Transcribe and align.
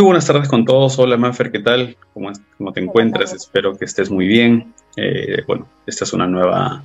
Muy 0.00 0.04
buenas 0.04 0.26
tardes 0.26 0.46
con 0.46 0.64
todos. 0.64 0.96
Hola 1.00 1.16
Mafer, 1.16 1.50
¿qué 1.50 1.58
tal? 1.58 1.96
¿Cómo, 2.14 2.30
cómo 2.56 2.72
te 2.72 2.78
encuentras? 2.78 3.32
Espero 3.32 3.76
que 3.76 3.84
estés 3.84 4.12
muy 4.12 4.28
bien. 4.28 4.72
Eh, 4.94 5.42
bueno, 5.44 5.66
esta 5.88 6.04
es 6.04 6.12
una 6.12 6.28
nueva, 6.28 6.84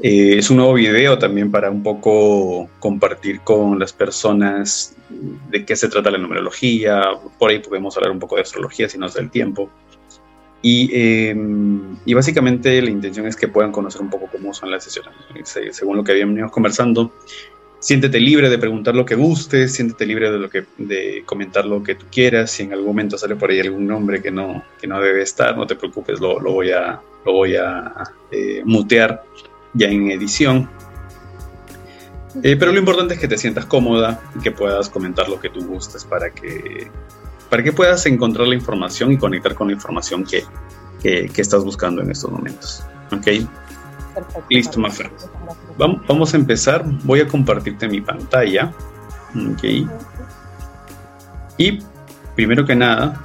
eh, 0.00 0.34
es 0.36 0.50
un 0.50 0.56
nuevo 0.56 0.74
video 0.74 1.16
también 1.16 1.52
para 1.52 1.70
un 1.70 1.84
poco 1.84 2.68
compartir 2.80 3.42
con 3.42 3.78
las 3.78 3.92
personas 3.92 4.96
de 5.48 5.64
qué 5.64 5.76
se 5.76 5.88
trata 5.88 6.10
la 6.10 6.18
numerología. 6.18 7.04
Por 7.38 7.50
ahí 7.52 7.60
podemos 7.60 7.96
hablar 7.96 8.10
un 8.10 8.18
poco 8.18 8.34
de 8.34 8.42
astrología 8.42 8.88
si 8.88 8.98
nos 8.98 9.14
da 9.14 9.20
el 9.20 9.30
tiempo. 9.30 9.70
Y, 10.60 10.90
em, 10.92 11.98
y, 12.04 12.14
básicamente 12.14 12.82
la 12.82 12.90
intención 12.90 13.28
es 13.28 13.36
que 13.36 13.46
puedan 13.46 13.70
conocer 13.70 14.02
un 14.02 14.10
poco 14.10 14.26
cómo 14.26 14.52
son 14.52 14.72
las 14.72 14.82
sesiones. 14.82 15.14
Según 15.70 15.96
lo 15.96 16.02
que 16.02 16.10
habíamos 16.10 16.50
conversando, 16.50 17.12
siéntete 17.80 18.20
libre 18.20 18.48
de 18.48 18.58
preguntar 18.58 18.94
lo 18.94 19.04
que 19.04 19.14
gustes, 19.14 19.74
siéntete 19.74 20.06
libre 20.06 20.30
de, 20.30 20.38
lo 20.38 20.50
que, 20.50 20.64
de 20.78 21.22
comentar 21.24 21.64
lo 21.64 21.82
que 21.82 21.94
tú 21.94 22.06
quieras. 22.10 22.50
Si 22.50 22.64
en 22.64 22.72
algún 22.72 22.88
momento 22.88 23.18
sale 23.18 23.36
por 23.36 23.50
ahí 23.50 23.60
algún 23.60 23.86
nombre 23.86 24.22
que 24.22 24.30
no, 24.30 24.64
que 24.80 24.86
no 24.86 25.00
debe 25.00 25.22
estar, 25.22 25.56
no 25.56 25.66
te 25.66 25.76
preocupes, 25.76 26.20
lo, 26.20 26.40
lo 26.40 26.52
voy 26.52 26.70
a, 26.70 27.00
lo 27.24 27.32
voy 27.32 27.56
a 27.56 27.92
eh, 28.30 28.62
mutear 28.64 29.22
ya 29.74 29.88
en 29.88 30.10
edición. 30.10 30.68
Eh, 32.42 32.56
pero 32.56 32.72
lo 32.72 32.78
importante 32.78 33.14
es 33.14 33.20
que 33.20 33.28
te 33.28 33.38
sientas 33.38 33.66
cómoda 33.66 34.20
y 34.36 34.40
que 34.40 34.52
puedas 34.52 34.88
comentar 34.88 35.28
lo 35.28 35.40
que 35.40 35.48
tú 35.48 35.64
gustes 35.66 36.04
para 36.04 36.30
que 36.30 36.88
para 37.48 37.62
que 37.62 37.72
puedas 37.72 38.04
encontrar 38.06 38.46
la 38.46 38.54
información 38.54 39.10
y 39.12 39.16
conectar 39.16 39.54
con 39.54 39.68
la 39.68 39.72
información 39.72 40.24
que, 40.24 40.44
que, 41.02 41.30
estás 41.40 41.64
buscando 41.64 42.02
en 42.02 42.10
estos 42.10 42.30
momentos. 42.30 42.84
¿Ok? 43.10 43.24
Perfecto, 44.14 44.44
Listo, 44.50 44.80
Mafer. 44.80 45.10
Vamos, 45.78 46.34
a 46.34 46.36
empezar. 46.36 46.84
Voy 47.04 47.20
a 47.20 47.28
compartirte 47.28 47.88
mi 47.88 48.00
pantalla. 48.00 48.72
¿Ok? 49.30 49.62
Y 51.56 51.78
primero 52.34 52.64
que 52.64 52.74
nada, 52.74 53.20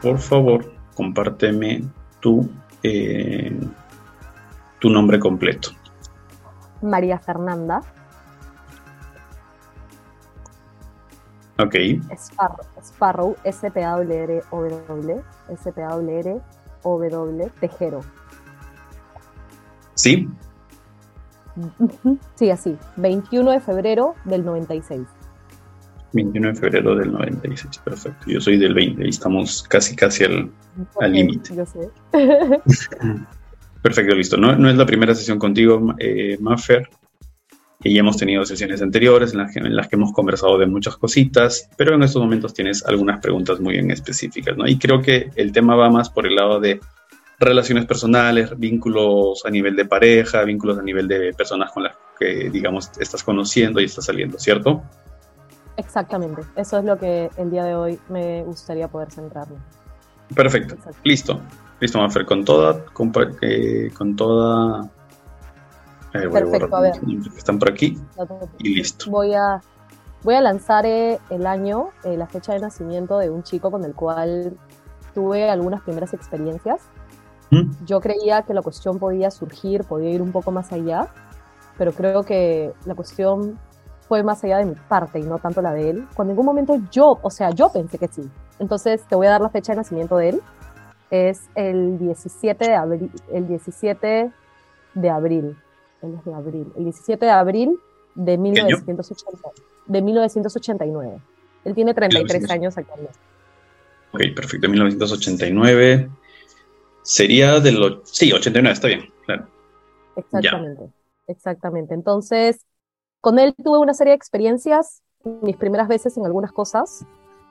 por 0.00 0.18
favor, 0.18 0.72
compárteme 0.94 1.84
tu, 2.20 2.50
eh, 2.82 3.60
tu 4.78 4.88
nombre 4.88 5.18
completo. 5.20 5.70
María 6.82 7.18
Fernanda. 7.18 7.82
Ok. 11.58 11.74
Sparrow, 12.82 13.36
S-P-A-W-R-O-W, 13.44 15.22
S-P-A-W-R-O-W, 15.50 16.40
Tejero. 17.60 18.00
¿Sí? 19.94 20.26
Sí, 22.34 22.50
así. 22.50 22.76
21 22.96 23.50
de 23.50 23.60
febrero 23.60 24.14
del 24.24 24.44
96. 24.44 25.02
21 26.12 26.48
de 26.48 26.54
febrero 26.54 26.96
del 26.96 27.12
96, 27.12 27.78
perfecto. 27.84 28.24
Yo 28.26 28.40
soy 28.40 28.58
del 28.58 28.74
20 28.74 29.04
y 29.04 29.08
estamos 29.08 29.62
casi, 29.62 29.94
casi 29.94 30.24
al 30.24 30.50
límite. 31.12 31.54
Yo 31.54 31.64
sé. 31.64 31.90
perfecto, 33.82 34.14
listo. 34.14 34.36
No, 34.36 34.56
no, 34.56 34.68
es 34.68 34.76
la 34.76 34.86
primera 34.86 35.14
sesión 35.14 35.38
contigo, 35.38 35.94
eh, 35.98 36.36
Maffer 36.40 36.88
y 37.82 37.94
ya 37.94 38.00
hemos 38.00 38.16
tenido 38.16 38.44
sesiones 38.44 38.82
anteriores 38.82 39.32
en 39.32 39.38
las, 39.38 39.52
que, 39.52 39.58
en 39.60 39.74
las 39.74 39.88
que 39.88 39.96
hemos 39.96 40.12
conversado 40.12 40.58
de 40.58 40.66
muchas 40.66 40.96
cositas, 40.96 41.70
pero 41.76 41.94
en 41.94 42.02
estos 42.02 42.20
momentos 42.20 42.52
tienes 42.52 42.84
algunas 42.84 43.20
preguntas 43.20 43.58
muy 43.58 43.76
en 43.76 43.90
específicas, 43.90 44.56
¿no? 44.56 44.68
Y 44.68 44.78
creo 44.78 45.00
que 45.00 45.30
el 45.36 45.52
tema 45.52 45.76
va 45.76 45.88
más 45.88 46.10
por 46.10 46.26
el 46.26 46.34
lado 46.34 46.60
de 46.60 46.80
relaciones 47.40 47.86
personales, 47.86 48.56
vínculos 48.58 49.42
a 49.44 49.50
nivel 49.50 49.74
de 49.74 49.86
pareja, 49.86 50.44
vínculos 50.44 50.78
a 50.78 50.82
nivel 50.82 51.08
de 51.08 51.32
personas 51.32 51.72
con 51.72 51.84
las 51.84 51.94
que, 52.18 52.50
digamos, 52.50 52.90
estás 53.00 53.24
conociendo 53.24 53.80
y 53.80 53.84
estás 53.84 54.04
saliendo, 54.04 54.38
¿cierto? 54.38 54.82
Exactamente, 55.76 56.42
eso 56.54 56.78
es 56.78 56.84
lo 56.84 56.98
que 56.98 57.30
el 57.38 57.50
día 57.50 57.64
de 57.64 57.74
hoy 57.74 57.98
me 58.08 58.42
gustaría 58.42 58.86
poder 58.88 59.10
centrarme. 59.10 59.56
Perfecto, 60.34 60.76
listo, 61.02 61.40
listo, 61.80 61.98
Mafer, 61.98 62.26
con 62.26 62.44
toda, 62.44 62.84
con, 62.92 63.10
eh, 63.40 63.90
con 63.96 64.14
toda 64.14 64.90
eh, 66.12 66.28
Perfecto, 66.28 66.76
a, 66.76 66.80
ver. 66.80 66.94
Están 67.36 67.58
por 67.58 67.70
aquí 67.70 67.96
y 68.58 68.74
listo. 68.74 69.10
Voy 69.10 69.32
a, 69.34 69.60
voy 70.22 70.34
a 70.34 70.40
lanzar 70.40 70.84
eh, 70.84 71.18
el 71.30 71.46
año, 71.46 71.90
eh, 72.04 72.16
la 72.16 72.26
fecha 72.26 72.52
de 72.52 72.60
nacimiento 72.60 73.18
de 73.18 73.30
un 73.30 73.42
chico 73.42 73.70
con 73.70 73.84
el 73.84 73.94
cual 73.94 74.56
tuve 75.14 75.48
algunas 75.48 75.82
primeras 75.82 76.12
experiencias. 76.12 76.80
¿Mm? 77.50 77.84
Yo 77.86 78.00
creía 78.00 78.42
que 78.42 78.54
la 78.54 78.62
cuestión 78.62 78.98
podía 78.98 79.30
surgir, 79.30 79.84
podía 79.84 80.10
ir 80.10 80.22
un 80.22 80.32
poco 80.32 80.50
más 80.50 80.72
allá, 80.72 81.08
pero 81.78 81.92
creo 81.92 82.22
que 82.22 82.72
la 82.84 82.94
cuestión 82.94 83.58
fue 84.08 84.22
más 84.22 84.42
allá 84.44 84.58
de 84.58 84.66
mi 84.66 84.74
parte 84.88 85.18
y 85.18 85.22
no 85.22 85.38
tanto 85.38 85.62
la 85.62 85.72
de 85.72 85.90
él. 85.90 86.06
Cuando 86.14 86.32
en 86.32 86.36
ningún 86.36 86.46
momento 86.46 86.80
yo, 86.90 87.18
o 87.22 87.30
sea, 87.30 87.50
yo 87.50 87.70
pensé 87.72 87.98
que 87.98 88.08
sí. 88.08 88.22
Entonces 88.58 89.02
te 89.08 89.14
voy 89.14 89.26
a 89.26 89.30
dar 89.30 89.40
la 89.40 89.50
fecha 89.50 89.72
de 89.72 89.76
nacimiento 89.76 90.16
de 90.16 90.30
él. 90.30 90.40
Es 91.10 91.42
el 91.54 91.98
17 91.98 92.64
de 92.64 92.74
abril, 92.74 93.10
el 93.32 93.48
17 93.48 94.32
de 94.94 95.10
abril 95.10 95.56
el 96.02 96.18
de 96.24 96.34
abril, 96.34 96.72
el 96.76 96.84
17 96.84 97.24
de 97.24 97.30
abril 97.30 97.78
de, 98.14 98.38
1980, 98.38 99.48
de 99.86 100.02
1989. 100.02 101.20
Él 101.64 101.74
tiene 101.74 101.94
33 101.94 102.50
años 102.50 102.78
actualmente. 102.78 103.18
Ok, 104.12 104.22
perfecto, 104.34 104.68
1989. 104.68 106.10
Sería 107.02 107.60
de 107.60 107.72
los... 107.72 108.00
Sí, 108.04 108.32
89, 108.32 108.72
está 108.72 108.88
bien, 108.88 109.12
claro. 109.24 109.46
Exactamente, 110.16 110.82
exactamente. 111.26 111.94
Entonces, 111.94 112.66
con 113.20 113.38
él 113.38 113.54
tuve 113.62 113.78
una 113.78 113.94
serie 113.94 114.12
de 114.12 114.16
experiencias, 114.16 115.02
mis 115.42 115.56
primeras 115.56 115.88
veces 115.88 116.16
en 116.16 116.24
algunas 116.24 116.52
cosas. 116.52 117.04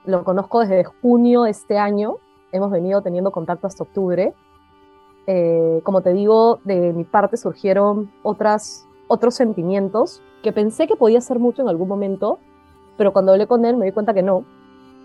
Lo 0.06 0.24
conozco 0.24 0.62
desde 0.62 0.84
junio 0.84 1.44
de 1.44 1.52
este 1.52 1.78
año. 1.78 2.18
Hemos 2.52 2.72
venido 2.72 3.02
teniendo 3.02 3.32
contacto 3.32 3.68
hasta 3.68 3.84
octubre. 3.84 4.34
Eh, 5.28 5.82
como 5.84 6.02
te 6.02 6.14
digo, 6.14 6.60
de 6.64 6.94
mi 6.94 7.04
parte 7.04 7.38
surgieron 7.38 8.12
otras, 8.24 8.88
otros 9.08 9.36
sentimientos 9.36 10.22
que 10.42 10.52
pensé 10.52 10.88
que 10.88 10.96
podía 10.96 11.22
ser 11.22 11.38
mucho 11.38 11.62
en 11.62 11.70
algún 11.70 11.88
momento, 11.88 12.40
pero 12.98 13.14
cuando 13.14 13.34
hablé 13.34 13.46
con 13.46 13.66
él 13.66 13.78
me 13.78 13.86
di 13.86 13.92
cuenta 13.92 14.14
que 14.14 14.24
no. 14.24 14.46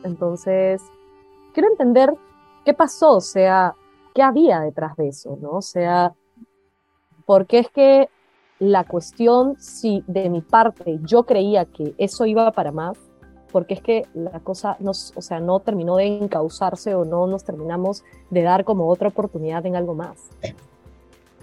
Entonces, 0.03 0.83
quiero 1.53 1.69
entender 1.69 2.15
qué 2.65 2.73
pasó, 2.73 3.17
o 3.17 3.21
sea, 3.21 3.75
qué 4.15 4.23
había 4.23 4.61
detrás 4.61 4.97
de 4.97 5.09
eso, 5.09 5.39
¿no? 5.41 5.51
O 5.51 5.63
sea, 5.63 6.15
porque 7.27 7.59
es 7.59 7.69
que 7.69 8.09
la 8.59 8.85
cuestión, 8.85 9.57
si 9.59 10.03
de 10.07 10.31
mi 10.31 10.41
parte 10.41 10.99
yo 11.03 11.25
creía 11.25 11.65
que 11.65 11.95
eso 11.99 12.25
iba 12.25 12.51
para 12.53 12.73
más, 12.73 12.99
porque 13.51 13.75
es 13.75 13.83
que 13.83 14.07
la 14.15 14.41
cosa 14.41 14.77
nos, 14.81 15.13
o 15.17 15.21
sea, 15.21 15.41
no 15.41 15.61
terminó 15.61 15.97
de 15.97 16.07
encauzarse 16.07 16.95
o 16.95 17.05
no 17.05 17.27
nos 17.27 17.45
terminamos 17.45 18.03
de 18.31 18.43
dar 18.43 18.65
como 18.65 18.89
otra 18.89 19.09
oportunidad 19.09 19.65
en 19.67 19.77
algo 19.77 19.95
más. 19.95 20.19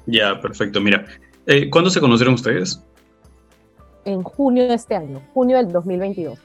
Ya, 0.06 0.40
perfecto. 0.42 0.82
Mira, 0.82 1.06
eh, 1.46 1.70
¿cuándo 1.70 1.90
se 1.90 2.02
conocieron 2.02 2.34
ustedes? 2.34 2.84
En 4.04 4.24
junio 4.24 4.68
de 4.68 4.74
este 4.74 4.96
año, 4.96 5.22
junio 5.34 5.58
del 5.58 5.72
2022. 5.72 6.40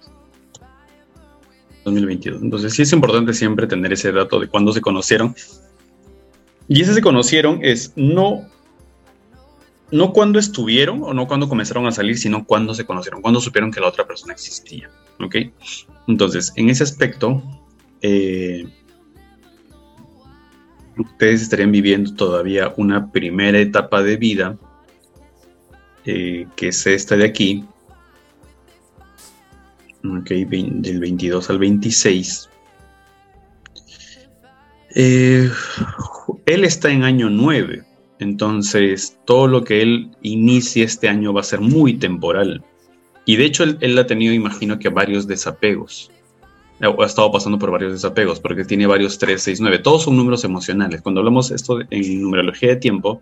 2022. 1.85 2.43
Entonces 2.43 2.75
sí 2.75 2.83
es 2.83 2.93
importante 2.93 3.33
siempre 3.33 3.67
tener 3.67 3.93
ese 3.93 4.13
dato 4.13 4.39
de 4.39 4.49
cuándo 4.49 4.73
se 4.73 4.81
conocieron. 4.81 5.35
Y 6.69 6.83
ese 6.83 6.95
se 6.95 7.01
conocieron 7.01 7.61
es 7.63 7.93
no 7.97 8.47
no 9.91 10.13
cuando 10.13 10.39
estuvieron 10.39 11.03
o 11.03 11.15
no 11.15 11.27
cuando 11.27 11.49
comenzaron 11.49 11.87
a 11.87 11.93
salir, 11.93 12.19
sino 12.19 12.45
cuando 12.45 12.75
se 12.75 12.85
conocieron, 12.85 13.23
cuando 13.23 13.41
supieron 13.41 13.71
que 13.71 13.81
la 13.81 13.89
otra 13.89 14.07
persona 14.07 14.33
existía. 14.33 14.91
¿Ok? 15.21 15.37
Entonces, 16.09 16.53
en 16.57 16.71
ese 16.71 16.83
aspecto, 16.83 17.43
eh, 18.03 18.67
ustedes 20.99 21.43
estarían 21.43 21.73
viviendo 21.73 22.15
todavía 22.15 22.73
una 22.77 23.11
primera 23.11 23.59
etapa 23.59 24.03
de 24.03 24.17
vida, 24.17 24.59
eh, 26.05 26.47
que 26.57 26.69
es 26.69 26.87
esta 26.87 27.17
de 27.17 27.25
aquí, 27.25 27.65
¿ok? 30.05 30.31
del 30.31 31.01
22 31.01 31.51
al 31.51 31.59
26. 31.59 32.49
Eh, 34.97 35.49
él 36.47 36.65
está 36.65 36.91
en 36.91 37.05
año 37.05 37.31
9, 37.31 37.85
entonces, 38.19 39.19
todo 39.27 39.47
lo 39.47 39.65
que 39.65 39.83
él 39.83 40.11
inicie 40.23 40.85
este 40.85 41.09
año 41.09 41.33
va 41.33 41.41
a 41.41 41.45
ser 41.45 41.61
muy 41.61 41.95
temporal. 41.95 42.63
Y 43.25 43.37
de 43.37 43.45
hecho, 43.45 43.65
él, 43.65 43.99
ha 43.99 44.07
tenido, 44.07 44.33
imagino 44.33 44.79
que 44.79 44.89
varios 44.89 45.27
desapegos. 45.27 46.11
O 46.83 47.03
ha 47.03 47.07
estado 47.07 47.33
pasando 47.33 47.59
por 47.59 47.71
varios 47.71 47.93
desapegos, 47.93 48.41
porque 48.41 48.65
tiene 48.65 48.87
varios 48.87 49.19
3, 49.19 49.41
6, 49.41 49.61
9. 49.61 49.79
Todos 49.81 50.05
son 50.05 50.17
números 50.17 50.45
emocionales. 50.45 51.03
Cuando 51.03 51.21
hablamos 51.21 51.51
esto 51.51 51.81
en 51.91 52.23
numerología 52.23 52.71
de 52.71 52.77
tiempo, 52.77 53.21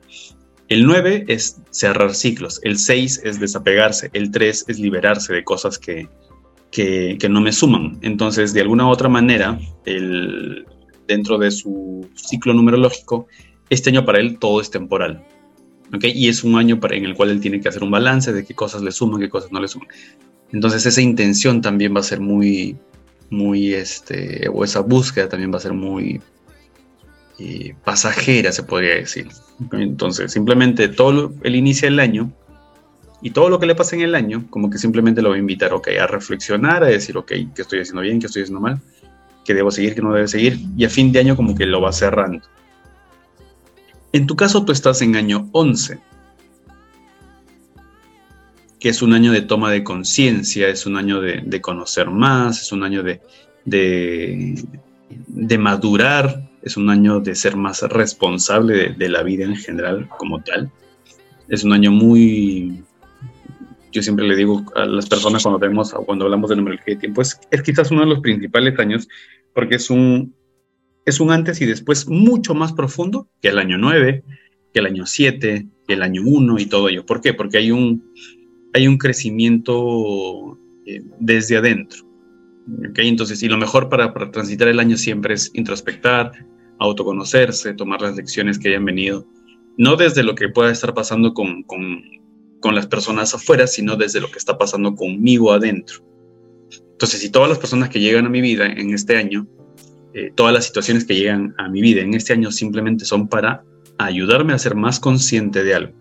el 0.68 0.84
9 0.86 1.24
es 1.28 1.60
cerrar 1.70 2.14
ciclos, 2.14 2.60
el 2.62 2.78
6 2.78 3.22
es 3.24 3.38
desapegarse, 3.38 4.10
el 4.12 4.30
3 4.30 4.64
es 4.68 4.78
liberarse 4.78 5.32
de 5.32 5.44
cosas 5.44 5.78
que, 5.78 6.08
que, 6.70 7.28
no 7.28 7.40
me 7.40 7.52
suman. 7.52 7.98
Entonces, 8.02 8.52
de 8.54 8.62
alguna 8.62 8.86
u 8.86 8.90
otra 8.90 9.08
manera, 9.08 9.58
el, 9.84 10.66
dentro 11.06 11.38
de 11.38 11.50
su 11.50 12.08
ciclo 12.14 12.54
numerológico, 12.54 13.26
este 13.70 13.90
año 13.90 14.04
para 14.04 14.20
él 14.20 14.38
todo 14.38 14.60
es 14.60 14.70
temporal. 14.70 15.24
¿okay? 15.94 16.12
Y 16.14 16.28
es 16.28 16.44
un 16.44 16.56
año 16.56 16.80
para, 16.80 16.96
en 16.96 17.04
el 17.04 17.14
cual 17.14 17.30
él 17.30 17.40
tiene 17.40 17.60
que 17.60 17.68
hacer 17.68 17.82
un 17.82 17.90
balance 17.90 18.32
de 18.32 18.44
qué 18.44 18.54
cosas 18.54 18.82
le 18.82 18.92
suman, 18.92 19.20
qué 19.20 19.28
cosas 19.28 19.52
no 19.52 19.60
le 19.60 19.68
suman. 19.68 19.88
Entonces 20.52 20.86
esa 20.86 21.00
intención 21.00 21.60
también 21.60 21.94
va 21.94 22.00
a 22.00 22.04
ser 22.04 22.20
muy, 22.20 22.76
muy, 23.30 23.74
este, 23.74 24.48
o 24.52 24.64
esa 24.64 24.80
búsqueda 24.80 25.28
también 25.28 25.52
va 25.52 25.58
a 25.58 25.60
ser 25.60 25.72
muy 25.72 26.20
eh, 27.38 27.74
pasajera, 27.84 28.52
se 28.52 28.62
podría 28.62 28.94
decir. 28.94 29.28
Entonces, 29.72 30.32
simplemente 30.32 30.88
todo 30.88 31.32
el 31.42 31.56
inicio 31.56 31.88
del 31.88 31.98
año 31.98 32.32
y 33.22 33.30
todo 33.30 33.48
lo 33.48 33.58
que 33.58 33.66
le 33.66 33.74
pasa 33.74 33.96
en 33.96 34.02
el 34.02 34.14
año, 34.14 34.44
como 34.50 34.70
que 34.70 34.78
simplemente 34.78 35.22
lo 35.22 35.30
va 35.30 35.36
a 35.36 35.38
invitar, 35.38 35.72
ok, 35.72 35.88
a 36.00 36.06
reflexionar, 36.06 36.84
a 36.84 36.88
decir, 36.88 37.16
ok, 37.16 37.32
¿qué 37.54 37.62
estoy 37.62 37.80
haciendo 37.80 38.02
bien, 38.02 38.20
qué 38.20 38.26
estoy 38.26 38.42
haciendo 38.42 38.60
mal, 38.60 38.80
qué 39.44 39.54
debo 39.54 39.70
seguir, 39.70 39.94
qué 39.94 40.02
no 40.02 40.12
debo 40.12 40.26
seguir, 40.26 40.58
y 40.76 40.84
a 40.84 40.90
fin 40.90 41.12
de 41.12 41.20
año 41.20 41.36
como 41.36 41.54
que 41.54 41.66
lo 41.66 41.80
va 41.80 41.92
cerrando. 41.92 42.46
En 44.12 44.26
tu 44.26 44.36
caso, 44.36 44.64
tú 44.64 44.72
estás 44.72 45.02
en 45.02 45.16
año 45.16 45.48
11, 45.52 45.98
que 48.84 48.90
es 48.90 49.02
un 49.02 49.12
año 49.12 49.32
de 49.32 49.40
toma 49.40 49.70
de 49.70 49.82
conciencia, 49.82 50.68
es 50.68 50.86
un 50.86 50.96
año 50.96 51.20
de, 51.20 51.60
conocer 51.60 52.10
más, 52.10 52.62
es 52.62 52.70
un 52.70 52.84
año 52.84 53.02
de, 53.02 53.20
de, 53.64 55.58
madurar, 55.58 56.48
es 56.62 56.76
un 56.76 56.90
año 56.90 57.18
de 57.20 57.34
ser 57.34 57.56
más 57.56 57.82
responsable 57.82 58.90
de, 58.90 59.08
la 59.08 59.22
vida 59.22 59.44
en 59.46 59.56
general 59.56 60.08
como 60.18 60.42
tal. 60.42 60.70
Es 61.48 61.64
un 61.64 61.72
año 61.72 61.90
muy, 61.90 62.84
yo 63.94 64.02
siempre 64.02 64.26
le 64.26 64.34
digo 64.34 64.64
a 64.74 64.84
las 64.86 65.08
personas 65.08 65.44
cuando 65.44 65.60
vemos, 65.60 65.94
cuando 66.04 66.24
hablamos 66.24 66.50
de 66.50 66.56
numerología 66.56 66.94
de 66.94 67.00
tiempo, 67.00 67.22
es, 67.22 67.38
es 67.52 67.62
quizás 67.62 67.92
uno 67.92 68.00
de 68.00 68.08
los 68.08 68.20
principales 68.20 68.76
años 68.80 69.08
porque 69.54 69.76
es 69.76 69.88
un, 69.88 70.34
es 71.06 71.20
un 71.20 71.30
antes 71.30 71.60
y 71.60 71.66
después 71.66 72.08
mucho 72.08 72.54
más 72.54 72.72
profundo 72.72 73.28
que 73.40 73.48
el 73.48 73.58
año 73.58 73.78
9, 73.78 74.24
que 74.72 74.80
el 74.80 74.86
año 74.86 75.06
7, 75.06 75.68
que 75.86 75.94
el 75.94 76.02
año 76.02 76.22
1 76.24 76.58
y 76.58 76.66
todo 76.66 76.88
ello. 76.88 77.06
¿Por 77.06 77.20
qué? 77.20 77.34
Porque 77.34 77.58
hay 77.58 77.70
un, 77.70 78.12
hay 78.72 78.88
un 78.88 78.98
crecimiento 78.98 80.58
eh, 80.86 81.00
desde 81.20 81.56
adentro. 81.56 82.04
¿okay? 82.90 83.08
Entonces, 83.08 83.42
y 83.44 83.48
lo 83.48 83.58
mejor 83.58 83.88
para, 83.88 84.12
transitar 84.32 84.66
el 84.66 84.80
año 84.80 84.96
siempre 84.96 85.34
es 85.34 85.52
introspectar, 85.54 86.32
autoconocerse, 86.80 87.74
tomar 87.74 88.02
las 88.02 88.16
lecciones 88.16 88.58
que 88.58 88.70
hayan 88.70 88.84
venido, 88.84 89.24
no 89.78 89.94
desde 89.94 90.24
lo 90.24 90.34
que 90.34 90.48
pueda 90.48 90.72
estar 90.72 90.94
pasando 90.94 91.32
con, 91.32 91.62
con, 91.62 92.02
con 92.64 92.74
las 92.74 92.86
personas 92.86 93.34
afuera, 93.34 93.66
sino 93.66 93.94
desde 93.94 94.20
lo 94.20 94.30
que 94.30 94.38
está 94.38 94.56
pasando 94.56 94.94
conmigo 94.94 95.52
adentro. 95.52 95.98
Entonces, 96.92 97.20
si 97.20 97.30
todas 97.30 97.48
las 97.48 97.58
personas 97.58 97.90
que 97.90 98.00
llegan 98.00 98.24
a 98.24 98.30
mi 98.30 98.40
vida 98.40 98.66
en 98.66 98.94
este 98.94 99.16
año, 99.16 99.46
eh, 100.14 100.32
todas 100.34 100.52
las 100.54 100.64
situaciones 100.64 101.04
que 101.04 101.14
llegan 101.14 101.54
a 101.58 101.68
mi 101.68 101.82
vida 101.82 102.00
en 102.00 102.14
este 102.14 102.32
año 102.32 102.50
simplemente 102.50 103.04
son 103.04 103.28
para 103.28 103.62
ayudarme 103.98 104.54
a 104.54 104.58
ser 104.58 104.74
más 104.74 104.98
consciente 104.98 105.62
de 105.62 105.74
algo 105.74 105.94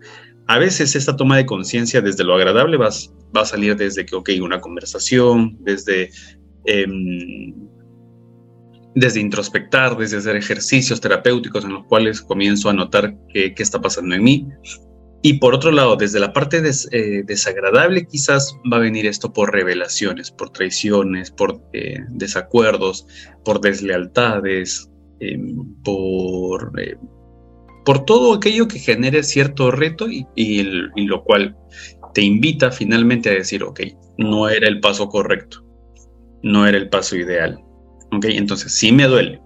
a 0.46 0.58
veces 0.58 0.94
esta 0.94 1.16
toma 1.16 1.36
de 1.36 1.46
conciencia 1.46 2.00
desde 2.00 2.24
lo 2.24 2.34
agradable 2.34 2.76
va, 2.76 2.90
va, 3.36 3.42
a 3.42 3.46
salir 3.46 3.76
desde 3.76 4.04
que, 4.04 4.14
ok, 4.14 4.30
una 4.42 4.60
conversación, 4.60 5.56
desde, 5.60 6.10
em, 6.66 7.54
desde 8.94 9.20
introspectar, 9.20 9.96
desde 9.96 10.18
hacer 10.18 10.36
ejercicios 10.36 11.00
terapéuticos 11.00 11.64
en 11.64 11.72
los 11.72 11.86
cuales 11.86 12.20
comienzo 12.20 12.68
a 12.68 12.74
notar 12.74 13.14
qué, 13.32 13.54
está 13.56 13.80
pasando 13.80 14.14
en 14.14 14.22
mí. 14.22 14.48
Y 15.26 15.38
por 15.38 15.54
otro 15.54 15.70
lado, 15.70 15.96
desde 15.96 16.20
la 16.20 16.34
parte 16.34 16.62
eh, 16.92 17.22
desagradable 17.24 18.06
quizás 18.06 18.54
va 18.70 18.76
a 18.76 18.80
venir 18.80 19.06
esto 19.06 19.32
por 19.32 19.54
revelaciones, 19.54 20.30
por 20.30 20.50
traiciones, 20.50 21.30
por 21.30 21.62
eh, 21.72 21.96
desacuerdos, 22.10 23.06
por 23.42 23.62
deslealtades, 23.62 24.90
em, 25.20 25.64
por 25.82 26.78
eh, 26.78 26.98
por 27.86 28.04
todo 28.04 28.34
aquello 28.34 28.68
que 28.68 28.78
genere 28.78 29.22
cierto 29.22 29.70
reto 29.70 30.08
y, 30.10 30.62
lo 30.94 31.24
cual 31.24 31.56
te 32.12 32.20
invita 32.20 32.70
finalmente 32.70 33.30
a 33.30 33.32
decir, 33.32 33.62
ok, 33.62 33.80
no 34.18 34.50
era 34.50 34.68
el 34.68 34.80
paso 34.80 35.08
correcto, 35.08 35.64
no 36.42 36.66
era 36.66 36.76
el 36.76 36.90
paso 36.90 37.16
ideal. 37.16 37.64
Ok, 38.12 38.26
entonces 38.26 38.72
sí 38.72 38.92
me 38.92 39.04
duele, 39.04 39.40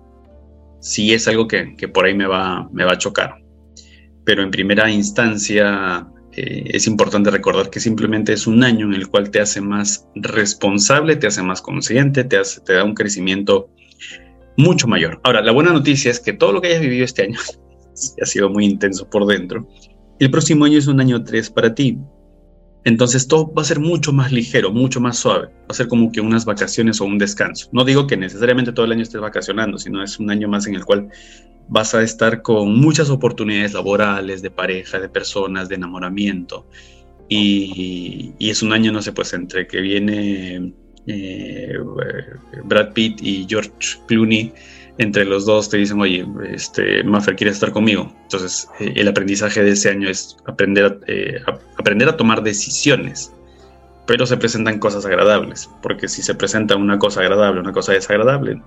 sí 0.81 1.15
es 1.15 1.29
algo 1.29 1.47
que, 1.47 1.77
por 1.95 2.05
ahí 2.05 2.15
me 2.15 2.27
va, 2.27 2.69
me 2.73 2.85
va 2.85 2.95
a 2.95 2.99
chocar, 2.99 3.37
pero 4.29 4.43
en 4.43 4.51
primera 4.51 4.91
instancia 4.91 6.07
eh, 6.33 6.65
es 6.67 6.87
importante 6.87 7.31
recordar 7.31 7.71
que 7.71 7.81
simplemente 7.81 8.35
es 8.35 8.47
un 8.47 8.63
año 8.63 8.85
en 8.85 8.93
el 8.93 9.09
cual 9.09 9.31
te 9.31 9.41
hace 9.41 9.63
más 9.63 10.07
responsable, 10.17 11.17
te 11.17 11.29
hace 11.29 11.43
más 11.43 11.63
consciente, 11.63 12.25
te, 12.25 12.37
da 12.67 12.85
un 12.85 12.93
crecimiento 12.93 13.71
mucho 14.59 14.87
mayor. 14.87 15.19
Ahora, 15.25 15.41
la 15.41 15.51
buena 15.51 15.73
noticia 15.73 16.11
es 16.11 16.21
que 16.21 16.35
todo 16.35 16.53
lo 16.53 16.61
que 16.61 16.69
hayas 16.69 16.83
vivido 16.83 17.07
este 17.07 17.23
año 17.23 17.39
ha 18.23 18.27
sido 18.27 18.51
muy 18.51 18.67
intenso 18.67 19.09
por 19.09 19.25
dentro. 19.25 19.67
El 20.19 20.31
próximo 20.31 20.67
año 20.67 20.77
es 20.77 20.89
un 20.89 21.01
año 21.01 21.25
3 21.25 21.49
para 21.49 21.75
ti. 21.75 21.99
Entonces 22.85 23.29
todo 23.29 23.51
va 23.55 23.63
a 23.63 23.65
ser 23.65 23.81
mucho 23.81 24.13
más 24.13 24.31
ligero, 24.31 24.71
mucho 24.71 25.01
más 25.01 25.17
suave. 25.17 25.47
Va 25.47 25.69
a 25.71 25.75
ser 25.75 25.89
como 25.89 26.13
que 26.13 26.21
unas 26.21 26.45
vacaciones 26.45 27.01
o 27.01 27.07
un 27.07 27.17
descanso. 27.17 27.71
No 27.73 27.83
digo 27.83 28.07
que 28.07 28.19
necesariamente 28.19 28.73
todo 28.73 28.85
el 28.85 28.93
año 28.93 29.03
estés 29.05 29.23
vacacionando, 29.23 29.79
sino 29.79 30.03
es 30.03 30.19
un 30.19 30.31
año 30.31 30.49
más 30.49 30.67
en 30.67 30.75
el 30.75 30.85
cual 30.85 31.09
vas 31.69 31.95
a 31.95 32.03
estar 32.03 32.43
con 32.43 32.75
muchas 32.81 33.11
oportunidades 33.11 33.75
laborales, 33.75 34.43
de 34.43 34.51
pareja, 34.51 34.99
de 34.99 35.09
personas, 35.09 35.69
de 35.69 35.77
enamoramiento. 35.77 36.67
Y, 37.29 38.35
es 38.41 38.63
un 38.63 38.73
año, 38.73 38.91
no 38.91 39.03
sé, 39.03 39.13
pues 39.13 39.33
entre 39.35 39.67
que 39.67 39.81
viene 39.81 40.73
eh, 41.07 41.75
Brad 42.65 42.93
Pitt 42.93 43.21
y 43.23 43.47
George 43.49 43.71
Clooney 44.07 44.53
entre 44.99 45.25
los 45.25 45.47
dos 45.47 45.69
te 45.69 45.77
dicen, 45.77 46.01
oye, 46.01 46.27
este, 46.51 47.05
Maffer 47.05 47.37
quiere 47.37 47.53
estar 47.53 47.71
conmigo. 47.71 48.13
Entonces, 48.23 48.69
eh, 48.81 48.93
el 48.97 49.07
aprendizaje 49.07 49.63
de 49.63 49.71
ese 49.71 49.91
año 49.91 50.09
es 50.09 50.37
aprender, 50.47 50.99
eh, 51.07 51.41
aprender 51.77 52.09
a 52.09 52.17
tomar 52.17 52.43
decisiones, 52.43 53.33
pero 54.07 54.27
se 54.27 54.37
presentan 54.37 54.81
cosas 54.81 55.07
agradables, 55.07 55.71
porque 55.83 56.09
si 56.09 56.23
se 56.23 56.35
presenta 56.35 56.75
una 56.75 56.99
cosa 56.99 57.21
agradable, 57.21 57.61
una 57.61 57.73
cosa 57.73 57.93
desagradable, 57.93 58.61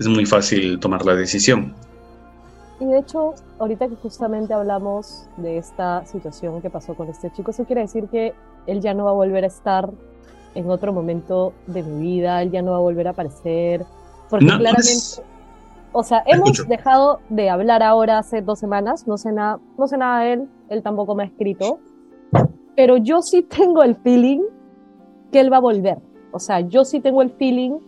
es 0.00 0.08
muy 0.08 0.26
fácil 0.26 0.80
tomar 0.80 1.04
la 1.04 1.14
decisión. 1.14 1.74
Y 2.80 2.86
de 2.86 2.98
hecho, 2.98 3.34
ahorita 3.58 3.88
que 3.88 3.96
justamente 3.96 4.54
hablamos 4.54 5.28
de 5.36 5.58
esta 5.58 6.04
situación 6.06 6.62
que 6.62 6.70
pasó 6.70 6.94
con 6.94 7.08
este 7.08 7.30
chico, 7.30 7.50
eso 7.50 7.64
quiere 7.64 7.82
decir 7.82 8.08
que 8.08 8.32
él 8.66 8.80
ya 8.80 8.94
no 8.94 9.04
va 9.04 9.10
a 9.10 9.14
volver 9.14 9.44
a 9.44 9.48
estar 9.48 9.90
en 10.54 10.70
otro 10.70 10.92
momento 10.92 11.52
de 11.66 11.82
mi 11.82 12.02
vida, 12.02 12.42
él 12.42 12.50
ya 12.50 12.62
no 12.62 12.72
va 12.72 12.78
a 12.78 12.80
volver 12.80 13.06
a 13.06 13.10
aparecer 13.10 13.84
porque 14.30 14.46
claramente, 14.46 15.22
o 15.92 16.04
sea, 16.04 16.22
hemos 16.24 16.66
dejado 16.68 17.18
de 17.28 17.50
hablar 17.50 17.82
ahora 17.82 18.18
hace 18.18 18.40
dos 18.42 18.60
semanas, 18.60 19.06
no 19.08 19.18
sé, 19.18 19.32
nada, 19.32 19.58
no 19.76 19.88
sé 19.88 19.98
nada 19.98 20.22
de 20.22 20.32
él, 20.34 20.48
él 20.68 20.82
tampoco 20.82 21.16
me 21.16 21.24
ha 21.24 21.26
escrito, 21.26 21.80
pero 22.76 22.96
yo 22.96 23.22
sí 23.22 23.42
tengo 23.42 23.82
el 23.82 23.96
feeling 23.96 24.40
que 25.32 25.40
él 25.40 25.52
va 25.52 25.56
a 25.56 25.60
volver. 25.60 25.98
O 26.32 26.38
sea, 26.38 26.60
yo 26.60 26.84
sí 26.84 27.00
tengo 27.00 27.22
el 27.22 27.30
feeling 27.30 27.78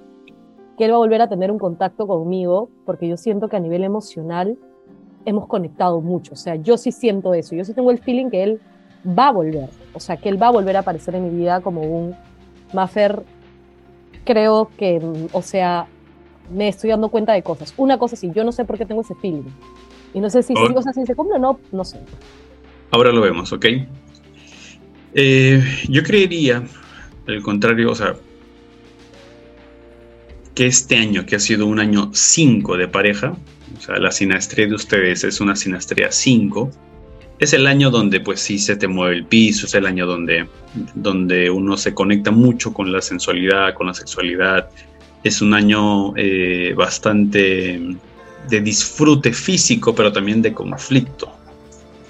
que 0.77 0.85
él 0.85 0.93
va 0.93 0.97
a 0.97 0.99
volver 0.99 1.21
a 1.21 1.29
tener 1.29 1.51
un 1.51 1.59
contacto 1.59 2.07
conmigo, 2.07 2.71
porque 2.85 3.09
yo 3.09 3.17
siento 3.17 3.49
que 3.49 3.57
a 3.57 3.61
nivel 3.61 3.85
emocional 3.85 4.57
hemos 5.25 5.47
conectado 5.47 6.01
mucho. 6.01 6.33
O 6.35 6.37
sea, 6.37 6.57
yo 6.57 6.77
sí 6.77 6.93
siento 6.93 7.35
eso. 7.35 7.55
Yo 7.55 7.65
sí 7.65 7.75
tengo 7.75 7.91
el 7.91 7.99
feeling 7.99 8.31
que 8.31 8.43
él 8.43 8.61
va 9.07 9.29
a 9.29 9.33
volver. 9.33 9.69
O 9.95 10.01
sea, 10.01 10.17
que 10.17 10.29
él 10.29 10.41
va 10.41 10.49
a 10.49 10.51
volver 10.51 10.77
a 10.77 10.81
aparecer 10.81 11.15
en 11.15 11.25
mi 11.25 11.37
vida 11.37 11.61
como 11.61 11.83
un 11.83 12.15
Maffer. 12.73 13.23
Creo 14.25 14.71
que, 14.77 15.01
o 15.33 15.43
sea, 15.43 15.87
me 16.51 16.69
estoy 16.69 16.91
dando 16.91 17.09
cuenta 17.09 17.33
de 17.33 17.43
cosas. 17.43 17.75
Una 17.77 17.99
cosa 17.99 18.17
sí, 18.17 18.31
yo 18.35 18.45
no 18.45 18.53
sé 18.53 18.65
por 18.65 18.79
qué 18.79 18.87
tengo 18.87 19.03
ese 19.03 19.15
feeling. 19.17 19.43
Y 20.15 20.21
no 20.21 20.31
sé 20.31 20.43
si, 20.43 20.55
si, 20.55 20.63
o 20.63 20.83
sea, 20.83 20.93
si 20.93 21.07
se 21.07 21.15
cumple 21.15 21.37
o 21.37 21.39
no, 21.39 21.59
no 21.73 21.85
sé. 21.85 21.99
Ahora 22.91 23.11
lo 23.11 23.23
vemos, 23.23 23.53
¿ok? 23.53 23.67
Eh, 25.15 25.63
yo 25.89 26.03
creería, 26.03 26.63
al 27.27 27.43
contrario, 27.43 27.91
o 27.91 27.95
sea, 27.95 28.15
que 30.55 30.67
este 30.67 30.97
año, 30.97 31.25
que 31.27 31.37
ha 31.37 31.41
sido 31.41 31.67
un 31.67 31.79
año 31.79 32.11
5 32.13 32.77
de 32.77 32.89
pareja, 32.89 33.37
o 33.77 33.81
sea, 33.81 33.97
la 33.97 34.11
sinastría 34.11 34.67
de 34.67 34.75
ustedes 34.75 35.25
es 35.25 35.41
una 35.41 35.57
sinastría 35.57 36.13
5, 36.13 36.71
es 37.39 37.53
el 37.53 37.67
año 37.67 37.91
donde 37.91 38.21
pues 38.21 38.41
sí 38.41 38.59
se 38.59 38.77
te 38.77 38.87
mueve 38.87 39.17
el 39.17 39.25
piso, 39.25 39.67
es 39.67 39.75
el 39.75 39.87
año 39.87 40.07
donde, 40.07 40.47
donde 40.95 41.51
uno 41.51 41.77
se 41.77 41.95
conecta 41.95 42.31
mucho 42.31 42.73
con 42.73 42.93
la 42.93 43.01
sensualidad, 43.01 43.75
con 43.75 43.87
la 43.87 43.95
sexualidad, 43.95 44.69
es 45.25 45.41
un 45.41 45.55
año 45.55 46.17
eh, 46.17 46.75
bastante 46.77 47.81
de 48.49 48.61
disfrute 48.61 49.33
físico, 49.33 49.95
pero 49.95 50.13
también 50.13 50.43
de 50.43 50.53
conflicto. 50.53 51.33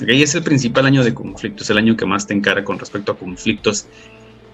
Y 0.00 0.22
es 0.22 0.34
el 0.34 0.42
principal 0.42 0.87
año 0.87 1.04
de 1.04 1.14
conflicto, 1.14 1.62
es 1.62 1.70
el 1.70 1.78
año 1.78 1.96
que 1.96 2.06
más 2.06 2.26
te 2.26 2.34
encara 2.34 2.64
con 2.64 2.78
respecto 2.78 3.12
a 3.12 3.16
conflictos 3.16 3.87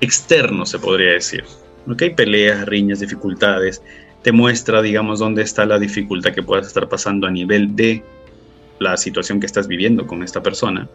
externos, 0.01 0.71
se 0.71 0.79
podría 0.79 1.13
decir. 1.13 1.45
¿Okay? 1.89 2.11
Peleas, 2.11 2.67
riñas, 2.67 3.01
dificultades. 3.01 3.83
Te 4.23 4.33
muestra, 4.33 4.83
digamos, 4.83 5.21
dónde 5.21 5.43
está 5.43 5.65
la 5.65 5.79
dificultad 5.79 6.33
que 6.33 6.43
puedas 6.43 6.67
estar 6.67 6.89
pasando 6.89 7.27
a 7.27 7.31
nivel 7.31 7.75
de 7.77 8.03
la 8.79 8.97
situación 8.97 9.41
que 9.41 9.47
estás 9.47 9.69
viviendo 9.69 10.07
con 10.07 10.23
esta 10.23 10.43
persona. 10.43 10.89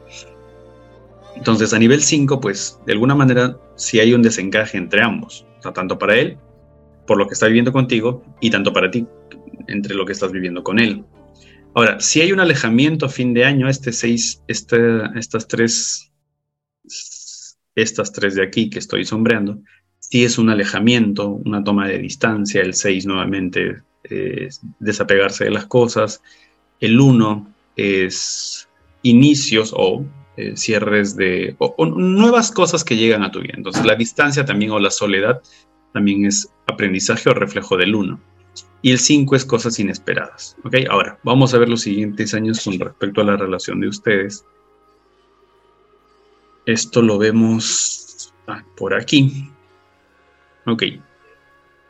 Entonces, 1.35 1.73
a 1.73 1.79
nivel 1.79 2.01
5, 2.01 2.39
pues, 2.39 2.79
de 2.85 2.93
alguna 2.93 3.15
manera, 3.15 3.57
sí 3.75 3.99
hay 3.99 4.13
un 4.13 4.21
desencaje 4.21 4.77
entre 4.77 5.01
ambos, 5.01 5.45
tanto 5.73 5.97
para 5.97 6.15
él 6.15 6.37
por 7.05 7.17
lo 7.17 7.27
que 7.27 7.33
está 7.33 7.47
viviendo 7.47 7.71
contigo 7.71 8.23
y 8.39 8.49
tanto 8.49 8.71
para 8.71 8.89
ti 8.89 9.05
entre 9.67 9.95
lo 9.95 10.05
que 10.05 10.13
estás 10.13 10.31
viviendo 10.31 10.63
con 10.63 10.79
él. 10.79 11.03
Ahora, 11.75 11.99
si 11.99 12.21
hay 12.21 12.31
un 12.31 12.39
alejamiento 12.39 13.05
a 13.05 13.09
fin 13.09 13.33
de 13.33 13.45
año, 13.45 13.67
este, 13.67 13.89
estas 14.47 15.47
tres, 15.47 16.11
estas 17.75 18.11
tres 18.11 18.35
de 18.35 18.43
aquí 18.43 18.69
que 18.69 18.79
estoy 18.79 19.05
sombreando, 19.05 19.59
sí 20.13 20.23
es 20.23 20.37
un 20.37 20.51
alejamiento, 20.51 21.27
una 21.27 21.63
toma 21.63 21.87
de 21.87 21.97
distancia, 21.97 22.61
el 22.61 22.75
6 22.75 23.07
nuevamente 23.07 23.81
es 24.03 24.61
desapegarse 24.77 25.45
de 25.45 25.49
las 25.49 25.65
cosas, 25.65 26.21
el 26.79 27.01
1 27.01 27.47
es 27.77 28.69
inicios 29.01 29.73
o 29.75 30.05
eh, 30.37 30.55
cierres 30.55 31.15
de 31.15 31.55
o, 31.57 31.87
nuevas 31.87 32.51
cosas 32.51 32.83
que 32.83 32.95
llegan 32.95 33.23
a 33.23 33.31
tu 33.31 33.39
vida. 33.41 33.55
Entonces 33.57 33.83
la 33.87 33.95
distancia 33.95 34.45
también 34.45 34.69
o 34.69 34.77
la 34.77 34.91
soledad 34.91 35.41
también 35.93 36.27
es 36.27 36.47
aprendizaje 36.67 37.31
o 37.31 37.33
reflejo 37.33 37.75
del 37.75 37.95
1. 37.95 38.19
Y 38.83 38.91
el 38.91 38.99
5 38.99 39.35
es 39.35 39.45
cosas 39.45 39.79
inesperadas. 39.79 40.55
¿ok? 40.63 40.75
Ahora, 40.91 41.17
vamos 41.23 41.55
a 41.55 41.57
ver 41.57 41.69
los 41.69 41.81
siguientes 41.81 42.35
años 42.35 42.63
con 42.63 42.77
respecto 42.77 43.21
a 43.21 43.23
la 43.23 43.35
relación 43.35 43.79
de 43.79 43.87
ustedes. 43.87 44.45
Esto 46.67 47.01
lo 47.01 47.17
vemos 47.17 48.31
ah, 48.45 48.63
por 48.77 48.93
aquí. 48.93 49.49
Ok. 50.65 50.83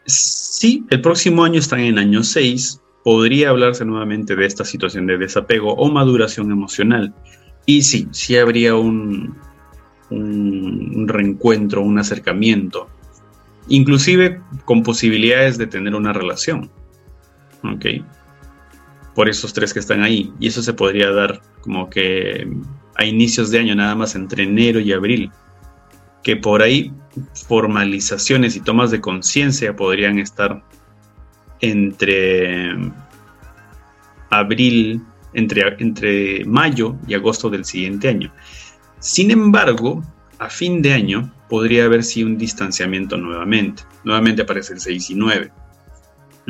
Sí, 0.06 0.86
el 0.90 1.02
próximo 1.02 1.44
año 1.44 1.60
están 1.60 1.80
en 1.82 1.98
año 1.98 2.24
6. 2.24 2.82
Podría 3.04 3.50
hablarse 3.50 3.86
nuevamente 3.86 4.36
de 4.36 4.46
esta 4.46 4.66
situación 4.66 5.08
de 5.08 5.18
desapego 5.18 5.74
o 5.74 5.92
maduración 5.92 6.52
emocional. 6.52 7.14
Y 7.66 7.84
sí, 7.84 8.08
sí 8.12 8.38
habría 8.38 8.76
un, 8.76 9.38
un, 10.10 11.08
reencuentro, 11.08 11.82
un 11.82 12.00
acercamiento, 12.00 12.90
inclusive 13.68 14.42
con 14.66 14.84
posibilidades 14.84 15.58
de 15.58 15.68
tener 15.68 15.96
una 15.96 16.14
relación. 16.14 16.70
¿Ok? 17.64 17.86
Por 19.16 19.30
esos 19.30 19.54
tres 19.54 19.74
que 19.74 19.80
están 19.80 20.02
ahí. 20.02 20.34
Y 20.40 20.48
eso 20.48 20.62
se 20.62 20.74
podría 20.74 21.12
dar 21.12 21.42
como 21.62 21.90
que 21.90 22.48
a 22.96 23.06
inicios 23.06 23.52
de 23.52 23.60
año, 23.60 23.76
nada 23.76 23.96
más 23.96 24.16
entre 24.16 24.44
enero 24.44 24.80
y 24.80 24.92
abril. 24.92 25.32
Que 26.24 26.38
por 26.38 26.62
ahí 26.62 26.94
formalizaciones 27.48 28.56
y 28.56 28.62
tomas 28.62 28.92
de 28.92 29.02
conciencia 29.02 29.76
podrían 29.76 30.20
estar 30.20 30.64
entre 31.60 32.76
abril 34.30 35.02
entre, 35.34 35.76
entre 35.80 36.46
mayo 36.46 36.96
y 37.08 37.14
agosto 37.14 37.50
del 37.50 37.66
siguiente 37.66 38.08
año. 38.08 38.34
Sin 39.00 39.32
embargo, 39.32 40.04
a 40.40 40.50
fin 40.50 40.82
de 40.82 40.94
año 40.94 41.34
podría 41.50 41.86
haber 41.86 42.04
sí 42.04 42.24
un 42.24 42.38
distanciamiento 42.38 43.18
nuevamente. 43.18 43.84
Nuevamente 44.04 44.42
aparece 44.42 44.74
el 44.74 44.80
6 44.80 45.10
y 45.12 45.16
9. 45.16 45.52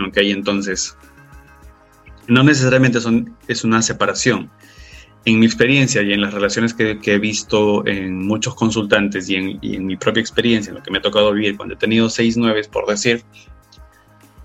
Ok, 0.08 0.18
entonces, 0.18 0.98
no 2.28 2.44
necesariamente 2.44 3.00
son, 3.00 3.36
es 3.48 3.64
una 3.64 3.82
separación. 3.82 4.50
En 5.26 5.40
mi 5.40 5.46
experiencia 5.46 6.02
y 6.02 6.12
en 6.12 6.22
las 6.22 6.34
relaciones 6.34 6.74
que, 6.74 7.00
he 7.04 7.18
visto 7.18 7.86
en 7.88 8.26
muchos 8.26 8.56
consultantes 8.56 9.30
y 9.30 9.36
en, 9.36 9.60
y 9.62 9.76
en, 9.76 9.86
mi 9.86 9.96
propia 9.96 10.22
experiencia, 10.22 10.72
en 10.72 10.76
lo 10.76 10.84
que 10.84 10.92
me 10.92 10.98
ha 10.98 11.02
tocado 11.02 11.32
vivir 11.32 11.56
cuando 11.56 11.76
he 11.76 11.78
tenido 11.78 12.10
6 12.10 12.38
9, 12.38 12.62
por 12.72 12.86
decir, 12.88 13.24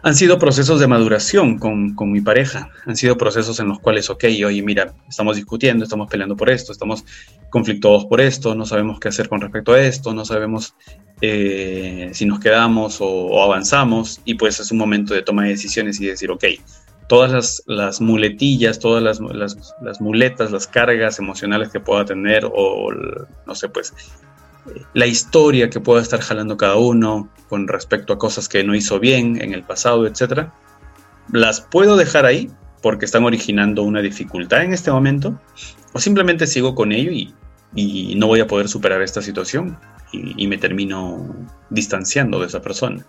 han 0.03 0.15
sido 0.15 0.39
procesos 0.39 0.79
de 0.79 0.87
maduración 0.87 1.59
con, 1.59 1.95
mi 2.13 2.21
pareja, 2.21 2.71
han 2.87 2.97
sido 2.97 3.19
procesos 3.19 3.59
en 3.59 3.69
los 3.69 3.81
cuales, 3.81 4.09
ok, 4.11 4.25
oye, 4.47 4.63
mira, 4.63 4.95
estamos 5.09 5.37
discutiendo, 5.37 5.85
estamos 5.85 6.09
peleando 6.09 6.37
por 6.37 6.51
esto, 6.51 6.73
estamos 6.73 7.05
conflictuados 7.51 8.07
por 8.07 8.21
esto, 8.21 8.55
no 8.55 8.65
sabemos 8.65 9.01
qué 9.01 9.09
hacer 9.09 9.29
con 9.29 9.41
respecto 9.41 9.73
a 9.73 9.81
esto, 9.81 10.15
no 10.15 10.25
sabemos 10.25 10.75
eh, 11.21 12.11
si 12.13 12.27
nos 12.27 12.39
quedamos 12.39 12.99
o, 13.01 13.43
avanzamos, 13.43 14.21
y 14.25 14.35
pues 14.35 14.61
es 14.61 14.71
un 14.71 14.79
momento 14.79 15.15
de 15.15 15.23
toma 15.23 15.45
de 15.45 15.51
decisiones 15.51 16.01
y 16.01 16.07
decir, 16.07 16.31
ok, 16.31 16.45
todas 17.09 17.33
las, 17.33 17.63
las 17.67 18.01
muletillas, 18.01 18.79
todas 18.79 19.03
las, 19.03 19.21
las, 19.21 20.01
muletas, 20.01 20.53
las 20.53 20.67
cargas 20.67 21.19
emocionales 21.19 21.71
que 21.71 21.81
pueda 21.81 22.05
tener, 22.05 22.45
o 22.45 22.91
no 23.47 23.55
sé, 23.55 23.69
pues 23.69 23.93
la 24.93 25.07
historia 25.07 25.71
que 25.71 25.81
pueda 25.81 26.03
estar 26.03 26.21
jalando 26.21 26.57
cada 26.57 26.77
uno 26.77 27.31
con 27.49 27.67
respecto 27.67 28.13
a 28.13 28.19
cosas 28.19 28.49
que 28.49 28.63
no 28.63 28.75
hizo 28.75 29.01
bien 29.01 29.41
en 29.41 29.55
el 29.55 29.63
pasado, 29.63 30.07
etcétera, 30.07 30.53
las 31.33 31.61
puedo 31.61 31.97
dejar 31.97 32.27
ahí 32.27 32.51
porque 32.83 33.05
están 33.05 33.25
originando 33.25 33.83
una 33.83 34.01
dificultad 34.01 34.63
en 34.63 34.73
este 34.73 34.91
momento, 34.91 35.39
o 35.93 36.01
simplemente 36.01 36.47
sigo 36.47 36.75
con 36.75 36.93
ello 36.93 37.11
y, 37.11 37.35
no 38.17 38.27
voy 38.27 38.41
a 38.41 38.47
poder 38.47 38.67
superar 38.69 39.03
esta 39.03 39.21
situación 39.21 39.79
y, 40.13 40.47
me 40.47 40.59
termino 40.59 41.35
distanciando 41.71 42.41
de 42.41 42.47
esa 42.47 42.63
persona. 42.63 43.05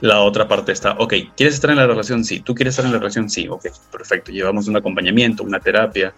La 0.00 0.20
otra 0.20 0.48
parte 0.48 0.72
está, 0.72 0.92
ok, 0.98 1.14
¿quieres 1.36 1.54
estar 1.54 1.70
en 1.70 1.76
la 1.76 1.86
relación? 1.86 2.24
Sí. 2.24 2.40
¿Tú 2.40 2.54
quieres 2.54 2.72
estar 2.72 2.86
en 2.86 2.92
la 2.92 2.98
relación? 2.98 3.28
Sí. 3.30 3.48
Ok, 3.48 3.66
perfecto. 3.90 4.32
Llevamos 4.32 4.68
un 4.68 4.76
acompañamiento, 4.76 5.42
una 5.42 5.60
terapia, 5.60 6.14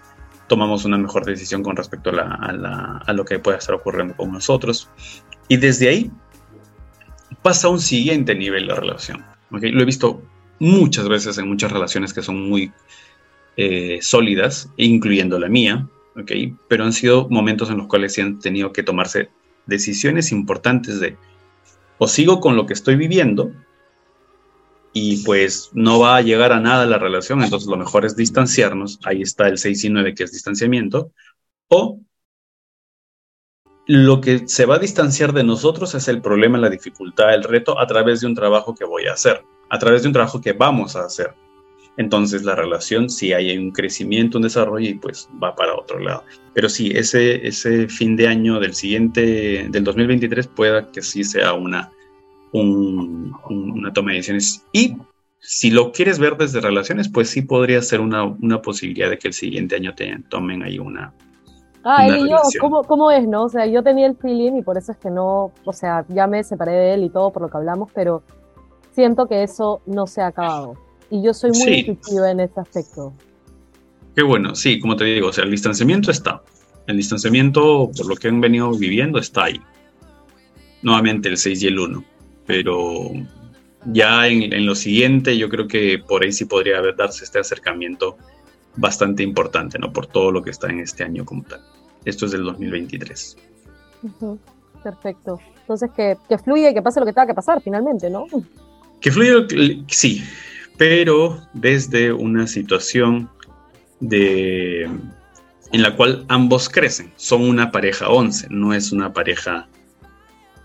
tomamos 0.47 0.85
una 0.85 0.99
mejor 0.99 1.25
decisión 1.25 1.63
con 1.63 1.77
respecto 1.77 2.11
a, 2.11 3.13
lo 3.13 3.25
que 3.25 3.39
pueda 3.39 3.59
estar 3.59 3.75
ocurriendo 3.75 4.15
con 4.17 4.33
nosotros. 4.33 4.91
Y 5.49 5.57
desde 5.57 5.89
ahí 5.89 6.11
pasa 7.43 7.69
a 7.69 7.71
un 7.71 7.81
siguiente 7.81 8.35
nivel 8.35 8.67
de 8.69 8.75
relación. 8.75 9.25
Lo 9.51 9.83
he 9.83 9.85
visto 9.85 10.23
muchas 10.59 11.09
veces 11.09 11.39
en 11.39 11.49
muchas 11.49 11.73
relaciones 11.73 12.13
que 12.13 12.23
son 12.23 12.49
muy 12.49 12.73
eh, 13.57 13.99
sólidas, 14.03 14.71
incluyendo 14.77 15.39
la 15.39 15.49
mía, 15.49 15.87
pero 16.69 16.85
han 16.85 16.93
sido 16.93 17.29
momentos 17.29 17.71
en 17.71 17.79
los 17.79 17.87
cuales 17.87 18.15
se 18.15 18.23
han 18.23 18.39
tenido 18.39 18.73
que 18.73 18.83
tomarse 18.83 19.31
decisiones 19.67 20.33
importantes 20.33 21.01
de 21.01 21.17
o 21.99 22.09
sigo 22.09 22.41
con 22.41 22.57
lo 22.57 22.67
que 22.67 22.73
estoy 22.73 22.97
viviendo 22.97 23.53
y 24.93 25.25
pues 25.25 25.71
no 25.73 25.99
va 25.99 26.17
a 26.17 26.23
llegar 26.23 26.53
a 26.53 26.61
nada 26.61 26.87
la 26.87 26.99
relación, 26.99 27.43
entonces 27.43 27.69
lo 27.69 27.77
mejor 27.77 28.05
es 28.05 28.15
distanciarnos, 28.15 29.01
ahí 29.05 29.23
está 29.23 29.49
el 29.49 29.59
6 29.59 29.85
y 29.85 29.91
9 29.91 30.15
que 30.15 30.25
es 30.25 30.33
distanciamiento, 30.33 31.11
o 31.69 32.01
lo 33.87 34.21
que 34.21 34.49
se 34.49 34.67
va 34.67 34.77
a 34.77 34.79
distanciar 34.79 35.33
de 35.33 35.45
nosotros 35.45 35.95
es 35.95 36.09
el 36.09 36.23
problema, 36.23 36.59
la 36.59 36.71
dificultad, 36.71 37.35
el 37.35 37.43
reto 37.43 37.79
a 37.79 37.87
través 37.87 38.21
de 38.21 38.29
un 38.29 38.35
trabajo 38.35 38.75
que 38.75 38.85
voy 38.85 39.07
a 39.07 39.13
hacer, 39.13 39.43
a 39.69 39.79
través 39.79 40.03
de 40.03 40.09
un 40.09 40.15
trabajo 40.15 40.41
que 40.41 40.53
vamos 40.53 40.97
a 40.97 41.05
hacer. 41.05 41.35
Entonces 41.97 42.43
la 42.43 42.55
relación, 42.55 43.09
si 43.09 43.33
hay 43.33 43.57
un 43.57 43.71
crecimiento, 43.71 44.39
un 44.39 44.43
desarrollo, 44.43 44.89
y 44.89 44.95
pues 44.95 45.29
va 45.43 45.55
para 45.55 45.75
otro 45.77 46.01
lado. 46.01 46.25
Pero 46.53 46.69
sí, 46.69 46.91
ese, 46.95 47.47
ese 47.47 47.89
fin 47.89 48.17
de 48.17 48.27
año 48.27 48.59
del 48.59 48.75
siguiente, 48.75 49.69
del 49.71 49.85
2023, 49.85 50.49
pueda 50.49 50.91
que 50.91 51.03
sí 51.03 51.23
sea 51.25 51.53
una 51.53 51.91
una 52.61 53.93
toma 53.93 54.13
de 54.13 54.17
decisiones. 54.19 54.65
Y 54.73 54.97
si 55.41 55.71
lo 55.71 55.93
quieres 55.93 56.19
ver 56.19 56.37
desde 56.37 56.61
relaciones, 56.61 57.09
pues 57.09 57.31
sí 57.31 57.43
podría 57.43 57.83
ser 57.83 58.01
una, 58.01 58.37
posibilidad 58.63 59.11
de 59.11 59.19
que 59.19 59.29
el 59.29 59.35
siguiente 59.35 59.77
año 59.77 59.95
te 59.95 60.17
tomen 60.29 60.63
ahí 60.63 60.79
una. 60.79 61.13
Ah, 61.83 62.07
él 62.07 62.27
y 62.27 62.31
yo, 62.31 62.39
¿cómo, 62.61 62.83
¿cómo, 62.85 63.11
es, 63.11 63.29
no? 63.29 63.45
O 63.45 63.49
sea, 63.49 63.67
yo 63.67 63.83
tenía 63.83 64.07
el 64.07 64.17
feeling 64.17 64.53
y 64.57 64.63
por 64.63 64.79
eso 64.79 64.93
es 64.93 64.99
que 64.99 65.11
no, 65.11 65.53
o 65.65 65.73
sea, 65.73 66.07
ya 66.09 66.27
me 66.27 66.43
separé 66.43 66.73
de 66.73 66.95
él 66.95 67.05
y 67.05 67.11
todo 67.11 67.31
por 67.31 67.43
lo 67.43 67.49
que 67.51 67.59
hablamos, 67.59 67.91
pero 67.93 68.23
siento 68.93 69.27
que 69.27 69.43
eso 69.43 69.83
no 69.85 70.07
se 70.07 70.23
ha 70.23 70.29
acabado. 70.29 70.77
Y 71.15 71.23
yo 71.23 71.33
soy 71.33 71.53
muy 71.53 71.75
intuitiva 71.75 72.33
en 72.33 72.41
ese 72.41 72.59
aspecto. 72.59 73.13
Qué 74.17 74.25
bueno, 74.25 74.57
sí, 74.57 74.81
como 74.81 74.97
te 74.97 75.05
digo, 75.05 75.29
o 75.29 75.33
sea, 75.33 75.45
el 75.45 75.51
distanciamiento 75.53 76.11
está. 76.11 76.43
El 76.89 76.97
distanciamiento, 76.97 77.89
por 77.97 78.07
lo 78.07 78.17
que 78.17 78.27
han 78.27 78.41
venido 78.41 78.73
viviendo, 78.73 79.21
está 79.21 79.45
ahí. 79.45 79.61
Nuevamente 80.83 81.29
el 81.29 81.37
6 81.37 81.63
y 81.63 81.67
el 81.69 81.79
1 81.79 82.05
pero 82.47 83.11
ya 83.87 84.27
en, 84.27 84.67
lo 84.67 84.75
siguiente 84.75 85.39
yo 85.39 85.49
creo 85.49 85.69
que 85.69 85.99
por 85.99 86.25
ahí 86.25 86.33
sí 86.33 86.47
podría 86.47 86.83
darse 86.97 87.25
este 87.25 87.39
acercamiento 87.39 88.19
bastante 88.77 89.23
importante, 89.23 89.79
¿no? 89.79 89.93
Por 89.93 90.09
todo 90.09 90.33
lo 90.33 90.43
que 90.43 90.51
está 90.51 90.69
en 90.69 90.81
este 90.81 91.05
año 91.05 91.25
como 91.25 91.45
tal. 91.45 91.61
Esto 92.05 92.27
es 92.27 92.33
del 92.33 92.43
2023. 92.43 93.37
Perfecto. 94.83 95.39
Entonces 95.61 95.91
que, 95.97 96.17
que 96.29 96.39
fluya 96.39 96.71
y 96.71 96.75
que 96.75 96.83
pase 96.83 96.99
lo 96.99 97.07
que 97.07 97.13
tenga 97.13 97.29
que 97.29 97.35
pasar 97.35 97.63
finalmente, 97.63 98.11
¿no? 98.11 98.27
Que 99.01 99.13
fluya, 99.13 99.47
sí, 99.89 100.23
pero 100.77 101.41
desde 101.53 102.13
una 102.13 102.47
situación 102.47 103.31
de 104.01 104.89
en 105.73 105.83
la 105.83 105.97
cual 105.97 106.25
ambos 106.29 106.69
crecen. 106.69 107.13
Son 107.17 107.43
una 107.43 107.73
pareja 107.73 108.09
11, 108.09 108.49
no 108.51 108.75
es 108.75 108.93
una 108.93 109.13
pareja 109.13 109.67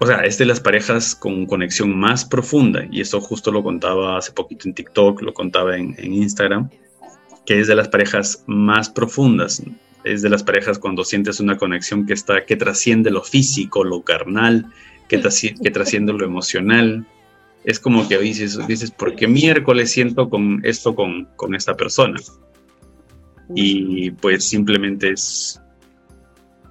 o 0.01 0.07
sea, 0.07 0.21
es 0.21 0.37
de 0.37 0.45
las 0.45 0.61
parejas 0.61 1.13
con 1.13 1.45
conexión 1.45 1.97
más 1.97 2.23
profunda, 2.23 2.87
y 2.89 3.01
eso 3.01 3.19
justo 3.19 3.51
lo 3.51 3.61
contaba 3.61 4.17
hace 4.17 4.31
poquito 4.31 4.67
en 4.67 4.73
TikTok, 4.73 5.21
lo 5.21 5.33
contaba 5.33 5.75
en, 5.75 5.93
Instagram, 5.99 6.69
que 7.45 7.59
es 7.59 7.67
de 7.67 7.75
las 7.75 7.89
parejas 7.89 8.43
más 8.47 8.89
profundas, 8.89 9.61
es 10.05 10.21
de 10.21 10.29
las 10.29 10.41
parejas 10.41 10.79
cuando 10.79 11.03
sientes 11.03 11.41
una 11.41 11.57
conexión 11.57 12.05
que, 12.05 12.13
está, 12.13 12.45
que 12.45 12.55
trasciende 12.55 13.11
lo 13.11 13.21
físico, 13.23 13.83
lo 13.83 14.01
carnal, 14.03 14.67
que, 15.09 15.21
que 15.61 15.71
trasciende 15.71 16.13
lo 16.13 16.23
emocional. 16.23 17.05
Es 17.63 17.79
como 17.79 18.07
que 18.07 18.17
dices, 18.17 18.57
dices, 18.67 18.91
¿por 18.91 19.15
qué 19.15 19.27
miércoles 19.27 19.91
siento 19.91 20.29
con 20.29 20.61
esto 20.63 20.95
con, 20.95 21.25
con 21.35 21.55
esta 21.55 21.75
persona? 21.75 22.19
Y 23.53 24.11
pues 24.11 24.47
simplemente 24.47 25.11
es, 25.11 25.61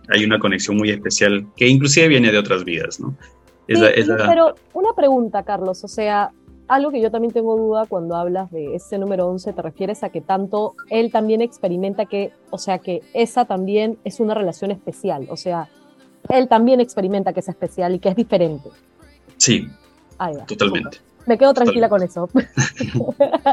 hay 0.08 0.24
una 0.24 0.38
conexión 0.38 0.76
muy 0.76 0.90
especial 0.90 1.46
que 1.56 1.68
inclusive 1.68 2.08
viene 2.08 2.32
de 2.32 2.38
otras 2.38 2.64
vidas, 2.64 3.00
¿no? 3.00 3.16
Pero 3.66 4.54
una 4.72 4.94
pregunta, 4.94 5.42
Carlos, 5.42 5.84
o 5.84 5.88
sea, 5.88 6.30
algo 6.68 6.90
que 6.90 7.00
yo 7.00 7.10
también 7.10 7.32
tengo 7.32 7.56
duda 7.56 7.84
cuando 7.86 8.16
hablas 8.16 8.50
de 8.50 8.74
ese 8.74 8.98
número 8.98 9.26
11, 9.28 9.52
¿te 9.52 9.62
refieres 9.62 10.02
a 10.02 10.10
que 10.10 10.20
tanto 10.20 10.74
él 10.88 11.12
también 11.12 11.42
experimenta 11.42 12.06
que, 12.06 12.32
o 12.50 12.58
sea, 12.58 12.78
que 12.78 13.02
esa 13.12 13.44
también 13.44 13.98
es 14.04 14.20
una 14.20 14.34
relación 14.34 14.70
especial? 14.70 15.26
O 15.30 15.36
sea, 15.36 15.68
él 16.30 16.48
también 16.48 16.80
experimenta 16.80 17.32
que 17.32 17.40
es 17.40 17.48
especial 17.48 17.94
y 17.94 17.98
que 17.98 18.08
es 18.08 18.16
diferente. 18.16 18.70
Sí, 19.36 19.68
Totalmente. 20.46 20.98
Me 21.26 21.36
quedo 21.36 21.52
tranquila 21.52 21.88
con 21.88 22.02
eso. 22.02 22.28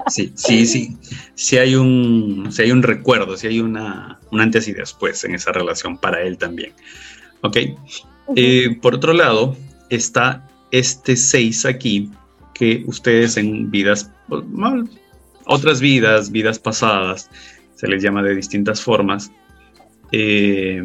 Sí, 0.08 0.32
sí, 0.36 0.66
sí. 0.66 0.98
Si 1.34 1.58
hay 1.58 1.76
un, 1.76 2.48
si 2.52 2.62
hay 2.62 2.72
un 2.72 2.84
recuerdo, 2.84 3.36
si 3.38 3.48
hay 3.48 3.60
una, 3.60 4.20
un 4.32 4.40
antes 4.40 4.68
y 4.68 4.74
después 4.74 5.24
en 5.24 5.36
esa 5.36 5.52
relación 5.52 5.98
para 5.98 6.22
él 6.22 6.38
también. 6.38 6.74
¿Ok? 7.42 7.58
Eh, 8.36 8.78
por 8.82 8.96
otro 8.96 9.14
lado, 9.14 9.58
está 9.90 10.48
este 10.72 11.16
6 11.16 11.66
aquí, 11.66 12.12
que 12.54 12.84
ustedes 12.88 13.38
en 13.38 13.72
vidas, 13.72 14.12
otras 15.46 15.80
vidas, 15.82 16.32
vidas 16.32 16.60
pasadas, 16.60 17.30
se 17.76 17.88
les 17.88 18.02
llama 18.02 18.24
de 18.24 18.36
distintas 18.36 18.82
formas, 18.82 19.32
eh, 20.12 20.82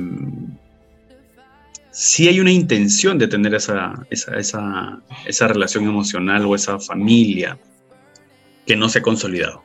si 2.01 2.29
hay 2.29 2.41
una 2.41 2.51
intención 2.51 3.19
de 3.19 3.29
tener 3.29 3.55
esa, 3.55 4.07
esa, 4.09 5.49
relación 5.49 5.85
emocional 5.85 6.47
o 6.47 6.55
esa 6.55 6.79
familia 6.79 7.59
que 8.67 8.75
no 8.75 8.89
se 8.89 9.01
ha 9.01 9.03
consolidado. 9.03 9.63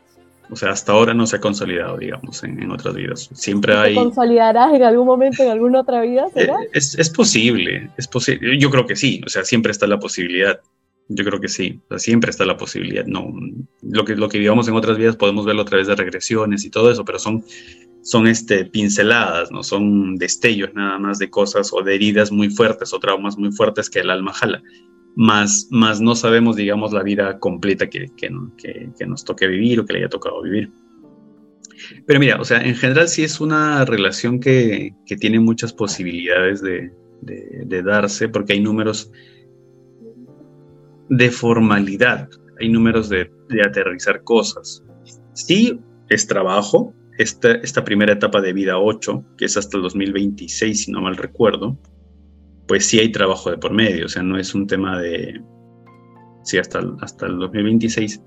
O 0.50 0.58
sea, 0.58 0.72
hasta 0.72 0.92
ahora 0.92 1.14
no 1.14 1.26
se 1.28 1.38
ha 1.38 1.40
consolidado, 1.40 1.98
digamos, 1.98 2.44
en, 2.44 2.70
otras 2.70 2.94
vidas. 2.94 3.30
Siempre 3.32 3.74
hay... 3.78 3.94
¿Se 3.94 4.02
consolidará 4.02 4.76
en 4.76 4.84
algún 4.84 5.08
momento, 5.08 5.44
en 5.44 5.50
alguna 5.52 5.80
otra 5.80 6.02
vida? 6.02 6.26
Eh, 6.36 6.50
es, 6.74 7.10
posible, 7.10 7.90
es 7.98 8.06
posible. 8.06 8.60
Yo 8.60 8.70
creo 8.70 8.86
que 8.86 8.98
sí, 8.98 9.22
o 9.26 9.30
sea, 9.30 9.46
siempre 9.46 9.72
está 9.72 9.88
la 9.88 9.98
posibilidad. 9.98 10.60
Yo 11.08 11.24
creo 11.24 11.40
que 11.40 11.48
sí, 11.48 11.80
siempre 11.96 12.32
está 12.32 12.44
la 12.44 12.58
posibilidad. 12.58 13.06
No, 13.06 13.34
lo 13.82 14.04
que, 14.04 14.18
lo 14.18 14.28
que 14.28 14.40
vivamos 14.40 14.68
en 14.68 14.76
otras 14.76 14.98
vidas 14.98 15.16
podemos 15.16 15.46
verlo 15.46 15.62
a 15.62 15.66
través 15.66 15.88
de 15.88 15.96
regresiones 15.96 16.66
y 16.66 16.70
todo 16.70 16.92
eso, 16.92 17.06
pero 17.06 17.18
son 17.18 17.46
son 18.06 18.28
este, 18.28 18.66
pinceladas, 18.66 19.52
no 19.52 19.64
son 19.64 20.16
destellos 20.18 20.70
nada 20.76 21.00
más 21.00 21.18
de 21.18 21.32
cosas 21.32 21.74
o 21.74 21.82
de 21.82 21.96
heridas 21.96 22.32
muy 22.32 22.52
fuertes 22.52 22.94
o 22.94 23.00
traumas 23.00 23.36
muy 23.36 23.52
fuertes 23.52 23.90
que 23.90 24.02
el 24.02 24.12
alma 24.12 24.32
jala. 24.32 24.62
Más, 25.16 25.68
más 25.72 26.02
no 26.02 26.14
sabemos, 26.14 26.56
digamos, 26.56 26.94
la 26.94 27.02
vida 27.02 27.40
completa 27.40 27.90
que, 27.90 28.12
que, 28.16 28.30
que, 28.96 29.08
nos 29.08 29.26
toque 29.26 29.48
vivir 29.48 29.80
o 29.80 29.86
que 29.86 29.94
le 29.94 30.00
haya 30.00 30.10
tocado 30.10 30.44
vivir. 30.44 30.72
Pero 32.06 32.20
mira, 32.20 32.40
o 32.40 32.46
sea, 32.46 32.62
en 32.62 32.76
general 32.76 33.08
sí 33.08 33.24
es 33.24 33.42
una 33.42 33.84
relación 33.86 34.40
que, 34.40 34.94
que 35.08 35.18
tiene 35.18 35.40
muchas 35.40 35.74
posibilidades 35.74 36.62
de, 36.62 36.92
de, 37.24 37.82
darse 37.82 38.30
porque 38.30 38.54
hay 38.54 38.60
números 38.60 39.12
de 41.10 41.32
formalidad, 41.32 42.30
hay 42.60 42.70
números 42.70 43.10
de, 43.10 43.32
de 43.50 43.62
aterrizar 43.64 44.24
cosas. 44.24 44.84
Sí, 45.34 45.80
es 46.10 46.28
trabajo, 46.28 46.94
esta, 47.18 47.86
primera 47.86 48.14
etapa 48.14 48.42
de 48.42 48.54
vida 48.54 48.78
8, 48.78 49.24
que 49.38 49.46
es 49.46 49.58
hasta 49.58 49.78
el 49.78 49.84
2026, 49.84 50.84
si 50.84 50.92
no 50.92 51.02
mal 51.02 51.16
recuerdo, 51.16 51.78
pues 52.68 52.88
sí 52.88 53.00
hay 53.00 53.12
trabajo 53.12 53.52
de 53.52 53.58
por 53.58 53.72
medio, 53.72 54.06
o 54.06 54.10
sea, 54.10 54.24
no 54.24 54.38
es 54.38 54.54
un 54.54 54.68
tema 54.68 55.00
de, 55.00 55.42
sí, 56.44 56.58
hasta, 56.58 56.82
hasta 57.02 57.28
el 57.28 57.38
2026, 57.38 58.22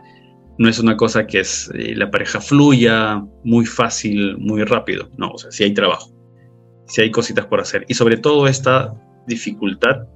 no 0.58 0.68
es 0.68 0.78
una 0.78 0.96
cosa 0.96 1.26
que 1.26 1.40
es 1.40 1.70
eh, 1.74 1.94
la 1.94 2.10
pareja 2.10 2.40
fluya 2.40 3.22
muy 3.44 3.66
fácil, 3.66 4.38
muy 4.38 4.64
rápido, 4.64 5.10
no, 5.16 5.30
o 5.30 5.38
sea, 5.38 5.50
sí 5.50 5.64
hay 5.64 5.74
trabajo, 5.74 6.10
sí 6.86 7.02
hay 7.02 7.10
cositas 7.10 7.46
por 7.46 7.60
hacer, 7.60 7.84
y 7.88 7.94
sobre 7.94 8.16
todo 8.16 8.46
esta 8.46 8.94
dificultad 9.26 10.06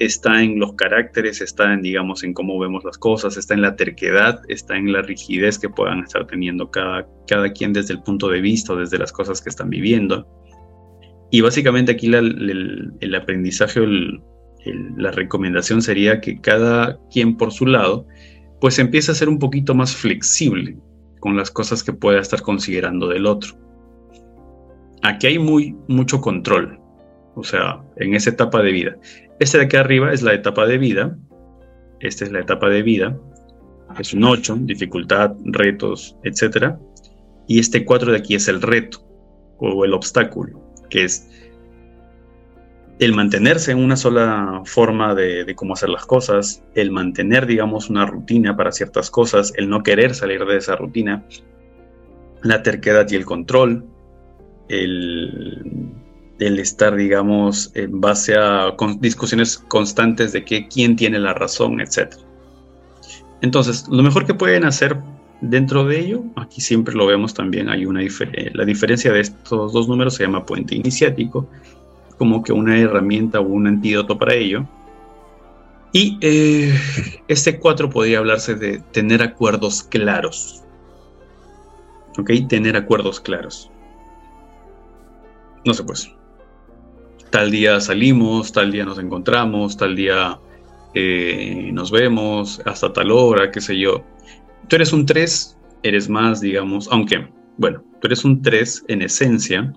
está 0.00 0.42
en 0.42 0.58
los 0.58 0.72
caracteres, 0.74 1.42
está 1.42 1.74
en, 1.74 1.82
digamos, 1.82 2.24
en 2.24 2.32
cómo 2.32 2.58
vemos 2.58 2.82
las 2.84 2.96
cosas, 2.96 3.36
está 3.36 3.52
en 3.52 3.60
la 3.60 3.76
terquedad, 3.76 4.40
está 4.48 4.76
en 4.76 4.92
la 4.92 5.02
rigidez 5.02 5.58
que 5.58 5.68
puedan 5.68 6.00
estar 6.00 6.26
teniendo 6.26 6.70
cada, 6.70 7.06
cada 7.28 7.52
quien 7.52 7.74
desde 7.74 7.92
el 7.92 8.02
punto 8.02 8.28
de 8.28 8.40
vista, 8.40 8.74
desde 8.74 8.98
las 8.98 9.12
cosas 9.12 9.42
que 9.42 9.50
están 9.50 9.68
viviendo. 9.68 10.26
Y 11.30 11.42
básicamente 11.42 11.92
aquí 11.92 12.06
el, 12.06 13.14
aprendizaje, 13.14 13.80
la 14.96 15.10
recomendación 15.10 15.82
sería 15.82 16.20
que 16.22 16.40
cada 16.40 16.98
quien 17.12 17.36
por 17.36 17.52
su 17.52 17.66
lado, 17.66 18.06
pues 18.58 18.78
empiece 18.78 19.12
a 19.12 19.14
ser 19.14 19.28
un 19.28 19.38
poquito 19.38 19.74
más 19.74 19.94
flexible 19.94 20.78
con 21.20 21.36
las 21.36 21.50
cosas 21.50 21.84
que 21.84 21.92
pueda 21.92 22.20
estar 22.20 22.40
considerando 22.40 23.06
del 23.06 23.26
otro. 23.26 23.54
Aquí 25.02 25.26
hay 25.26 25.38
muy, 25.38 25.76
mucho 25.88 26.22
control, 26.22 26.79
o 27.40 27.44
sea, 27.44 27.80
en 27.96 28.14
esa 28.14 28.30
etapa 28.30 28.62
de 28.62 28.70
vida. 28.70 28.96
Este 29.38 29.56
de 29.58 29.64
aquí 29.64 29.76
arriba 29.76 30.12
es 30.12 30.22
la 30.22 30.34
etapa 30.34 30.66
de 30.66 30.76
vida. 30.76 31.16
Esta 32.00 32.24
es 32.24 32.32
la 32.32 32.40
etapa 32.40 32.68
de 32.68 32.82
vida. 32.82 33.18
Es 33.98 34.12
un 34.12 34.24
8, 34.24 34.58
dificultad, 34.60 35.32
retos, 35.44 36.16
etc. 36.22 36.74
Y 37.48 37.58
este 37.58 37.84
4 37.84 38.12
de 38.12 38.18
aquí 38.18 38.34
es 38.34 38.46
el 38.48 38.60
reto 38.60 39.02
o 39.58 39.84
el 39.84 39.94
obstáculo, 39.94 40.60
que 40.90 41.04
es 41.04 41.28
el 42.98 43.14
mantenerse 43.14 43.72
en 43.72 43.78
una 43.78 43.96
sola 43.96 44.60
forma 44.66 45.14
de, 45.14 45.44
de, 45.44 45.54
cómo 45.54 45.72
hacer 45.72 45.88
las 45.88 46.04
cosas, 46.04 46.62
el 46.74 46.90
mantener, 46.90 47.46
digamos, 47.46 47.88
una 47.88 48.04
rutina 48.04 48.56
para 48.56 48.72
ciertas 48.72 49.10
cosas, 49.10 49.54
el 49.56 49.70
no 49.70 49.82
querer 49.82 50.14
salir 50.14 50.44
de 50.44 50.58
esa 50.58 50.76
rutina, 50.76 51.24
la 52.42 52.62
terquedad 52.62 53.06
y 53.10 53.16
el 53.16 53.24
control, 53.24 53.86
el 54.68 55.89
el 56.40 56.58
estar, 56.58 56.96
digamos, 56.96 57.70
en 57.74 58.00
base 58.00 58.34
a 58.34 58.74
discusiones 58.98 59.58
constantes 59.58 60.32
de 60.32 60.44
que 60.44 60.66
quién 60.68 60.96
tiene 60.96 61.18
la 61.18 61.34
razón, 61.34 61.80
etc. 61.80 62.14
Entonces, 63.42 63.86
lo 63.88 64.02
mejor 64.02 64.26
que 64.26 64.34
pueden 64.34 64.64
hacer 64.64 64.98
dentro 65.42 65.84
de 65.84 66.00
ello, 66.00 66.24
aquí 66.36 66.62
siempre 66.62 66.94
lo 66.94 67.06
vemos 67.06 67.34
también, 67.34 67.68
hay 67.68 67.84
una 67.84 68.00
diferencia, 68.00 68.50
la 68.54 68.64
diferencia 68.64 69.12
de 69.12 69.20
estos 69.20 69.72
dos 69.72 69.86
números 69.86 70.14
se 70.14 70.24
llama 70.24 70.46
puente 70.46 70.74
iniciático, 70.74 71.46
como 72.16 72.42
que 72.42 72.52
una 72.52 72.78
herramienta 72.78 73.40
o 73.40 73.44
un 73.44 73.66
antídoto 73.66 74.18
para 74.18 74.34
ello. 74.34 74.66
Y 75.92 76.18
eh, 76.22 76.72
este 77.28 77.58
4 77.58 77.90
podría 77.90 78.18
hablarse 78.18 78.54
de 78.54 78.78
tener 78.92 79.22
acuerdos 79.22 79.82
claros. 79.82 80.62
¿Ok? 82.16 82.30
Tener 82.48 82.76
acuerdos 82.76 83.20
claros. 83.20 83.70
No 85.64 85.74
sé, 85.74 85.82
pues 85.84 86.10
tal 87.30 87.50
día 87.50 87.80
salimos, 87.80 88.52
tal 88.52 88.72
día 88.72 88.84
nos 88.84 88.98
encontramos, 88.98 89.76
tal 89.76 89.96
día 89.96 90.38
eh, 90.94 91.70
nos 91.72 91.90
vemos, 91.90 92.60
hasta 92.66 92.92
tal 92.92 93.10
hora, 93.12 93.50
qué 93.50 93.60
sé 93.60 93.78
yo. 93.78 94.04
Tú 94.68 94.76
eres 94.76 94.92
un 94.92 95.06
3, 95.06 95.56
eres 95.82 96.08
más, 96.08 96.40
digamos, 96.40 96.88
aunque, 96.90 97.28
bueno, 97.56 97.82
tú 98.00 98.08
eres 98.08 98.24
un 98.24 98.42
3 98.42 98.84
en 98.88 99.02
esencia. 99.02 99.72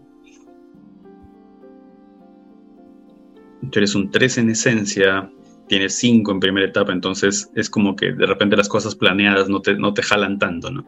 Tú 3.72 3.80
eres 3.80 3.96
un 3.96 4.12
3 4.12 4.40
en 4.40 4.50
esencia, 4.50 5.32
tienes 5.68 5.96
5 5.96 6.32
en 6.32 6.40
primera 6.40 6.68
etapa, 6.68 6.92
entonces 6.92 7.50
es 7.56 7.70
como 7.70 7.96
que 7.96 8.12
de 8.12 8.26
repente 8.26 8.58
las 8.58 8.68
cosas 8.68 8.96
planeadas 8.96 9.48
no 9.48 9.62
te, 9.62 9.76
no 9.76 9.94
te 9.94 10.02
jalan 10.02 10.38
tanto, 10.40 10.72
¿no? 10.72 10.86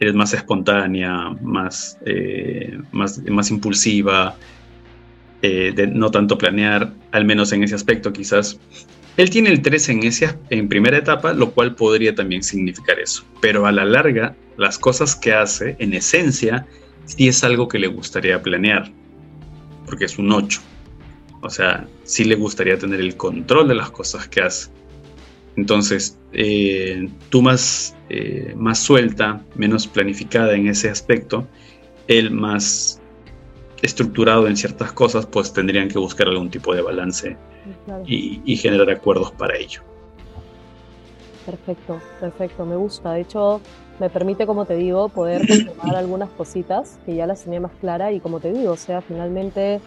Eres 0.00 0.14
más 0.14 0.32
espontánea, 0.32 1.30
más, 1.42 1.98
eh, 2.04 2.78
más, 2.92 3.20
más 3.28 3.50
impulsiva, 3.50 4.36
eh, 5.42 5.72
de 5.74 5.86
no 5.86 6.10
tanto 6.10 6.36
planear, 6.36 6.92
al 7.12 7.24
menos 7.24 7.52
en 7.52 7.62
ese 7.62 7.74
aspecto 7.74 8.12
quizás. 8.12 8.58
Él 9.16 9.30
tiene 9.30 9.50
el 9.50 9.62
3 9.62 9.88
en, 9.88 10.02
ese, 10.04 10.36
en 10.50 10.68
primera 10.68 10.98
etapa, 10.98 11.32
lo 11.32 11.50
cual 11.50 11.74
podría 11.74 12.14
también 12.14 12.42
significar 12.42 13.00
eso. 13.00 13.24
Pero 13.40 13.66
a 13.66 13.72
la 13.72 13.84
larga, 13.84 14.36
las 14.56 14.78
cosas 14.78 15.16
que 15.16 15.32
hace, 15.32 15.76
en 15.78 15.92
esencia, 15.92 16.66
sí 17.04 17.28
es 17.28 17.42
algo 17.42 17.68
que 17.68 17.78
le 17.78 17.88
gustaría 17.88 18.40
planear, 18.42 18.92
porque 19.86 20.04
es 20.04 20.18
un 20.18 20.30
8. 20.30 20.60
O 21.40 21.50
sea, 21.50 21.86
sí 22.04 22.24
le 22.24 22.34
gustaría 22.34 22.78
tener 22.78 23.00
el 23.00 23.16
control 23.16 23.68
de 23.68 23.74
las 23.74 23.90
cosas 23.90 24.28
que 24.28 24.40
hace. 24.40 24.70
Entonces, 25.56 26.16
eh, 26.32 27.08
tú 27.30 27.42
más, 27.42 27.96
eh, 28.08 28.54
más 28.56 28.78
suelta, 28.78 29.42
menos 29.56 29.86
planificada 29.86 30.54
en 30.54 30.68
ese 30.68 30.88
aspecto, 30.88 31.46
él 32.06 32.30
más 32.30 33.00
estructurado 33.82 34.46
en 34.46 34.56
ciertas 34.56 34.92
cosas, 34.92 35.26
pues 35.26 35.52
tendrían 35.52 35.88
que 35.88 35.98
buscar 35.98 36.28
algún 36.28 36.50
tipo 36.50 36.74
de 36.74 36.82
balance 36.82 37.36
y, 38.06 38.56
generar 38.56 38.90
acuerdos 38.90 39.32
para 39.32 39.56
ello. 39.56 39.82
Perfecto, 41.46 42.00
perfecto, 42.20 42.66
me 42.66 42.76
gusta. 42.76 43.12
De 43.12 43.22
hecho, 43.22 43.60
me 43.98 44.10
permite, 44.10 44.46
como 44.46 44.64
te 44.64 44.74
digo, 44.74 45.08
poder 45.08 45.40
confirmar 45.48 45.96
algunas 45.96 46.30
cositas 46.30 46.98
que 47.06 47.14
ya 47.14 47.26
las 47.26 47.44
tenía 47.44 47.60
más 47.60 47.72
claras 47.80 48.12
y 48.12 48.20
como 48.20 48.40
te 48.40 48.52
digo, 48.52 48.72
o 48.72 48.76
sea, 48.76 49.00
finalmente 49.00 49.80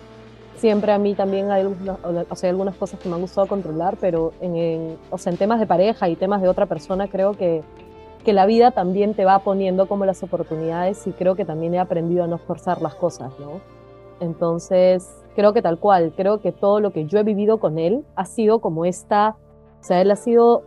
siempre 0.57 0.91
a 0.91 0.97
mí 0.97 1.15
también 1.15 1.49
hay, 1.51 1.65
o 1.65 2.35
sea, 2.35 2.49
algunas 2.49 2.75
cosas 2.75 2.99
que 2.99 3.09
me 3.09 3.15
han 3.15 3.21
gustado 3.21 3.47
controlar, 3.47 3.97
pero 3.99 4.33
en, 4.41 4.97
o 5.09 5.17
sea, 5.17 5.31
en 5.31 5.37
temas 5.37 5.59
de 5.59 5.65
pareja 5.65 6.07
y 6.09 6.15
temas 6.15 6.41
de 6.41 6.47
otra 6.47 6.65
persona 6.65 7.07
creo 7.07 7.33
que, 7.33 7.63
que 8.23 8.33
la 8.33 8.45
vida 8.45 8.71
también 8.71 9.13
te 9.13 9.25
va 9.25 9.39
poniendo 9.39 9.87
como 9.87 10.05
las 10.05 10.21
oportunidades 10.23 11.05
y 11.07 11.11
creo 11.11 11.35
que 11.35 11.45
también 11.45 11.73
he 11.73 11.79
aprendido 11.79 12.23
a 12.23 12.27
no 12.27 12.37
forzar 12.37 12.81
las 12.81 12.95
cosas, 12.95 13.31
¿no? 13.39 13.80
Entonces, 14.21 15.11
creo 15.35 15.51
que 15.51 15.63
tal 15.63 15.79
cual, 15.79 16.13
creo 16.15 16.41
que 16.41 16.51
todo 16.51 16.79
lo 16.79 16.93
que 16.93 17.07
yo 17.07 17.19
he 17.19 17.23
vivido 17.23 17.59
con 17.59 17.79
él 17.79 18.05
ha 18.15 18.25
sido 18.25 18.61
como 18.61 18.85
esta, 18.85 19.35
o 19.79 19.83
sea, 19.83 19.99
él 19.99 20.11
ha 20.11 20.15
sido 20.15 20.63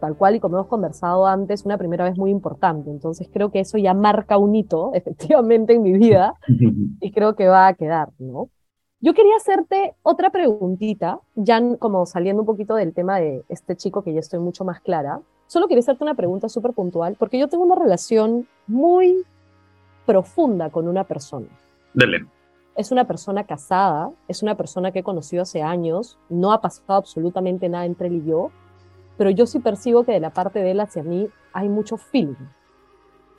tal 0.00 0.16
cual 0.16 0.34
y 0.34 0.40
como 0.40 0.56
hemos 0.56 0.66
conversado 0.66 1.26
antes, 1.26 1.64
una 1.64 1.78
primera 1.78 2.04
vez 2.04 2.18
muy 2.18 2.30
importante. 2.30 2.90
Entonces, 2.90 3.28
creo 3.32 3.50
que 3.50 3.60
eso 3.60 3.78
ya 3.78 3.94
marca 3.94 4.36
un 4.36 4.54
hito, 4.54 4.90
efectivamente, 4.94 5.74
en 5.74 5.82
mi 5.82 5.92
vida 5.92 6.34
y 7.00 7.12
creo 7.12 7.36
que 7.36 7.48
va 7.48 7.68
a 7.68 7.74
quedar, 7.74 8.10
¿no? 8.18 8.50
Yo 8.98 9.14
quería 9.14 9.36
hacerte 9.36 9.94
otra 10.02 10.30
preguntita, 10.30 11.20
ya 11.36 11.62
como 11.78 12.06
saliendo 12.06 12.42
un 12.42 12.46
poquito 12.46 12.74
del 12.74 12.94
tema 12.94 13.20
de 13.20 13.44
este 13.48 13.76
chico 13.76 14.02
que 14.02 14.12
ya 14.12 14.20
estoy 14.20 14.40
mucho 14.40 14.64
más 14.64 14.80
clara. 14.80 15.20
Solo 15.46 15.68
quería 15.68 15.80
hacerte 15.80 16.02
una 16.02 16.14
pregunta 16.14 16.48
súper 16.48 16.72
puntual, 16.72 17.14
porque 17.16 17.38
yo 17.38 17.46
tengo 17.46 17.62
una 17.62 17.76
relación 17.76 18.48
muy 18.66 19.22
profunda 20.06 20.70
con 20.70 20.88
una 20.88 21.04
persona. 21.04 21.46
Dele. 21.92 22.26
Es 22.76 22.92
una 22.92 23.06
persona 23.06 23.44
casada, 23.44 24.10
es 24.28 24.42
una 24.42 24.54
persona 24.54 24.92
que 24.92 24.98
he 24.98 25.02
conocido 25.02 25.42
hace 25.42 25.62
años, 25.62 26.18
no 26.28 26.52
ha 26.52 26.60
pasado 26.60 26.98
absolutamente 26.98 27.68
nada 27.68 27.86
entre 27.86 28.08
él 28.08 28.16
y 28.16 28.28
yo, 28.28 28.50
pero 29.16 29.30
yo 29.30 29.46
sí 29.46 29.60
percibo 29.60 30.04
que 30.04 30.12
de 30.12 30.20
la 30.20 30.30
parte 30.30 30.58
de 30.58 30.72
él 30.72 30.80
hacia 30.80 31.02
mí 31.02 31.28
hay 31.52 31.68
mucho 31.68 31.96
feeling. 31.96 32.34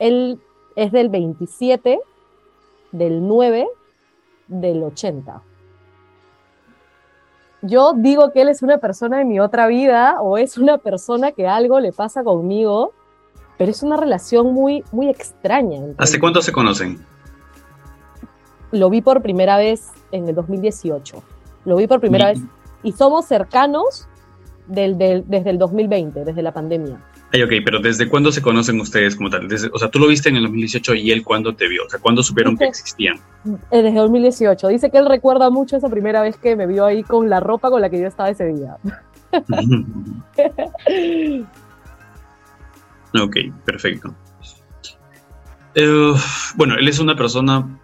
Él 0.00 0.40
es 0.74 0.90
del 0.90 1.08
27, 1.08 2.00
del 2.92 3.26
9, 3.26 3.68
del 4.48 4.82
80. 4.82 5.42
Yo 7.62 7.92
digo 7.94 8.32
que 8.32 8.42
él 8.42 8.48
es 8.48 8.62
una 8.62 8.78
persona 8.78 9.18
de 9.18 9.24
mi 9.24 9.40
otra 9.40 9.66
vida 9.66 10.20
o 10.20 10.38
es 10.38 10.58
una 10.58 10.78
persona 10.78 11.32
que 11.32 11.46
algo 11.46 11.80
le 11.80 11.92
pasa 11.92 12.22
conmigo, 12.22 12.92
pero 13.56 13.70
es 13.70 13.82
una 13.82 13.96
relación 13.96 14.52
muy, 14.52 14.84
muy 14.92 15.08
extraña. 15.08 15.80
¿Hace 15.98 16.20
cuánto 16.20 16.40
se 16.42 16.52
conocen? 16.52 17.04
Lo 18.72 18.90
vi 18.90 19.00
por 19.00 19.22
primera 19.22 19.56
vez 19.56 19.90
en 20.12 20.28
el 20.28 20.34
2018. 20.34 21.22
Lo 21.64 21.76
vi 21.76 21.86
por 21.86 22.00
primera 22.00 22.26
vez. 22.26 22.40
Y 22.82 22.92
somos 22.92 23.26
cercanos 23.26 24.08
del, 24.66 24.98
desde 24.98 25.50
el 25.50 25.58
2020, 25.58 26.24
desde 26.24 26.42
la 26.42 26.52
pandemia. 26.52 27.00
Ay, 27.32 27.42
ok, 27.42 27.52
pero 27.62 27.80
¿desde 27.80 28.08
cuándo 28.08 28.32
se 28.32 28.40
conocen 28.40 28.80
ustedes 28.80 29.14
como 29.14 29.28
tal? 29.28 29.46
o 29.72 29.78
sea, 29.78 29.90
tú 29.90 29.98
lo 29.98 30.06
viste 30.06 30.30
en 30.30 30.36
el 30.36 30.44
2018 30.44 30.94
y 30.94 31.10
él 31.10 31.22
cuándo 31.22 31.54
te 31.54 31.68
vio, 31.68 31.84
o 31.84 31.90
sea, 31.90 32.00
¿cuándo 32.00 32.22
supieron 32.22 32.56
que 32.56 32.64
existían? 32.64 33.18
Eh, 33.70 33.82
desde 33.82 33.98
2018. 33.98 34.68
Dice 34.68 34.90
que 34.90 34.96
él 34.96 35.04
recuerda 35.06 35.50
mucho 35.50 35.76
esa 35.76 35.90
primera 35.90 36.22
vez 36.22 36.38
que 36.38 36.56
me 36.56 36.66
vio 36.66 36.86
ahí 36.86 37.02
con 37.02 37.28
la 37.28 37.40
ropa 37.40 37.68
con 37.70 37.82
la 37.82 37.90
que 37.90 38.00
yo 38.00 38.06
estaba 38.06 38.30
ese 38.30 38.46
día. 38.46 38.78
ok, 43.20 43.36
perfecto. 43.66 44.14
Eh, 45.74 46.14
bueno, 46.56 46.76
él 46.76 46.88
es 46.88 46.98
una 46.98 47.14
persona 47.14 47.78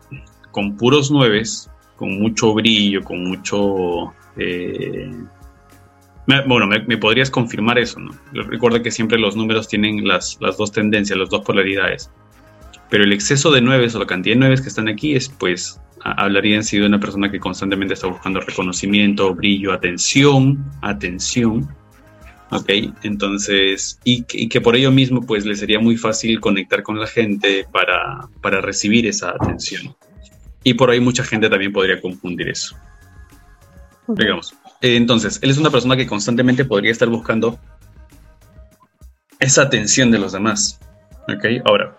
con 0.55 0.77
puros 0.77 1.11
nueves, 1.11 1.69
con 1.97 2.19
mucho 2.19 2.55
brillo, 2.55 3.03
con 3.03 3.25
mucho... 3.25 4.15
Eh, 4.37 5.13
bueno, 6.27 6.67
me, 6.67 6.97
podrías 6.97 7.29
confirmar 7.29 7.79
eso, 7.79 7.99
¿no? 7.99 8.13
Recuerda 8.33 8.81
que 8.81 8.91
siempre 8.91 9.19
los 9.19 9.37
números 9.37 9.69
tienen 9.69 10.07
las, 10.07 10.39
las 10.41 10.57
dos 10.57 10.71
tendencias, 10.73 11.19
las 11.19 11.29
dos 11.29 11.45
polaridades. 11.45 12.09
Pero 12.89 13.03
el 13.03 13.13
exceso 13.13 13.51
de 13.51 13.61
nueves 13.61 13.95
o 13.95 13.99
la 13.99 14.07
cantidad 14.07 14.37
de 14.37 14.41
nueves 14.41 14.63
que 14.63 14.69
están 14.69 14.89
aquí 14.89 15.17
es, 15.17 15.29
pues, 15.29 15.81
hablaría 16.03 16.55
en 16.57 16.63
sí 16.63 16.79
de 16.79 16.87
una 16.87 17.01
persona 17.01 17.31
que 17.31 17.41
constantemente 17.41 17.95
está 17.95 18.07
buscando 18.07 18.41
reconocimiento, 18.41 19.35
brillo, 19.35 19.73
atención, 19.73 20.65
atención. 20.83 21.69
¿Ok? 22.51 22.71
Entonces, 23.03 23.99
y, 24.05 24.23
que 24.23 24.61
por 24.61 24.77
ello 24.77 24.93
mismo, 24.93 25.21
pues, 25.27 25.45
le 25.45 25.57
sería 25.57 25.81
muy 25.81 25.97
fácil 25.97 26.41
conectar 26.41 26.85
con 26.85 26.99
la 26.99 27.09
gente 27.09 27.67
para, 27.71 28.29
para 28.41 28.61
recibir 28.61 29.07
esa 29.07 29.31
atención. 29.31 29.95
Y 30.65 30.75
por 30.75 30.91
ahí 30.91 30.99
mucha 30.99 31.23
gente 31.23 31.49
también 31.49 31.73
podría 31.73 32.01
confundir 32.01 32.49
eso. 32.49 32.77
Digamos. 34.09 34.55
Eh, 34.81 34.97
entonces, 34.97 35.39
él 35.43 35.51
es 35.51 35.59
una 35.59 35.71
persona 35.71 35.97
que 35.97 36.07
constantemente 36.07 36.65
podría 36.65 36.91
estar 36.91 37.09
buscando 37.09 37.59
esa 39.39 39.63
atención 39.63 40.11
de 40.11 40.19
los 40.19 40.33
demás. 40.33 40.81
¿Ok? 41.29 41.63
Ahora. 41.65 41.97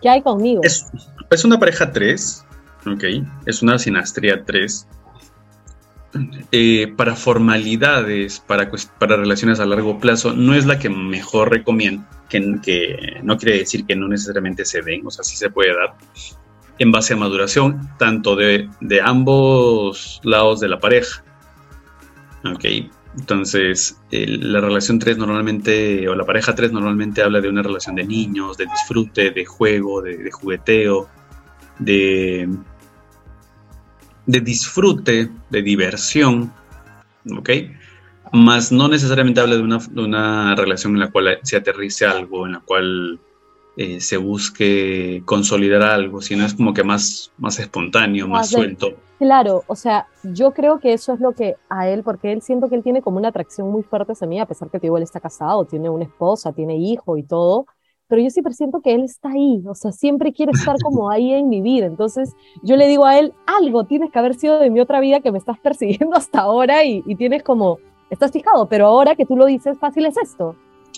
¿Qué 0.00 0.08
hay 0.08 0.22
conmigo? 0.22 0.60
Es, 0.62 0.86
es 1.30 1.44
una 1.44 1.58
pareja 1.58 1.92
3. 1.92 2.44
¿Ok? 2.86 3.04
Es 3.46 3.62
una 3.62 3.78
sinastría 3.78 4.44
3. 4.44 4.86
Eh, 6.52 6.92
para 6.96 7.16
formalidades, 7.16 8.38
para, 8.38 8.70
para 9.00 9.16
relaciones 9.16 9.58
a 9.58 9.66
largo 9.66 9.98
plazo, 9.98 10.32
no 10.32 10.54
es 10.54 10.64
la 10.64 10.78
que 10.78 10.88
mejor 10.88 11.50
recomiendo, 11.50 12.06
que, 12.28 12.54
que 12.62 13.18
no 13.24 13.36
quiere 13.36 13.58
decir 13.58 13.84
que 13.84 13.96
no 13.96 14.06
necesariamente 14.06 14.64
se 14.64 14.80
den, 14.82 15.04
o 15.04 15.10
sea, 15.10 15.24
sí 15.24 15.36
se 15.36 15.50
puede 15.50 15.74
dar, 15.74 15.96
en 16.78 16.92
base 16.92 17.14
a 17.14 17.16
maduración, 17.16 17.88
tanto 17.98 18.36
de, 18.36 18.68
ambos 19.02 20.20
lados 20.24 20.60
de 20.60 20.68
la 20.68 20.80
pareja. 20.80 21.22
Ok, 22.44 22.64
entonces 23.16 23.98
la 24.10 24.60
relación 24.60 24.98
3 24.98 25.18
normalmente, 25.18 26.08
o 26.08 26.14
la 26.14 26.24
pareja 26.24 26.54
3 26.54 26.72
normalmente 26.72 27.22
habla 27.22 27.40
de 27.40 27.48
una 27.48 27.62
relación 27.62 27.94
de 27.94 28.04
niños, 28.04 28.56
de 28.56 28.66
disfrute, 28.66 29.30
de 29.30 29.44
juego, 29.44 30.02
de, 30.02 30.30
jugueteo, 30.30 31.08
de, 31.78 32.48
de 34.26 34.40
disfrute, 34.40 35.30
de 35.50 35.62
diversión. 35.62 36.52
Ok, 37.38 37.50
más 38.32 38.72
no 38.72 38.88
necesariamente 38.88 39.40
habla 39.40 39.56
de 39.56 39.62
una, 39.62 39.78
de 39.78 40.02
una 40.02 40.54
relación 40.56 40.94
en 40.94 41.00
la 41.00 41.10
cual 41.10 41.38
se 41.42 41.56
aterrice 41.56 42.04
algo, 42.04 42.46
en 42.46 42.52
la 42.52 42.60
cual 42.60 43.20
eh, 43.76 44.00
se 44.00 44.16
busque 44.16 45.22
consolidar 45.24 45.82
algo, 45.82 46.20
sino 46.20 46.46
es 46.46 46.54
como 46.54 46.72
que 46.72 46.84
más, 46.84 47.32
más 47.38 47.58
espontáneo, 47.58 48.28
más 48.28 48.50
suelto. 48.50 48.94
Claro, 49.18 49.64
o 49.66 49.74
sea, 49.74 50.06
yo 50.22 50.52
creo 50.52 50.78
que 50.78 50.92
eso 50.92 51.12
es 51.12 51.20
lo 51.20 51.32
que 51.32 51.56
a 51.68 51.88
él, 51.88 52.04
porque 52.04 52.30
él 52.32 52.40
siento 52.40 52.68
que 52.68 52.76
él 52.76 52.84
tiene 52.84 53.02
como 53.02 53.18
una 53.18 53.28
atracción 53.28 53.70
muy 53.72 53.82
fuerte 53.82 54.12
hacia 54.12 54.28
mí, 54.28 54.38
a 54.38 54.46
pesar 54.46 54.70
que 54.70 54.78
él 54.78 55.02
está 55.02 55.18
casado, 55.18 55.64
tiene 55.64 55.88
una 55.88 56.04
esposa, 56.04 56.52
tiene 56.52 56.76
hijo 56.76 57.16
y 57.16 57.24
todo, 57.24 57.66
pero 58.06 58.22
yo 58.22 58.30
siempre 58.30 58.52
siento 58.52 58.80
que 58.80 58.94
él 58.94 59.02
está 59.02 59.30
ahí, 59.30 59.64
o 59.66 59.74
sea, 59.74 59.90
siempre 59.90 60.32
quiere 60.32 60.52
estar 60.52 60.76
como 60.80 61.10
ahí 61.10 61.32
en 61.32 61.48
mi 61.48 61.60
vida. 61.60 61.86
Entonces 61.86 62.32
yo 62.62 62.76
le 62.76 62.86
digo 62.86 63.06
a 63.06 63.18
él, 63.18 63.32
algo 63.46 63.84
tienes 63.84 64.12
que 64.12 64.18
haber 64.20 64.34
sido 64.34 64.60
de 64.60 64.70
mi 64.70 64.80
otra 64.80 65.00
vida 65.00 65.20
que 65.20 65.32
me 65.32 65.38
estás 65.38 65.58
persiguiendo 65.58 66.16
hasta 66.16 66.42
ahora 66.42 66.84
y, 66.84 67.02
y 67.06 67.16
tienes 67.16 67.42
como, 67.42 67.78
estás 68.10 68.30
fijado, 68.30 68.68
pero 68.68 68.86
ahora 68.86 69.16
que 69.16 69.26
tú 69.26 69.36
lo 69.36 69.46
dices, 69.46 69.78
fácil 69.78 70.06
es 70.06 70.16
esto 70.16 70.54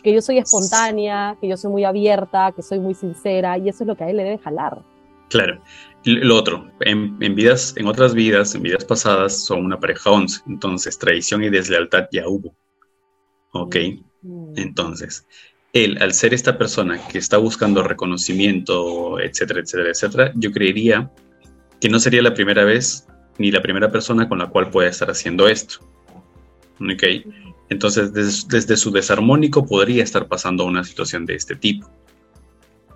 que 0.06 0.14
yo 0.14 0.22
soy 0.22 0.38
espontánea, 0.38 1.36
que 1.40 1.48
yo 1.48 1.56
soy 1.56 1.68
muy 1.68 1.82
abierta, 1.82 2.52
que 2.54 2.62
soy 2.62 2.78
muy 2.78 2.94
sincera, 2.94 3.58
y 3.58 3.68
eso 3.68 3.82
es 3.82 3.88
lo 3.88 3.96
que 3.96 4.04
a 4.04 4.08
él 4.08 4.16
le 4.16 4.22
debe 4.22 4.38
jalar. 4.38 4.78
Claro. 5.28 5.60
Lo 6.04 6.36
otro, 6.36 6.70
en, 6.78 7.18
vidas, 7.18 7.74
en 7.76 7.88
otras 7.88 8.14
vidas, 8.14 8.54
en 8.54 8.62
vidas 8.62 8.84
pasadas, 8.84 9.44
son 9.44 9.64
una 9.64 9.80
pareja 9.80 10.12
11, 10.12 10.42
entonces 10.46 10.96
traición 10.96 11.42
y 11.42 11.50
deslealtad 11.50 12.06
ya 12.12 12.28
hubo. 12.28 12.54
¿Ok? 13.50 13.74
Mm. 14.22 14.52
Entonces, 14.54 15.26
él, 15.72 15.98
al 16.00 16.14
ser 16.14 16.34
esta 16.34 16.56
persona 16.56 17.04
que 17.08 17.18
está 17.18 17.38
buscando 17.38 17.82
reconocimiento, 17.82 19.18
etcétera, 19.18 19.58
etcétera, 19.58 19.90
etcétera, 19.90 20.32
yo 20.36 20.52
creería 20.52 21.10
que 21.80 21.88
no 21.88 21.98
sería 21.98 22.22
la 22.22 22.32
primera 22.32 22.62
vez 22.62 23.08
ni 23.38 23.50
la 23.50 23.60
primera 23.60 23.90
persona 23.90 24.28
con 24.28 24.38
la 24.38 24.50
cual 24.50 24.70
pueda 24.70 24.88
estar 24.88 25.10
haciendo 25.10 25.48
esto. 25.48 25.80
¿Ok? 26.78 27.02
Entonces, 27.68 28.12
desde, 28.12 28.76
su 28.76 28.90
desarmónico 28.90 29.66
podría 29.66 30.04
estar 30.04 30.28
pasando 30.28 30.64
una 30.64 30.84
situación 30.84 31.26
de 31.26 31.34
este 31.34 31.56
tipo. 31.56 31.90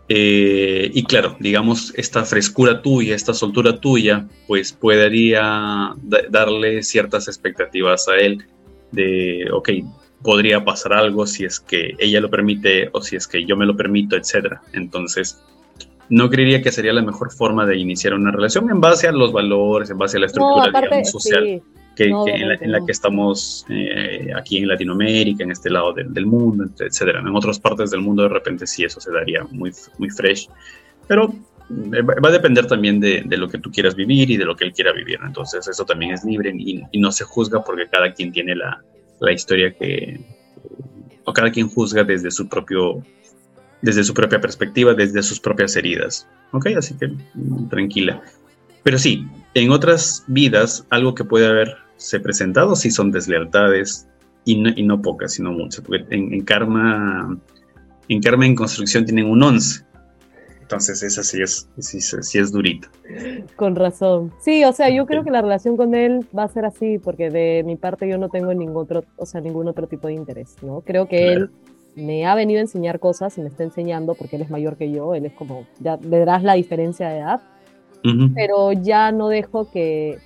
Eh, 0.08 0.90
y 0.92 1.04
claro, 1.04 1.36
digamos, 1.38 1.92
esta 1.96 2.24
frescura 2.24 2.82
tuya, 2.82 3.14
esta 3.14 3.32
soltura 3.34 3.80
tuya, 3.80 4.26
pues 4.46 4.72
podría 4.72 5.94
darle 6.28 6.82
ciertas 6.82 7.28
expectativas 7.28 8.08
a 8.08 8.16
él 8.16 8.44
de, 8.90 9.48
ok, 9.52 9.70
podría 10.22 10.64
pasar 10.64 10.92
algo 10.92 11.26
si 11.26 11.44
es 11.44 11.60
que 11.60 11.94
ella 11.98 12.20
lo 12.20 12.28
permite 12.28 12.90
o 12.92 13.00
si 13.02 13.16
es 13.16 13.26
que 13.26 13.44
yo 13.44 13.56
me 13.56 13.66
lo 13.66 13.76
permito, 13.76 14.16
etc. 14.16 14.56
Entonces, 14.72 15.40
no 16.08 16.28
creería 16.28 16.60
que 16.60 16.72
sería 16.72 16.92
la 16.92 17.02
mejor 17.02 17.32
forma 17.32 17.66
de 17.66 17.78
iniciar 17.78 18.14
una 18.14 18.32
relación 18.32 18.68
en 18.70 18.80
base 18.80 19.06
a 19.06 19.12
los 19.12 19.32
valores, 19.32 19.90
en 19.90 19.98
base 19.98 20.16
a 20.16 20.20
la 20.20 20.26
estructura 20.26 21.04
social 21.04 21.62
en, 21.96 22.72
la, 22.72 22.84
que 22.84 22.92
estamos 22.92 23.66
eh, 23.68 24.30
aquí 24.34 24.58
en 24.58 24.68
Latinoamérica, 24.68 25.44
en 25.44 25.50
este 25.50 25.70
lado 25.70 25.92
del, 25.92 26.26
mundo, 26.26 26.64
etcétera. 26.78 27.20
En 27.20 27.34
otras 27.34 27.58
partes 27.58 27.90
del 27.90 28.00
mundo 28.00 28.22
de 28.22 28.28
repente 28.28 28.66
sí 28.66 28.84
eso 28.84 29.00
se 29.00 29.12
daría 29.12 29.44
muy, 29.50 29.72
muy 29.98 30.10
fresh, 30.10 30.48
pero 31.06 31.32
eh, 31.70 32.02
va 32.02 32.28
a 32.28 32.32
depender 32.32 32.66
también 32.66 33.00
de, 33.00 33.24
lo 33.36 33.48
que 33.48 33.58
tú 33.58 33.70
quieras 33.70 33.94
vivir 33.94 34.30
y 34.30 34.36
de 34.36 34.44
lo 34.44 34.56
que 34.56 34.64
él 34.64 34.72
quiera 34.72 34.92
vivir. 34.92 35.18
Entonces 35.24 35.66
eso 35.68 35.84
también 35.84 36.12
es 36.12 36.24
libre 36.24 36.52
y, 36.56 36.82
no 36.98 37.12
se 37.12 37.24
juzga 37.24 37.62
porque 37.62 37.86
cada 37.88 38.12
quien 38.14 38.32
tiene 38.32 38.54
la, 38.54 38.82
la 39.20 39.32
historia 39.32 39.72
que, 39.72 40.20
o 41.24 41.32
cada 41.32 41.50
quien 41.50 41.68
juzga 41.68 42.04
desde 42.04 42.30
su 42.30 42.48
propio 42.48 43.02
desde 43.82 44.04
su 44.04 44.12
propia 44.12 44.40
perspectiva, 44.40 44.94
desde 44.94 45.22
sus 45.22 45.40
propias 45.40 45.74
heridas. 45.76 46.26
¿Ok? 46.52 46.66
Así 46.76 46.94
que 46.98 47.08
mm, 47.08 47.68
tranquila. 47.68 48.22
Pero 48.82 48.98
sí, 48.98 49.26
en 49.54 49.70
otras 49.70 50.24
vidas, 50.26 50.86
algo 50.90 51.14
que 51.14 51.24
puede 51.24 51.46
haberse 51.46 52.20
presentado 52.20 52.76
sí 52.76 52.90
son 52.90 53.10
deslealtades 53.10 54.08
y 54.44 54.60
no, 54.60 54.70
y 54.74 54.82
no 54.82 55.02
pocas, 55.02 55.34
sino 55.34 55.52
muchas, 55.52 55.84
porque 55.84 56.04
en, 56.10 56.40
karma, 56.42 57.38
en 58.08 58.20
karma 58.20 58.46
en 58.46 58.54
construcción 58.54 59.04
tienen 59.04 59.26
un 59.26 59.42
11. 59.42 59.84
Entonces 60.62 61.02
esa 61.02 61.24
sí 61.24 61.42
es, 61.42 61.68
sí, 61.78 62.00
sí 62.00 62.38
es 62.38 62.52
durita. 62.52 62.88
Con 63.56 63.74
razón. 63.74 64.32
Sí, 64.40 64.62
o 64.64 64.72
sea, 64.72 64.88
yo 64.88 65.04
creo 65.04 65.24
que 65.24 65.32
la 65.32 65.42
relación 65.42 65.76
con 65.76 65.96
él 65.96 66.24
va 66.36 66.44
a 66.44 66.48
ser 66.48 66.64
así, 66.64 66.98
porque 66.98 67.28
de 67.28 67.64
mi 67.66 67.74
parte 67.74 68.08
yo 68.08 68.18
no 68.18 68.28
tengo 68.28 68.54
ningún 68.54 68.84
otro, 68.84 69.04
o 69.16 69.26
sea, 69.26 69.40
ningún 69.40 69.66
otro 69.66 69.88
tipo 69.88 70.06
de 70.06 70.14
interés, 70.14 70.54
¿no? 70.62 70.82
Creo 70.82 71.08
que 71.08 71.32
él 71.32 71.50
me 71.96 72.24
ha 72.24 72.36
venido 72.36 72.58
a 72.58 72.62
enseñar 72.62 73.00
cosas 73.00 73.36
y 73.36 73.40
me 73.40 73.48
está 73.48 73.64
enseñando 73.64 74.14
porque 74.14 74.36
él 74.36 74.42
es 74.42 74.50
mayor 74.50 74.76
que 74.76 74.92
yo, 74.92 75.14
él 75.16 75.26
es 75.26 75.32
como, 75.32 75.66
ya 75.80 75.96
verás 75.96 76.44
la 76.44 76.54
diferencia 76.54 77.08
de 77.08 77.18
edad, 77.18 77.40
pero 78.34 78.72
ya 78.72 79.12
no 79.12 79.28
dejo 79.28 79.70
que 79.70 80.18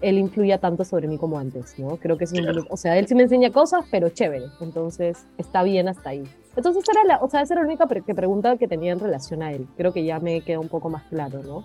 él 0.00 0.18
influya 0.18 0.58
tanto 0.58 0.84
sobre 0.84 1.08
mí 1.08 1.16
como 1.16 1.38
antes, 1.38 1.78
¿no? 1.78 1.96
Creo 1.96 2.18
que 2.18 2.24
es 2.24 2.32
un... 2.32 2.66
O 2.68 2.76
sea, 2.76 2.98
él 2.98 3.06
sí 3.06 3.14
me 3.14 3.22
enseña 3.22 3.50
cosas, 3.50 3.84
pero 3.90 4.08
chévere, 4.08 4.46
entonces 4.60 5.24
está 5.38 5.62
bien 5.62 5.88
hasta 5.88 6.10
ahí. 6.10 6.24
Entonces, 6.56 6.84
era 6.88 7.04
la, 7.04 7.16
o 7.22 7.30
sea, 7.30 7.42
esa 7.42 7.54
era 7.54 7.62
la 7.62 7.68
única 7.68 7.86
pregunta 7.86 8.56
que 8.58 8.68
tenía 8.68 8.92
en 8.92 9.00
relación 9.00 9.42
a 9.42 9.52
él. 9.52 9.66
Creo 9.76 9.92
que 9.92 10.04
ya 10.04 10.18
me 10.18 10.42
queda 10.42 10.58
un 10.58 10.68
poco 10.68 10.90
más 10.90 11.04
claro, 11.04 11.42
¿no? 11.42 11.64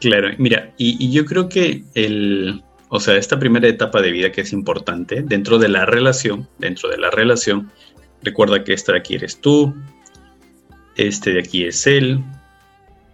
Claro, 0.00 0.28
mira, 0.38 0.72
y, 0.78 0.96
y 1.04 1.12
yo 1.12 1.24
creo 1.24 1.48
que 1.48 1.84
el, 1.94 2.62
o 2.88 3.00
sea, 3.00 3.16
esta 3.16 3.38
primera 3.38 3.68
etapa 3.68 4.02
de 4.02 4.10
vida 4.10 4.32
que 4.32 4.42
es 4.42 4.52
importante 4.52 5.22
dentro 5.22 5.58
de 5.58 5.68
la 5.68 5.86
relación, 5.86 6.46
dentro 6.58 6.90
de 6.90 6.98
la 6.98 7.10
relación, 7.10 7.70
recuerda 8.22 8.64
que 8.64 8.74
esta 8.74 8.92
de 8.92 8.98
aquí 8.98 9.14
eres 9.14 9.40
tú, 9.40 9.74
este 10.96 11.32
de 11.32 11.40
aquí 11.40 11.64
es 11.64 11.86
él, 11.86 12.22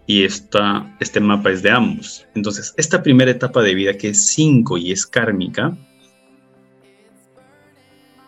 y 0.09 0.25
esta, 0.25 0.97
este 1.01 1.21
mapa 1.21 1.53
es 1.53 1.63
de 1.63 1.71
ambos. 1.71 2.27
Entonces, 2.35 2.73
esta 2.79 3.03
primera 3.03 3.31
etapa 3.31 3.63
de 3.63 3.75
vida 3.75 3.93
que 3.93 4.09
es 4.09 4.27
5 4.29 4.79
y 4.79 4.91
es 4.91 5.07
kármica, 5.07 5.77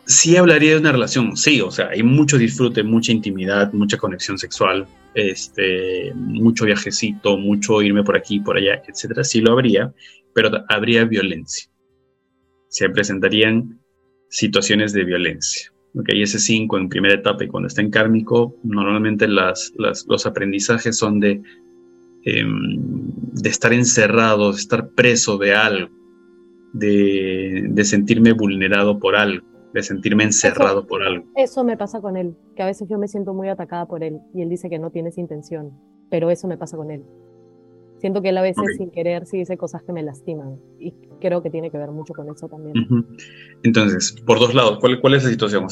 sí 0.04 0.36
hablaría 0.36 0.72
de 0.72 0.80
una 0.80 0.92
relación, 0.92 1.38
sí, 1.38 1.62
o 1.62 1.70
sea, 1.70 1.88
hay 1.88 2.02
mucho 2.02 2.36
disfrute, 2.36 2.82
mucha 2.82 3.12
intimidad, 3.12 3.72
mucha 3.72 3.96
conexión 3.96 4.36
sexual, 4.36 4.86
este, 5.14 6.12
mucho 6.14 6.66
viajecito, 6.66 7.38
mucho 7.38 7.80
irme 7.80 8.04
por 8.04 8.14
aquí, 8.14 8.40
por 8.40 8.58
allá, 8.58 8.82
etcétera, 8.86 9.24
sí 9.24 9.40
lo 9.40 9.52
habría, 9.52 9.90
pero 10.34 10.50
habría 10.68 11.06
violencia. 11.06 11.70
Se 12.68 12.90
presentarían 12.90 13.80
situaciones 14.28 14.92
de 14.92 15.04
violencia. 15.04 15.72
Okay, 15.92 16.22
ese 16.22 16.38
5 16.38 16.76
en 16.76 16.88
primera 16.88 17.14
etapa 17.14 17.42
y 17.42 17.48
cuando 17.48 17.66
está 17.66 17.80
en 17.80 17.90
kármico, 17.90 18.54
normalmente 18.62 19.26
las, 19.26 19.72
los 19.76 20.26
aprendizajes 20.26 20.96
son 20.96 21.18
de 21.18 21.42
Em, 22.24 22.76
de 23.32 23.48
estar 23.48 23.72
encerrado, 23.72 24.52
de 24.52 24.58
estar 24.58 24.90
preso 24.90 25.38
de 25.38 25.54
algo, 25.54 25.88
de, 26.74 27.72
sentirme 27.84 28.32
vulnerado 28.32 28.98
por 28.98 29.16
algo, 29.16 29.46
de 29.72 29.82
sentirme 29.82 30.24
encerrado 30.24 30.86
por 30.86 31.02
algo. 31.02 31.24
Eso 31.36 31.64
me 31.64 31.78
pasa 31.78 32.02
con 32.02 32.18
él, 32.18 32.34
que 32.56 32.62
a 32.62 32.66
veces 32.66 32.88
yo 32.90 32.98
me 32.98 33.08
siento 33.08 33.32
muy 33.32 33.48
atacada 33.48 33.86
por 33.86 34.04
él 34.04 34.18
y 34.34 34.42
él 34.42 34.50
dice 34.50 34.68
que 34.68 34.78
no 34.78 34.90
tienes 34.90 35.16
intención, 35.16 35.72
pero 36.10 36.30
eso 36.30 36.46
me 36.46 36.58
pasa 36.58 36.76
con 36.76 36.90
él. 36.90 37.04
Siento 38.00 38.20
que 38.20 38.30
él 38.30 38.38
a 38.38 38.42
veces 38.42 38.64
sin 38.76 38.90
querer 38.90 39.26
sí 39.26 39.38
dice 39.38 39.56
cosas 39.56 39.82
que 39.82 39.92
me 39.92 40.02
lastiman 40.02 40.58
y 40.78 40.92
creo 41.20 41.42
que 41.42 41.50
tiene 41.50 41.70
que 41.70 41.78
ver 41.78 41.90
mucho 41.90 42.12
con 42.12 42.28
eso 42.28 42.48
también. 42.48 42.74
Entonces, 43.62 44.14
por 44.26 44.38
dos 44.38 44.54
lados, 44.54 44.78
¿cuál, 44.80 45.00
cuál 45.00 45.14
es 45.14 45.24
la 45.24 45.30
situación? 45.30 45.64
O 45.64 45.68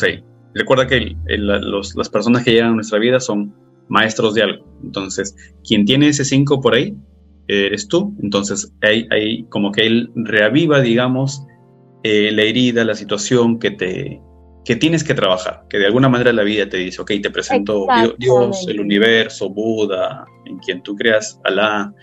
recuerda 0.55 0.87
que 0.87 1.15
las 1.27 2.09
personas 2.09 2.43
que 2.43 2.53
llegan 2.53 2.71
a 2.71 2.75
nuestra 2.75 2.99
vida 2.99 3.21
son 3.21 3.55
maestros 3.89 4.35
de 4.35 4.43
algo. 4.43 4.65
Entonces, 4.83 5.35
quien 5.67 5.85
tiene 5.85 6.09
ese 6.09 6.25
5 6.25 6.61
por 6.61 6.75
ahí, 6.75 6.97
eres 7.49 7.89
tú. 7.89 8.15
Entonces, 8.23 8.73
hay, 8.83 9.45
como 9.45 9.73
que 9.73 9.87
él 9.87 10.11
reaviva, 10.15 10.81
digamos, 10.81 11.43
eh, 12.03 12.31
la 12.33 12.43
herida, 12.43 12.85
la 12.85 12.95
situación 12.95 13.59
que 13.59 13.71
te 13.73 14.21
que 14.65 14.77
tienes 14.77 15.03
que 15.03 15.15
trabajar, 15.15 15.65
que 15.71 15.79
de 15.79 15.87
alguna 15.87 16.11
manera 16.11 16.31
la 16.31 16.43
vida 16.43 16.69
te 16.69 16.77
dice, 16.77 17.01
ok, 17.01 17.13
te 17.23 17.31
presento 17.31 17.87
Dios, 18.19 18.67
el 18.69 18.81
universo, 18.81 19.49
Buda, 19.49 20.27
en 20.45 20.59
quien 20.59 20.83
tú 20.83 20.95
creas, 20.95 21.41
Alá, 21.45 21.95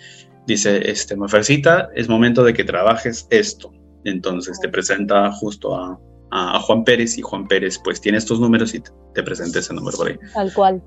dice, 0.48 0.90
este, 0.90 1.16
Mafercita, 1.16 1.90
es 1.94 2.10
momento 2.10 2.44
de 2.44 2.56
que 2.56 2.64
trabajes 2.64 3.28
esto. 3.30 3.72
Entonces 4.04 4.60
te 4.60 4.68
presenta 4.68 5.32
justo 5.32 5.76
a, 5.76 6.00
a, 6.32 6.60
Juan 6.60 6.84
Pérez 6.84 7.20
y 7.20 7.22
Juan 7.22 7.48
Pérez 7.48 7.80
pues 7.84 8.02
tiene 8.02 8.18
estos 8.18 8.40
números 8.40 8.74
y 8.74 8.80
te, 8.80 8.90
te 9.14 9.22
presenta 9.22 9.60
ese 9.60 9.72
número 9.76 9.96
por 9.96 10.08
ahí. 10.08 10.18
Tal 10.34 10.52
cual. 10.52 10.84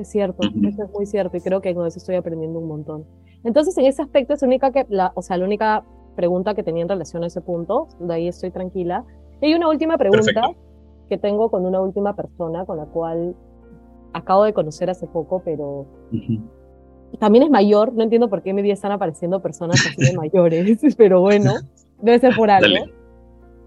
Es 0.00 0.08
cierto, 0.08 0.48
eso 0.66 0.84
es 0.84 0.90
muy 0.92 1.04
cierto 1.04 1.36
y 1.36 1.40
creo 1.40 1.60
que 1.60 1.74
con 1.74 1.86
eso 1.86 1.98
estoy 1.98 2.16
aprendiendo 2.16 2.58
un 2.58 2.68
montón. 2.68 3.04
Entonces, 3.44 3.76
en 3.76 3.84
ese 3.84 4.00
aspecto 4.00 4.32
es 4.32 4.42
única 4.42 4.72
que, 4.72 4.86
la, 4.88 5.12
o 5.14 5.20
sea, 5.20 5.36
la 5.36 5.44
única 5.44 5.84
pregunta 6.16 6.54
que 6.54 6.62
tenía 6.62 6.82
en 6.82 6.88
relación 6.88 7.22
a 7.22 7.26
ese 7.26 7.42
punto, 7.42 7.88
de 7.98 8.14
ahí 8.14 8.28
estoy 8.28 8.50
tranquila. 8.50 9.04
Y 9.42 9.46
hay 9.46 9.54
una 9.54 9.68
última 9.68 9.98
pregunta 9.98 10.40
que 11.10 11.18
tengo 11.18 11.50
con 11.50 11.66
una 11.66 11.82
última 11.82 12.16
persona 12.16 12.64
con 12.64 12.78
la 12.78 12.86
cual 12.86 13.36
acabo 14.14 14.44
de 14.44 14.54
conocer 14.54 14.88
hace 14.88 15.06
poco, 15.06 15.42
pero 15.44 15.86
también 17.18 17.44
es 17.44 17.50
mayor, 17.50 17.92
no 17.92 18.02
entiendo 18.02 18.30
por 18.30 18.42
qué 18.42 18.50
en 18.50 18.56
mi 18.56 18.62
día 18.62 18.72
están 18.72 18.92
apareciendo 18.92 19.42
personas 19.42 19.84
así 19.86 20.02
de 20.02 20.16
mayores, 20.16 20.80
pero 20.96 21.20
bueno, 21.20 21.52
debe 22.00 22.18
ser 22.20 22.34
por 22.34 22.50
algo. 22.50 22.86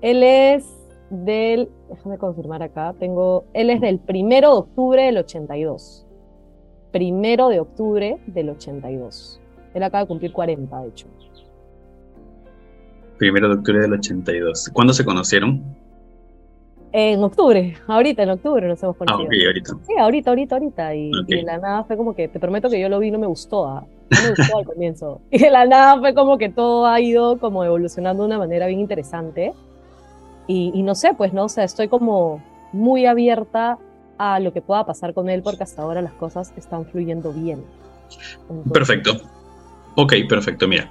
Él 0.01 0.23
es 0.23 0.65
del, 1.11 1.69
déjame 1.89 2.17
confirmar 2.17 2.63
acá, 2.63 2.95
tengo, 2.99 3.45
él 3.53 3.69
es 3.69 3.81
del 3.81 3.99
primero 3.99 4.51
de 4.51 4.57
octubre 4.57 5.03
del 5.03 5.17
82 5.17 6.07
primero 6.93 7.49
de 7.49 7.59
octubre 7.59 8.17
del 8.27 8.51
82. 8.51 9.41
Él 9.73 9.83
acaba 9.83 10.03
de 10.03 10.07
cumplir 10.07 10.31
40, 10.31 10.79
de 10.79 10.87
hecho. 10.87 11.07
Primero 13.17 13.49
de 13.49 13.55
octubre 13.55 13.81
del 13.81 13.93
82. 13.93 14.69
¿Cuándo 14.71 14.93
se 14.93 15.03
conocieron? 15.03 15.61
En 16.91 17.23
octubre, 17.23 17.75
ahorita 17.87 18.21
en 18.21 18.29
octubre 18.29 18.67
nos 18.67 18.81
hemos 18.83 18.95
conocido. 18.95 19.23
Ah, 19.23 19.25
ok, 19.25 19.45
ahorita. 19.47 19.73
Sí, 19.87 19.93
ahorita, 19.97 20.29
ahorita, 20.29 20.55
ahorita. 20.55 20.95
Y, 20.95 21.11
de 21.27 21.41
la 21.41 21.57
nada 21.57 21.83
fue 21.85 21.97
como 21.97 22.15
que, 22.15 22.27
te 22.27 22.39
prometo 22.39 22.69
que 22.69 22.79
yo 22.79 22.87
lo 22.87 22.99
vi 22.99 23.07
y 23.07 23.11
no 23.11 23.17
me 23.17 23.25
gustó. 23.25 23.65
¿ah? 23.65 23.83
No 24.11 24.17
me 24.21 24.29
gustó 24.29 24.57
al 24.59 24.65
comienzo. 24.73 25.21
Y 25.31 25.39
de 25.39 25.49
la 25.49 25.65
nada 25.65 25.99
fue 25.99 26.13
como 26.13 26.37
que 26.37 26.49
todo 26.49 26.85
ha 26.85 27.01
ido 27.01 27.39
como 27.39 27.63
evolucionando 27.63 28.21
de 28.21 28.27
una 28.27 28.37
manera 28.37 28.67
bien 28.67 28.79
interesante. 28.79 29.53
Y, 30.45 30.71
y 30.75 30.83
no 30.83 30.93
sé, 30.93 31.15
pues 31.15 31.33
no, 31.33 31.45
o 31.45 31.49
sea, 31.49 31.63
estoy 31.63 31.87
como 31.87 32.43
muy 32.71 33.07
abierta 33.07 33.79
a 34.23 34.39
lo 34.39 34.53
que 34.53 34.61
pueda 34.61 34.85
pasar 34.85 35.13
con 35.13 35.29
él, 35.29 35.41
porque 35.43 35.63
hasta 35.63 35.81
ahora 35.81 36.01
las 36.01 36.13
cosas 36.13 36.53
están 36.55 36.85
fluyendo 36.85 37.33
bien. 37.33 37.65
perfecto. 38.71 39.19
Ok, 39.95 40.13
perfecto. 40.29 40.65
Mira, 40.65 40.89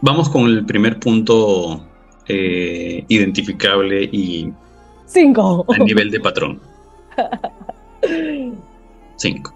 vamos 0.00 0.28
con 0.28 0.46
el 0.46 0.66
primer 0.66 0.98
punto 0.98 1.86
eh, 2.26 3.04
identificable 3.06 4.02
y... 4.10 4.52
Cinco. 5.06 5.64
A 5.68 5.78
nivel 5.84 6.10
de 6.10 6.18
patrón. 6.18 6.60
Cinco. 9.16 9.54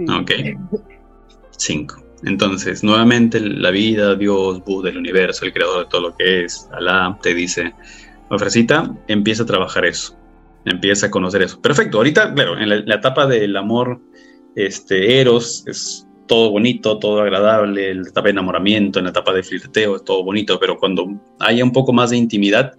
Ok. 0.00 0.32
Cinco. 1.50 2.02
Entonces, 2.24 2.82
nuevamente 2.82 3.38
la 3.38 3.70
vida, 3.70 4.16
Dios, 4.16 4.64
Buda, 4.64 4.90
el 4.90 4.98
universo, 4.98 5.44
el 5.44 5.52
creador 5.52 5.84
de 5.84 5.90
todo 5.90 6.00
lo 6.00 6.16
que 6.16 6.44
es, 6.44 6.68
Alá, 6.72 7.16
te 7.22 7.34
dice, 7.34 7.72
ofrecita, 8.30 8.92
empieza 9.06 9.44
a 9.44 9.46
trabajar 9.46 9.84
eso 9.84 10.16
empieza 10.66 11.06
a 11.06 11.10
conocer 11.10 11.42
eso. 11.42 11.60
Perfecto, 11.60 11.98
ahorita, 11.98 12.34
claro, 12.34 12.58
en 12.58 12.68
la, 12.68 12.94
etapa 12.94 13.26
del 13.26 13.56
amor, 13.56 14.00
este, 14.54 15.20
Eros, 15.20 15.64
es 15.66 16.06
todo 16.26 16.50
bonito, 16.50 16.98
todo 16.98 17.22
agradable, 17.22 17.90
en 17.90 18.02
la 18.02 18.08
etapa 18.08 18.24
de 18.24 18.32
enamoramiento, 18.32 18.98
en 18.98 19.04
la 19.04 19.10
etapa 19.10 19.32
de 19.32 19.42
flirteo, 19.42 19.96
es 19.96 20.04
todo 20.04 20.24
bonito, 20.24 20.58
pero 20.58 20.76
cuando 20.76 21.06
haya 21.38 21.64
un 21.64 21.72
poco 21.72 21.92
más 21.92 22.10
de 22.10 22.16
intimidad, 22.16 22.74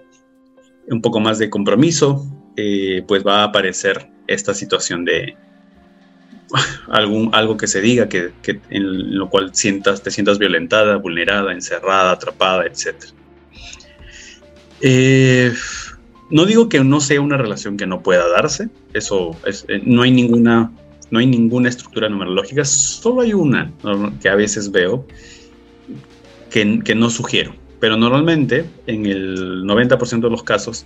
un 0.90 1.02
poco 1.02 1.20
más 1.20 1.40
de 1.40 1.50
compromiso, 1.50 2.26
eh, 2.56 3.04
pues 3.08 3.26
va 3.26 3.42
a 3.42 3.44
aparecer 3.46 4.10
esta 4.28 4.54
situación 4.54 5.06
de 5.06 5.38
algún, 6.90 7.30
algo 7.34 7.56
que 7.56 7.68
se 7.68 7.82
diga, 7.82 8.10
que, 8.10 8.32
en 8.70 9.18
lo 9.18 9.30
cual 9.30 9.54
sientas, 9.54 10.02
te 10.04 10.12
sientas 10.12 10.40
violentada, 10.40 10.98
vulnerada, 10.98 11.54
encerrada, 11.54 12.12
atrapada, 12.12 12.66
etc. 12.66 12.96
Eh, 14.82 15.54
no 16.30 16.46
digo 16.46 16.70
que 16.70 16.84
no 16.84 17.00
sea 17.00 17.22
una 17.22 17.38
relación 17.38 17.78
que 17.78 17.88
no 17.88 18.02
pueda 18.02 18.28
darse, 18.28 18.70
eso 18.94 19.36
es, 19.46 19.66
eh, 19.68 19.82
no 19.84 20.02
hay 20.02 20.12
ninguna 20.12 20.72
no 21.10 21.20
hay 21.20 21.26
ninguna 21.26 21.70
estructura 21.70 22.10
numerológica, 22.10 22.66
solo 22.66 23.22
hay 23.22 23.34
una 23.34 23.72
que 24.22 24.28
a 24.28 24.36
veces 24.36 24.72
veo 24.72 25.06
que, 26.50 26.82
que 26.84 26.96
no 26.96 27.10
sugiero, 27.10 27.54
pero 27.80 27.96
normalmente 27.96 28.66
en 28.88 29.06
el 29.06 29.64
90% 29.64 30.20
de 30.20 30.30
los 30.30 30.44
casos 30.44 30.86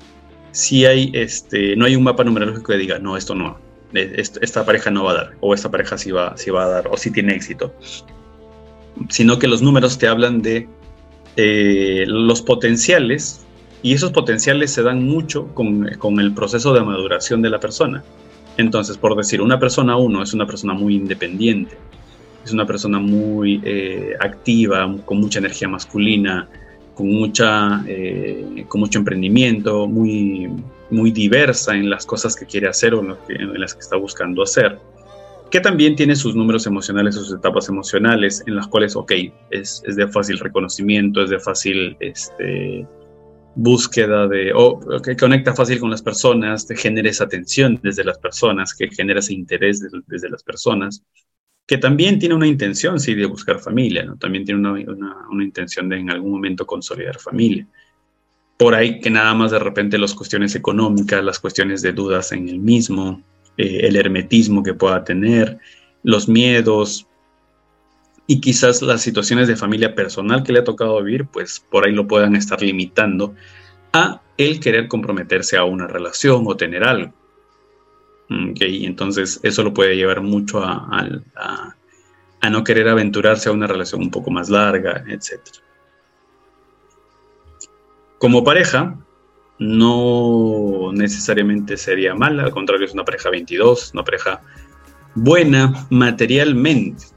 sí 0.52 0.86
hay 0.86 1.10
este 1.14 1.76
no 1.76 1.86
hay 1.86 1.96
un 1.96 2.04
mapa 2.04 2.24
numerológico 2.24 2.72
que 2.72 2.78
diga, 2.78 3.00
no, 3.00 3.18
esto 3.18 3.34
no, 3.34 3.58
esta 3.94 4.66
pareja 4.66 4.92
no 4.92 5.04
va 5.04 5.12
a 5.12 5.16
dar, 5.16 5.32
o 5.40 5.56
esta 5.56 5.72
pareja 5.72 5.98
sí 5.98 6.12
va, 6.12 6.38
sí 6.38 6.52
va 6.52 6.66
a 6.66 6.68
dar, 6.68 6.88
o 6.88 6.98
sí 6.98 7.12
tiene 7.12 7.34
éxito, 7.34 7.74
sino 9.10 9.40
que 9.40 9.48
los 9.48 9.64
números 9.64 9.98
te 9.98 10.08
hablan 10.08 10.42
de 10.42 10.68
eh, 11.36 12.04
los 12.08 12.42
potenciales 12.42 13.46
y 13.84 13.94
esos 13.94 14.12
potenciales 14.12 14.72
se 14.72 14.84
dan 14.84 15.04
mucho 15.04 15.48
con, 15.54 16.20
el 16.20 16.34
proceso 16.34 16.74
de 16.74 16.82
maduración 16.82 17.42
de 17.42 17.50
la 17.50 17.60
persona. 17.60 18.04
Entonces, 18.58 18.98
por 18.98 19.16
decir, 19.16 19.42
una 19.42 19.60
persona 19.60 19.98
uno 19.98 20.22
es 20.22 20.34
una 20.34 20.46
persona 20.46 20.74
muy 20.74 20.96
independiente, 20.96 21.76
es 22.46 22.52
una 22.52 22.66
persona 22.66 23.00
muy 23.00 23.62
eh, 23.64 24.14
activa, 24.20 24.94
con 25.06 25.20
mucha 25.20 25.40
energía 25.40 25.68
masculina, 25.68 26.48
con, 26.94 27.10
mucha, 27.10 27.84
eh, 27.88 28.66
con 28.68 28.82
mucho 28.82 29.00
emprendimiento, 29.00 29.88
muy, 29.88 30.50
muy 30.92 31.12
diversa 31.12 31.76
en 31.76 31.90
las 31.90 32.06
cosas 32.06 32.36
que 32.36 32.46
quiere 32.46 32.68
hacer 32.68 32.94
o 32.94 33.02
en, 33.30 33.60
las 33.60 33.74
que 33.74 33.80
está 33.80 33.96
buscando 33.96 34.44
hacer, 34.44 34.78
que 35.50 35.60
también 35.60 35.96
tiene 35.96 36.16
sus 36.16 36.36
números 36.36 36.68
emocionales, 36.68 37.16
sus 37.16 37.34
etapas 37.34 37.68
emocionales, 37.68 38.44
en 38.46 38.56
las 38.56 38.68
cuales, 38.68 38.96
ok, 38.96 39.12
es, 39.50 39.82
es 39.88 39.96
de 39.96 40.08
fácil 40.08 40.38
reconocimiento, 40.40 41.24
es 41.24 41.30
de 41.30 41.40
fácil 41.40 41.98
este, 42.00 42.86
búsqueda 43.56 44.28
de, 44.28 44.52
o 44.54 44.80
que 45.02 45.16
conecta 45.16 45.54
fácil 45.54 45.80
con 45.80 45.90
las 45.90 46.02
personas, 46.02 46.66
que 46.66 46.76
genera 46.76 47.10
esa 47.10 47.26
atención 47.26 47.80
desde 47.84 48.04
las 48.04 48.18
personas, 48.18 48.74
que 48.74 48.90
genera 48.90 49.20
ese 49.20 49.34
interés 49.34 49.86
desde 50.08 50.30
las 50.30 50.44
personas, 50.44 51.04
que 51.66 51.78
también 51.78 52.20
tiene 52.20 52.36
una 52.36 52.48
intención, 52.48 53.00
sí, 53.00 53.14
de 53.14 53.26
buscar 53.26 53.60
familia, 53.60 54.04
¿no? 54.04 54.18
También 54.18 54.46
tiene 54.46 54.60
una, 54.60 55.44
intención 55.44 55.90
de 55.90 55.98
en 55.98 56.10
algún 56.10 56.32
momento 56.32 56.66
consolidar 56.66 57.20
familia. 57.20 57.68
Por 58.58 58.76
ahí 58.76 59.00
que 59.00 59.10
nada 59.10 59.34
más 59.34 59.52
de 59.52 59.60
repente 59.60 59.98
las 59.98 60.14
cuestiones 60.14 60.56
económicas, 60.56 61.24
las 61.24 61.40
cuestiones 61.40 61.82
de 61.82 61.94
dudas 61.94 62.32
en 62.32 62.50
el 62.50 62.60
mismo, 62.60 63.24
eh, 63.58 63.82
el 63.84 63.96
hermetismo 63.96 64.64
que 64.64 64.74
pueda 64.74 65.04
tener, 65.04 65.60
los 66.04 66.28
miedos 66.28 67.08
y 68.32 68.40
quizás 68.40 68.82
las 68.82 69.02
situaciones 69.02 69.50
de 69.50 69.58
familia 69.58 69.94
personal 69.94 70.42
que 70.42 70.54
le 70.54 70.60
ha 70.60 70.64
tocado 70.64 71.04
vivir, 71.04 71.26
pues 71.26 71.60
por 71.70 71.86
ahí 71.86 71.92
lo 71.92 72.08
puedan 72.08 72.34
estar 72.38 72.62
limitando 72.62 73.36
a 73.92 74.22
el 74.38 74.62
querer 74.62 74.88
comprometerse 74.88 75.58
a 75.58 75.66
una 75.66 75.86
relación 75.86 76.46
o 76.48 76.56
tener 76.56 76.86
algo. 76.86 77.14
Okay, 78.52 78.86
entonces 78.86 79.42
eso 79.44 79.64
lo 79.64 79.74
puede 79.74 79.98
llevar 79.98 80.22
mucho 80.22 80.64
a, 80.64 81.76
no 82.50 82.64
querer 82.64 82.88
aventurarse 82.88 83.50
a 83.50 83.52
una 83.52 83.68
relación 83.68 84.00
un 84.00 84.12
poco 84.12 84.32
más 84.32 84.50
larga, 84.50 85.04
etc. 85.10 85.42
Como 88.18 88.46
pareja, 88.46 88.98
no 89.60 90.92
necesariamente 90.94 91.76
sería 91.76 92.16
mala, 92.16 92.44
al 92.44 92.52
contrario, 92.52 92.86
es 92.86 92.94
una 92.94 93.04
pareja 93.04 93.30
22, 93.30 93.92
una 93.94 94.06
pareja 94.06 94.42
buena 95.16 95.86
materialmente. 95.90 97.08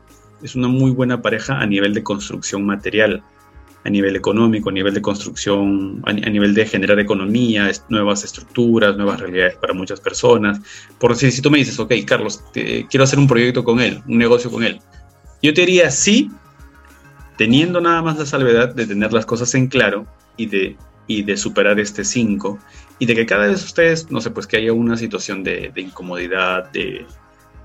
Es 0.45 0.55
una 0.55 0.69
muy 0.69 0.93
buena 0.93 1.21
pareja 1.21 1.59
a 1.59 1.67
nivel 1.67 1.95
de 1.95 2.05
construcción 2.05 2.65
material 2.65 3.25
a 3.85 3.91
nivel 3.91 4.17
económico, 4.17 4.71
a 4.71 4.73
nivel 4.73 4.95
de 4.95 5.03
construcción, 5.03 6.03
a, 6.07 6.13
nivel 6.13 6.55
de 6.55 6.67
generar 6.67 6.99
economía, 6.99 7.71
nuevas 7.91 8.25
estructuras, 8.25 8.97
nuevas 8.97 9.21
realidades 9.21 9.57
para 9.57 9.75
muchas 9.75 10.01
personas. 10.01 10.59
Por 10.99 11.13
decir, 11.13 11.31
si 11.31 11.43
tú 11.43 11.51
me 11.51 11.59
dices, 11.59 11.79
ok, 11.79 11.93
Carlos, 12.07 12.43
quiero 12.53 13.05
hacer 13.05 13.19
un 13.19 13.27
proyecto 13.27 13.63
con 13.63 13.81
él, 13.81 14.03
un 14.09 14.17
negocio 14.17 14.51
con 14.51 14.65
él, 14.65 14.81
yo 15.43 15.53
te 15.53 15.61
diría 15.61 15.91
sí, 15.91 16.31
teniendo 17.37 17.81
nada 17.81 18.01
más 18.01 18.19
la 18.19 18.25
salvedad 18.25 18.75
de 18.75 18.87
tener 18.87 19.13
las 19.13 19.27
cosas 19.27 19.55
en 19.55 19.67
claro 19.67 20.07
y 20.39 20.47
de, 20.47 20.77
y 21.07 21.23
de 21.23 21.37
superar 21.37 21.79
este 21.79 22.05
5 22.05 22.59
y 23.01 23.07
de 23.07 23.15
que 23.15 23.27
cada 23.27 23.49
vez 23.49 23.63
ustedes, 23.63 24.11
no 24.11 24.23
sé, 24.23 24.31
pues 24.31 24.47
que 24.47 24.57
haya 24.57 24.73
una 24.73 24.97
situación 24.97 25.45
de 25.45 25.71
incomodidad, 25.77 26.71
de, 26.73 27.05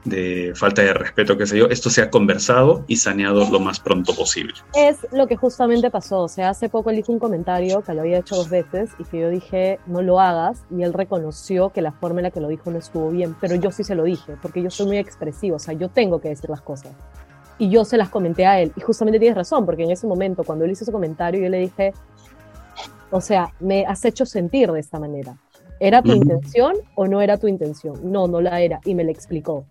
de 0.05 0.53
falta 0.55 0.81
de 0.81 0.93
respeto, 0.93 1.37
qué 1.37 1.45
sé 1.45 1.57
yo, 1.57 1.67
esto 1.67 1.89
se 1.89 2.01
ha 2.01 2.09
conversado 2.09 2.83
y 2.87 2.97
saneado 2.97 3.49
lo 3.49 3.59
más 3.59 3.79
pronto 3.79 4.15
posible. 4.15 4.53
Es 4.75 4.97
lo 5.11 5.27
que 5.27 5.35
justamente 5.35 5.89
pasó, 5.91 6.21
o 6.21 6.27
sea, 6.27 6.49
hace 6.49 6.69
poco 6.69 6.89
él 6.89 6.99
hizo 6.99 7.11
un 7.11 7.19
comentario 7.19 7.81
que 7.81 7.93
lo 7.93 8.01
había 8.01 8.19
hecho 8.19 8.35
dos 8.35 8.49
veces 8.49 8.91
y 8.97 9.03
que 9.03 9.19
yo 9.19 9.29
dije, 9.29 9.79
no 9.87 10.01
lo 10.01 10.19
hagas, 10.19 10.63
y 10.75 10.83
él 10.83 10.93
reconoció 10.93 11.69
que 11.69 11.81
la 11.81 11.91
forma 11.91 12.19
en 12.19 12.23
la 12.23 12.31
que 12.31 12.39
lo 12.39 12.47
dijo 12.47 12.71
no 12.71 12.79
estuvo 12.79 13.09
bien, 13.09 13.35
pero 13.39 13.55
yo 13.55 13.71
sí 13.71 13.83
se 13.83 13.95
lo 13.95 14.03
dije, 14.03 14.35
porque 14.41 14.61
yo 14.61 14.69
soy 14.69 14.87
muy 14.87 14.97
expresivo, 14.97 15.57
o 15.57 15.59
sea, 15.59 15.73
yo 15.73 15.89
tengo 15.89 16.19
que 16.19 16.29
decir 16.29 16.49
las 16.49 16.61
cosas. 16.61 16.91
Y 17.57 17.69
yo 17.69 17.83
se 17.83 17.97
las 17.97 18.09
comenté 18.09 18.45
a 18.45 18.61
él, 18.61 18.71
y 18.75 18.81
justamente 18.81 19.19
tienes 19.19 19.35
razón, 19.35 19.65
porque 19.65 19.83
en 19.83 19.91
ese 19.91 20.07
momento, 20.07 20.43
cuando 20.43 20.65
él 20.65 20.71
hizo 20.71 20.85
ese 20.85 20.93
comentario, 20.93 21.41
yo 21.41 21.49
le 21.49 21.59
dije, 21.59 21.93
o 23.11 23.21
sea, 23.21 23.53
me 23.59 23.85
has 23.85 24.05
hecho 24.05 24.25
sentir 24.25 24.71
de 24.71 24.79
esta 24.79 24.99
manera. 24.99 25.35
¿Era 25.79 26.01
tu 26.01 26.11
intención 26.11 26.73
o 26.95 27.07
no 27.07 27.21
era 27.21 27.37
tu 27.37 27.47
intención? 27.47 27.99
No, 28.03 28.27
no 28.27 28.41
la 28.41 28.59
era. 28.61 28.81
Y 28.83 28.95
me 28.95 29.05
lo 29.05 29.11
explicó. 29.11 29.65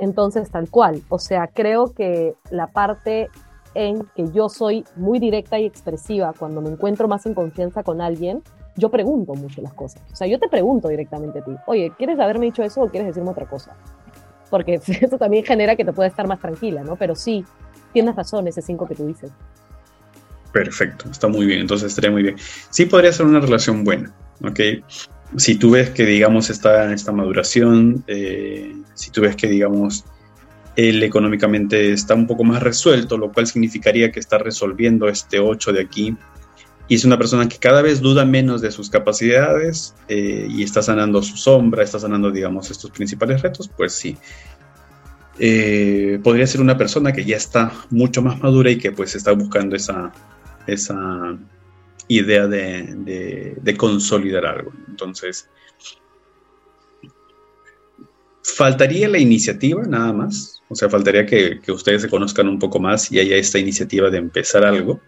Entonces, 0.00 0.50
tal 0.50 0.68
cual. 0.68 1.02
O 1.10 1.18
sea, 1.18 1.46
creo 1.46 1.92
que 1.92 2.34
la 2.50 2.66
parte 2.66 3.28
en 3.74 4.04
que 4.16 4.30
yo 4.32 4.48
soy 4.48 4.84
muy 4.96 5.18
directa 5.20 5.58
y 5.58 5.66
expresiva 5.66 6.32
cuando 6.36 6.60
me 6.60 6.70
encuentro 6.70 7.06
más 7.06 7.26
en 7.26 7.34
confianza 7.34 7.82
con 7.82 8.00
alguien, 8.00 8.42
yo 8.76 8.90
pregunto 8.90 9.34
mucho 9.34 9.60
las 9.62 9.74
cosas. 9.74 10.02
O 10.12 10.16
sea, 10.16 10.26
yo 10.26 10.38
te 10.38 10.48
pregunto 10.48 10.88
directamente 10.88 11.40
a 11.40 11.44
ti, 11.44 11.52
oye, 11.66 11.92
¿quieres 11.96 12.18
haberme 12.18 12.46
dicho 12.46 12.62
eso 12.62 12.80
o 12.80 12.88
quieres 12.88 13.08
decirme 13.08 13.30
otra 13.30 13.46
cosa? 13.46 13.76
Porque 14.48 14.80
eso 14.86 15.18
también 15.18 15.44
genera 15.44 15.76
que 15.76 15.84
te 15.84 15.92
pueda 15.92 16.08
estar 16.08 16.26
más 16.26 16.40
tranquila, 16.40 16.82
¿no? 16.82 16.96
Pero 16.96 17.14
sí, 17.14 17.44
tienes 17.92 18.16
razón, 18.16 18.48
ese 18.48 18.62
cinco 18.62 18.88
que 18.88 18.94
tú 18.94 19.06
dices. 19.06 19.30
Perfecto, 20.52 21.08
está 21.08 21.28
muy 21.28 21.46
bien, 21.46 21.60
entonces 21.60 21.88
estaría 21.88 22.10
muy 22.10 22.22
bien. 22.22 22.36
Sí 22.70 22.86
podría 22.86 23.12
ser 23.12 23.26
una 23.26 23.38
relación 23.38 23.84
buena, 23.84 24.12
¿ok? 24.42 24.60
Si 25.36 25.56
tú 25.56 25.70
ves 25.70 25.90
que, 25.90 26.04
digamos, 26.04 26.50
está 26.50 26.92
esta 26.92 27.12
maduración, 27.12 28.04
eh, 28.06 28.74
si 28.94 29.10
tú 29.10 29.22
ves 29.22 29.36
que, 29.36 29.46
digamos, 29.46 30.04
él 30.76 31.02
económicamente 31.02 31.92
está 31.92 32.14
un 32.14 32.26
poco 32.26 32.44
más 32.44 32.62
resuelto, 32.62 33.18
lo 33.18 33.32
cual 33.32 33.46
significaría 33.46 34.10
que 34.12 34.20
está 34.20 34.38
resolviendo 34.38 35.08
este 35.08 35.38
8 35.38 35.72
de 35.72 35.80
aquí, 35.80 36.16
y 36.88 36.96
es 36.96 37.04
una 37.04 37.18
persona 37.18 37.48
que 37.48 37.58
cada 37.58 37.82
vez 37.82 38.00
duda 38.00 38.24
menos 38.24 38.60
de 38.60 38.72
sus 38.72 38.90
capacidades 38.90 39.94
eh, 40.08 40.48
y 40.50 40.64
está 40.64 40.82
sanando 40.82 41.22
su 41.22 41.36
sombra, 41.36 41.84
está 41.84 42.00
sanando, 42.00 42.32
digamos, 42.32 42.68
estos 42.68 42.90
principales 42.90 43.42
retos, 43.42 43.70
pues 43.76 43.92
sí. 43.92 44.16
Eh, 45.38 46.18
podría 46.24 46.48
ser 46.48 46.60
una 46.60 46.76
persona 46.76 47.12
que 47.12 47.24
ya 47.24 47.36
está 47.36 47.72
mucho 47.90 48.22
más 48.22 48.40
madura 48.40 48.70
y 48.70 48.78
que 48.78 48.90
pues 48.90 49.14
está 49.14 49.30
buscando 49.32 49.76
esa, 49.76 50.12
esa 50.66 51.38
idea 52.10 52.48
de, 52.48 53.74
consolidar 53.76 54.44
algo. 54.44 54.72
Entonces, 54.88 55.48
faltaría 58.42 59.08
la 59.08 59.18
iniciativa 59.18 59.84
nada 59.84 60.12
más, 60.12 60.60
o 60.68 60.74
sea, 60.74 60.90
faltaría 60.90 61.24
que, 61.24 61.60
ustedes 61.68 62.02
se 62.02 62.10
conozcan 62.10 62.48
un 62.48 62.58
poco 62.58 62.80
más 62.80 63.10
y 63.12 63.20
haya 63.20 63.36
esta 63.36 63.58
iniciativa 63.58 64.10
de 64.10 64.18
empezar 64.18 64.66
algo. 64.66 65.00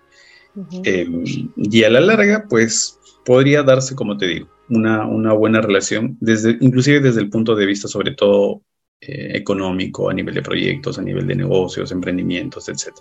Em, 0.84 1.24
y 1.56 1.82
a 1.82 1.90
la 1.90 2.00
larga, 2.00 2.46
pues 2.48 2.98
podría 3.24 3.62
darse, 3.62 3.96
como 3.96 4.16
te 4.16 4.26
digo, 4.26 4.48
una, 4.68 5.32
buena 5.32 5.60
relación, 5.60 6.16
desde, 6.20 6.56
inclusive 6.60 7.00
desde 7.00 7.20
el 7.20 7.30
punto 7.30 7.56
de 7.56 7.66
vista 7.66 7.88
sobre 7.88 8.12
todo 8.12 8.62
eh, 9.00 9.32
económico, 9.34 10.08
a 10.08 10.14
nivel 10.14 10.34
de 10.34 10.42
proyectos, 10.42 10.98
a 10.98 11.02
nivel 11.02 11.26
de 11.26 11.34
negocios, 11.34 11.90
emprendimientos, 11.90 12.68
etc. 12.68 12.92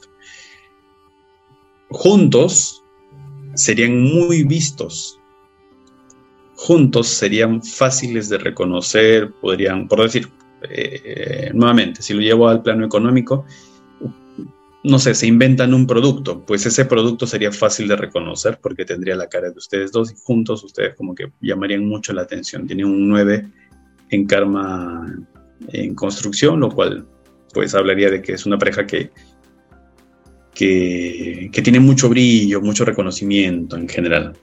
Juntos, 1.89 2.80
serían 3.53 4.01
muy 4.01 4.43
vistos. 4.43 5.19
Juntos 6.55 7.07
serían 7.07 7.63
fáciles 7.63 8.29
de 8.29 8.37
reconocer, 8.37 9.31
podrían, 9.41 9.87
por 9.87 10.03
decir, 10.03 10.27
eh, 10.69 11.49
nuevamente, 11.53 12.01
si 12.01 12.13
lo 12.13 12.21
llevo 12.21 12.47
al 12.47 12.61
plano 12.61 12.85
económico, 12.85 13.45
no 14.83 14.97
sé, 14.97 15.13
se 15.13 15.27
inventan 15.27 15.73
un 15.73 15.85
producto, 15.85 16.43
pues 16.45 16.65
ese 16.65 16.85
producto 16.85 17.27
sería 17.27 17.51
fácil 17.51 17.87
de 17.87 17.95
reconocer 17.95 18.59
porque 18.61 18.85
tendría 18.85 19.15
la 19.15 19.29
cara 19.29 19.51
de 19.51 19.57
ustedes 19.57 19.91
dos 19.91 20.11
y 20.11 20.15
juntos 20.23 20.63
ustedes 20.63 20.95
como 20.95 21.13
que 21.13 21.31
llamarían 21.39 21.85
mucho 21.85 22.13
la 22.13 22.23
atención. 22.23 22.65
Tienen 22.65 22.85
un 22.85 23.07
9 23.07 23.47
en 24.09 24.25
karma 24.25 25.19
en 25.67 25.93
construcción, 25.93 26.59
lo 26.59 26.69
cual 26.69 27.05
pues 27.53 27.75
hablaría 27.75 28.09
de 28.09 28.21
que 28.21 28.33
es 28.33 28.45
una 28.45 28.57
pareja 28.57 28.87
que 28.87 29.11
que, 31.51 31.61
tiene 31.63 31.79
mucho 31.79 32.09
brillo, 32.09 32.61
mucho 32.61 32.85
reconocimiento 32.85 33.77
en 33.77 33.87
general. 33.87 34.33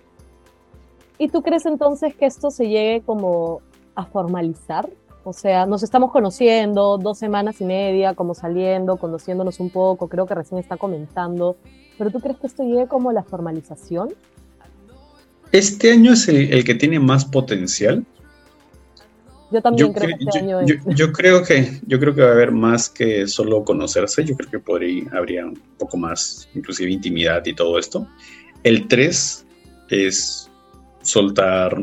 ¿Y 1.19 1.29
tú 1.29 1.43
crees 1.43 1.67
entonces 1.67 2.15
que 2.15 2.27
esto 2.27 2.51
se 2.51 2.69
llegue 2.69 3.03
como 3.05 3.61
a 3.95 4.05
formalizar? 4.05 4.89
O 5.25 5.33
sea, 5.33 5.67
nos 5.67 5.83
estamos 5.83 6.11
conociendo 6.11 6.97
dos 6.99 7.19
semanas 7.19 7.61
y 7.61 7.65
media, 7.65 8.15
como 8.15 8.35
saliendo, 8.35 8.97
conociéndonos 8.97 9.61
un 9.61 9.71
poco, 9.71 10.09
creo 10.09 10.27
que 10.27 10.35
recién 10.35 10.59
está 10.59 10.77
comenzando, 10.77 11.57
pero 11.99 12.11
¿tú 12.11 12.21
crees 12.21 12.39
que 12.39 12.47
esto 12.47 12.63
llegue 12.65 12.87
como 12.87 13.11
a 13.11 13.13
la 13.13 13.23
formalización? 13.23 14.15
Este 15.53 15.93
año 15.93 16.13
es 16.13 16.29
el 16.29 16.65
que 16.65 16.75
tiene 16.75 17.01
más 17.01 17.25
potencial, 17.25 18.05
yo 19.51 19.63
también 19.63 19.93
creo 19.93 20.17
que 20.19 20.25
este 20.25 20.39
año 20.39 20.61
yo, 20.67 21.13
creo 21.13 21.43
que 21.43 21.81
yo 21.87 21.99
creo 21.99 22.15
que 22.15 22.21
va 22.21 22.29
a 22.29 22.33
haber 22.33 22.53
más 22.53 22.89
que 22.91 23.27
solo 23.27 23.65
conocerse. 23.65 24.25
Yo 24.25 24.37
creo 24.37 24.51
que 24.51 24.59
podría, 24.59 25.05
habría 25.13 25.47
un 25.47 25.59
poco 25.79 25.97
más, 25.97 26.49
inclusive 26.55 26.91
intimidad 26.91 27.45
y 27.47 27.55
todo 27.55 27.79
esto. 27.79 28.07
El 28.63 28.89
3 28.89 29.47
es 29.89 30.51
soltar 31.03 31.83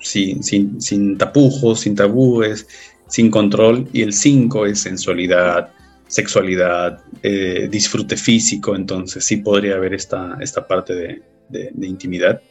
sin, 0.00 0.42
sin, 0.42 0.80
sin 0.80 1.16
tapujos, 1.16 1.80
sin 1.80 1.94
tabúes, 1.94 2.66
sin 3.06 3.30
control. 3.30 3.88
Y 3.92 4.02
el 4.02 4.12
5 4.12 4.66
es 4.66 4.80
sensualidad, 4.80 5.72
sexualidad, 6.08 7.04
eh, 7.22 7.68
disfrute 7.70 8.16
físico. 8.16 8.74
Entonces 8.74 9.24
sí 9.24 9.36
podría 9.36 9.76
haber 9.76 9.94
esta, 9.94 10.38
esta 10.40 10.66
parte 10.66 10.94
de, 10.94 11.22
de 11.48 11.86
intimidad. 11.86 12.42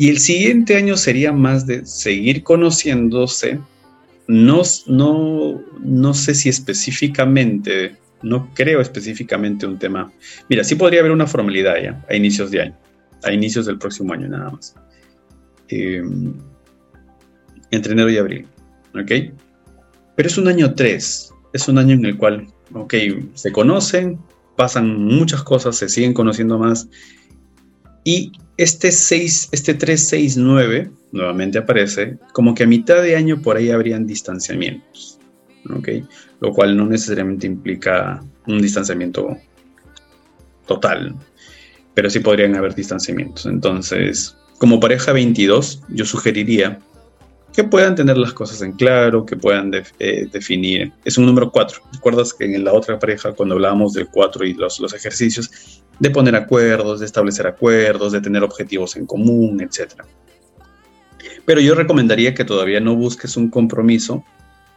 Y 0.00 0.08
el 0.08 0.18
siguiente 0.18 0.76
año 0.76 0.96
sería 0.96 1.30
más 1.30 1.66
de 1.66 1.84
seguir 1.84 2.42
conociéndose. 2.42 3.58
No, 4.26 4.62
no, 4.86 5.62
no 5.78 6.14
sé 6.14 6.34
si 6.34 6.48
específicamente, 6.48 7.96
no 8.22 8.48
creo 8.54 8.80
específicamente 8.80 9.66
un 9.66 9.78
tema. 9.78 10.10
Mira, 10.48 10.64
sí 10.64 10.74
podría 10.74 11.00
haber 11.00 11.12
una 11.12 11.26
formalidad 11.26 11.74
ya 11.82 12.02
a 12.08 12.16
inicios 12.16 12.50
de 12.50 12.62
año, 12.62 12.78
a 13.24 13.30
inicios 13.30 13.66
del 13.66 13.76
próximo 13.76 14.14
año 14.14 14.26
nada 14.26 14.48
más. 14.48 14.74
Em, 15.68 16.32
entre 17.70 17.92
enero 17.92 18.08
y 18.08 18.16
abril, 18.16 18.46
¿ok? 18.94 19.34
Pero 20.16 20.28
es 20.30 20.38
un 20.38 20.48
año 20.48 20.72
3, 20.72 21.34
es 21.52 21.68
un 21.68 21.76
año 21.76 21.92
en 21.92 22.06
el 22.06 22.16
cual, 22.16 22.46
ok, 22.72 22.94
se 23.34 23.52
conocen, 23.52 24.18
pasan 24.56 24.98
muchas 24.98 25.42
cosas, 25.42 25.76
se 25.76 25.90
siguen 25.90 26.14
conociendo 26.14 26.58
más 26.58 26.88
y 28.04 28.32
este 28.56 28.92
6, 28.92 29.48
este 29.52 29.74
369 29.74 30.90
nuevamente 31.12 31.58
aparece 31.58 32.18
como 32.32 32.54
que 32.54 32.64
a 32.64 32.66
mitad 32.66 33.02
de 33.02 33.16
año 33.16 33.40
por 33.40 33.56
ahí 33.56 33.70
habrían 33.70 34.06
distanciamientos. 34.06 35.18
¿ok? 35.68 35.88
lo 36.40 36.52
cual 36.52 36.76
no 36.76 36.86
necesariamente 36.86 37.46
implica 37.46 38.22
un 38.46 38.60
distanciamiento 38.60 39.36
total, 40.66 41.14
pero 41.94 42.10
sí 42.10 42.20
podrían 42.20 42.56
haber 42.56 42.74
distanciamientos. 42.74 43.46
Entonces, 43.46 44.36
como 44.58 44.80
pareja 44.80 45.12
22, 45.12 45.82
yo 45.90 46.04
sugeriría 46.04 46.78
que 47.52 47.64
puedan 47.64 47.94
tener 47.94 48.16
las 48.16 48.32
cosas 48.32 48.62
en 48.62 48.72
claro, 48.72 49.26
que 49.26 49.36
puedan 49.36 49.72
eh, 49.98 50.28
definir. 50.30 50.92
Es 51.04 51.18
un 51.18 51.26
número 51.26 51.50
4. 51.50 51.82
¿Recuerdas 51.92 52.32
que 52.32 52.44
en 52.44 52.64
la 52.64 52.72
otra 52.72 52.98
pareja, 52.98 53.32
cuando 53.32 53.54
hablábamos 53.54 53.92
del 53.92 54.08
4 54.08 54.44
y 54.44 54.54
los, 54.54 54.78
los 54.80 54.94
ejercicios, 54.94 55.82
de 55.98 56.10
poner 56.10 56.36
acuerdos, 56.36 57.00
de 57.00 57.06
establecer 57.06 57.46
acuerdos, 57.46 58.12
de 58.12 58.20
tener 58.20 58.44
objetivos 58.44 58.96
en 58.96 59.06
común, 59.06 59.60
etcétera? 59.60 60.04
Pero 61.44 61.60
yo 61.60 61.74
recomendaría 61.74 62.34
que 62.34 62.44
todavía 62.44 62.80
no 62.80 62.94
busques 62.94 63.36
un 63.36 63.50
compromiso, 63.50 64.24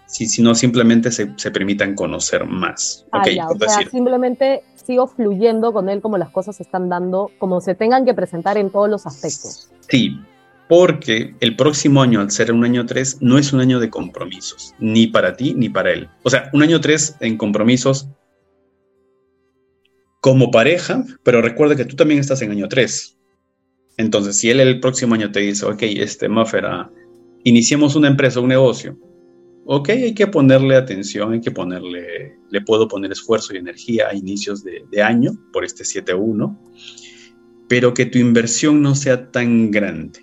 si, 0.08 0.26
sino 0.26 0.56
simplemente 0.56 1.12
se, 1.12 1.32
se 1.38 1.52
permitan 1.52 1.96
conocer 1.96 2.46
más. 2.46 3.06
Ah, 3.12 3.24
o 3.50 3.58
sea, 3.60 3.90
simplemente 3.90 4.64
sigo 4.76 5.08
fluyendo 5.08 5.72
con 5.72 5.90
él 5.90 6.02
como 6.02 6.18
las 6.18 6.30
cosas 6.30 6.58
se 6.58 6.64
están 6.64 6.90
dando, 6.90 7.32
como 7.38 7.62
se 7.62 7.76
tengan 7.76 8.06
que 8.06 8.14
presentar 8.14 8.58
en 8.58 8.70
todos 8.70 8.90
los 8.90 9.06
aspectos. 9.06 9.70
Sí, 9.88 10.20
porque 10.70 11.36
el 11.40 11.56
próximo 11.56 12.02
año, 12.02 12.22
al 12.22 12.32
ser 12.32 12.52
un 12.52 12.64
año 12.64 12.86
3, 12.86 13.18
no 13.22 13.38
es 13.38 13.54
un 13.54 13.60
año 13.60 13.80
de 13.80 13.90
compromisos, 13.90 14.74
ni 14.80 15.08
para 15.08 15.36
ti 15.36 15.54
ni 15.54 15.70
para 15.70 15.92
él. 15.92 16.10
O 16.24 16.30
sea, 16.30 16.50
un 16.54 16.64
año 16.64 16.80
3 16.80 17.18
en 17.20 17.38
compromisos 17.38 18.08
como 20.22 20.52
pareja, 20.52 21.04
pero 21.24 21.42
recuerda 21.42 21.76
que 21.76 21.86
tú 21.86 21.96
también 21.96 22.20
estás 22.20 22.42
en 22.42 22.52
año 22.52 22.68
3. 22.70 23.18
Entonces, 23.98 24.38
si 24.38 24.50
él 24.50 24.60
el 24.60 24.80
próximo 24.80 25.16
año 25.16 25.32
te 25.32 25.42
dice, 25.42 25.66
ok, 25.66 25.82
este 25.82 26.30
Muffer, 26.30 26.66
iniciemos 27.44 27.96
una 27.96 28.08
empresa, 28.08 28.40
un 28.40 28.48
negocio, 28.48 28.98
ok, 29.66 29.90
hay 29.90 30.14
que 30.14 30.28
ponerle 30.28 30.76
atención, 30.76 31.34
hay 31.34 31.42
que 31.42 31.52
ponerle, 31.52 32.38
le 32.50 32.62
puedo 32.62 32.88
poner 32.88 33.12
esfuerzo 33.12 33.54
y 33.54 33.58
energía 33.58 34.08
a 34.10 34.16
inicios 34.16 34.64
de, 34.64 34.86
de 34.90 35.02
año 35.04 35.32
por 35.52 35.66
este 35.66 35.84
7-1, 35.84 36.58
pero 37.68 37.94
que 37.94 38.06
tu 38.06 38.18
inversión 38.18 38.82
no 38.82 38.96
sea 38.96 39.32
tan 39.32 39.72
grande. 39.72 40.22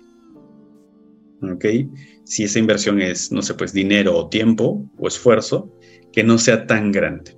¿Ok? 1.41 1.65
Si 2.23 2.43
esa 2.43 2.59
inversión 2.59 3.01
es, 3.01 3.31
no 3.31 3.41
sé, 3.41 3.53
pues 3.53 3.73
dinero 3.73 4.15
o 4.17 4.29
tiempo 4.29 4.85
o 4.97 5.07
esfuerzo, 5.07 5.71
que 6.11 6.23
no 6.23 6.37
sea 6.37 6.67
tan 6.67 6.91
grande. 6.91 7.37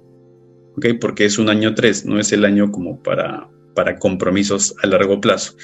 ¿Ok? 0.75 0.87
Porque 0.99 1.25
es 1.25 1.37
un 1.37 1.49
año 1.49 1.75
3, 1.75 2.05
no 2.05 2.19
es 2.19 2.31
el 2.31 2.45
año 2.45 2.71
como 2.71 3.01
para, 3.01 3.49
para 3.75 3.97
compromisos 3.97 4.75
a 4.83 4.87
largo 4.87 5.21
plazo 5.21 5.55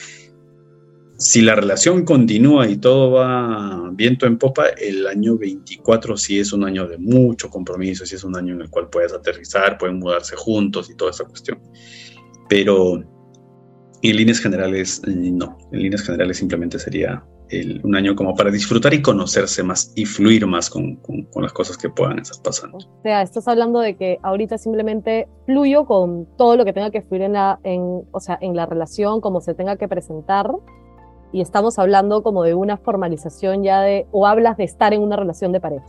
si 1.20 1.42
la 1.42 1.54
relación 1.54 2.06
continúa 2.06 2.70
y 2.70 2.78
todo 2.78 3.12
va 3.12 3.92
viento 3.92 4.26
en 4.26 4.38
popa, 4.38 4.68
el 4.70 5.06
año 5.06 5.38
24 5.38 6.16
sí 6.16 6.40
es 6.40 6.54
un 6.54 6.64
año 6.64 6.88
de 6.88 6.98
mucho 6.98 7.50
compromiso, 7.50 8.06
sí 8.06 8.16
es 8.16 8.24
un 8.24 8.38
año 8.38 8.54
en 8.54 8.62
el 8.62 8.70
cual 8.70 8.90
puedes 8.90 9.12
aterrizar, 9.12 9.78
pueden 9.78 10.00
mudarse 10.00 10.38
juntos 10.38 10.90
y 10.90 10.96
toda 10.96 11.12
esa 11.12 11.26
cuestión. 11.26 11.60
Pero 12.48 13.04
en 14.02 14.16
líneas 14.16 14.40
generales, 14.40 15.02
no. 15.06 15.58
En 15.74 15.82
líneas 15.82 16.04
generales 16.04 16.38
simplemente 16.38 16.80
sería 16.80 17.22
un 17.84 17.96
año 17.96 18.16
como 18.16 18.36
para 18.36 18.52
disfrutar 18.52 18.94
y 18.94 19.02
conocerse 19.02 19.64
más 19.64 19.92
y 19.96 20.06
fluir 20.06 20.46
más 20.46 20.70
con, 20.70 21.00
las 21.36 21.54
cosas 21.54 21.78
que 21.78 21.90
puedan 21.90 22.20
estar 22.20 22.42
pasando. 22.44 22.78
O 22.78 23.02
sea, 23.04 23.22
estás 23.22 23.48
hablando 23.48 23.80
de 23.80 23.96
que 23.96 24.20
ahorita 24.22 24.58
simplemente 24.58 25.28
fluyo 25.46 25.86
con 25.86 26.28
todo 26.38 26.58
lo 26.58 26.66
que 26.66 26.74
tenga 26.74 26.92
que 26.92 27.02
fluir 27.02 27.24
en 27.24 27.34
la, 27.34 27.60
en, 27.64 28.04
o 28.12 28.20
sea, 28.20 28.38
en 28.42 28.56
la 28.56 28.66
relación, 28.66 29.22
como 29.22 29.42
se 29.42 29.54
tenga 29.54 29.78
que 29.78 29.88
presentar 29.88 30.52
y 31.32 31.42
estamos 31.42 31.78
hablando 31.78 32.24
como 32.24 32.44
de 32.44 32.54
una 32.54 32.78
formalización 32.78 33.64
ya 33.64 33.82
de, 33.82 34.08
o 34.12 34.28
hablas 34.28 34.58
de 34.58 34.64
estar 34.64 34.94
en 34.94 35.02
una 35.02 35.16
relación 35.16 35.52
de 35.52 35.60
pareja. 35.60 35.86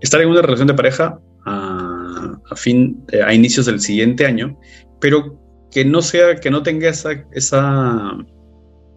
Estar 0.00 0.20
en 0.20 0.28
una 0.28 0.42
relación 0.42 0.68
de 0.68 0.74
pareja 0.74 1.20
a, 1.46 2.40
a 2.50 2.56
fin, 2.56 3.04
eh, 3.12 3.22
a 3.22 3.32
inicios 3.32 3.66
del 3.66 3.80
siguiente 3.80 4.26
año, 4.26 4.58
pero 5.00 5.38
que 5.70 5.84
no 5.84 6.02
sea, 6.02 6.36
que 6.36 6.50
no 6.50 6.62
tenga 6.62 6.88
esa, 6.88 7.10
esa, 7.32 8.12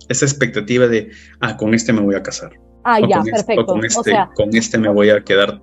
esa 0.10 0.26
expectativa 0.26 0.88
de, 0.88 1.12
ah, 1.40 1.58
con 1.58 1.74
este 1.74 1.94
me 1.94 2.02
voy 2.02 2.16
a 2.16 2.24
casar. 2.24 2.52
Ah, 2.84 3.00
ya, 3.00 3.20
este, 3.20 3.32
perfecto. 3.32 3.66
con, 3.66 3.86
este, 3.86 4.14
con 4.36 4.56
este 4.56 4.78
me 4.78 4.90
voy 4.90 5.10
a 5.10 5.24
quedar 5.24 5.62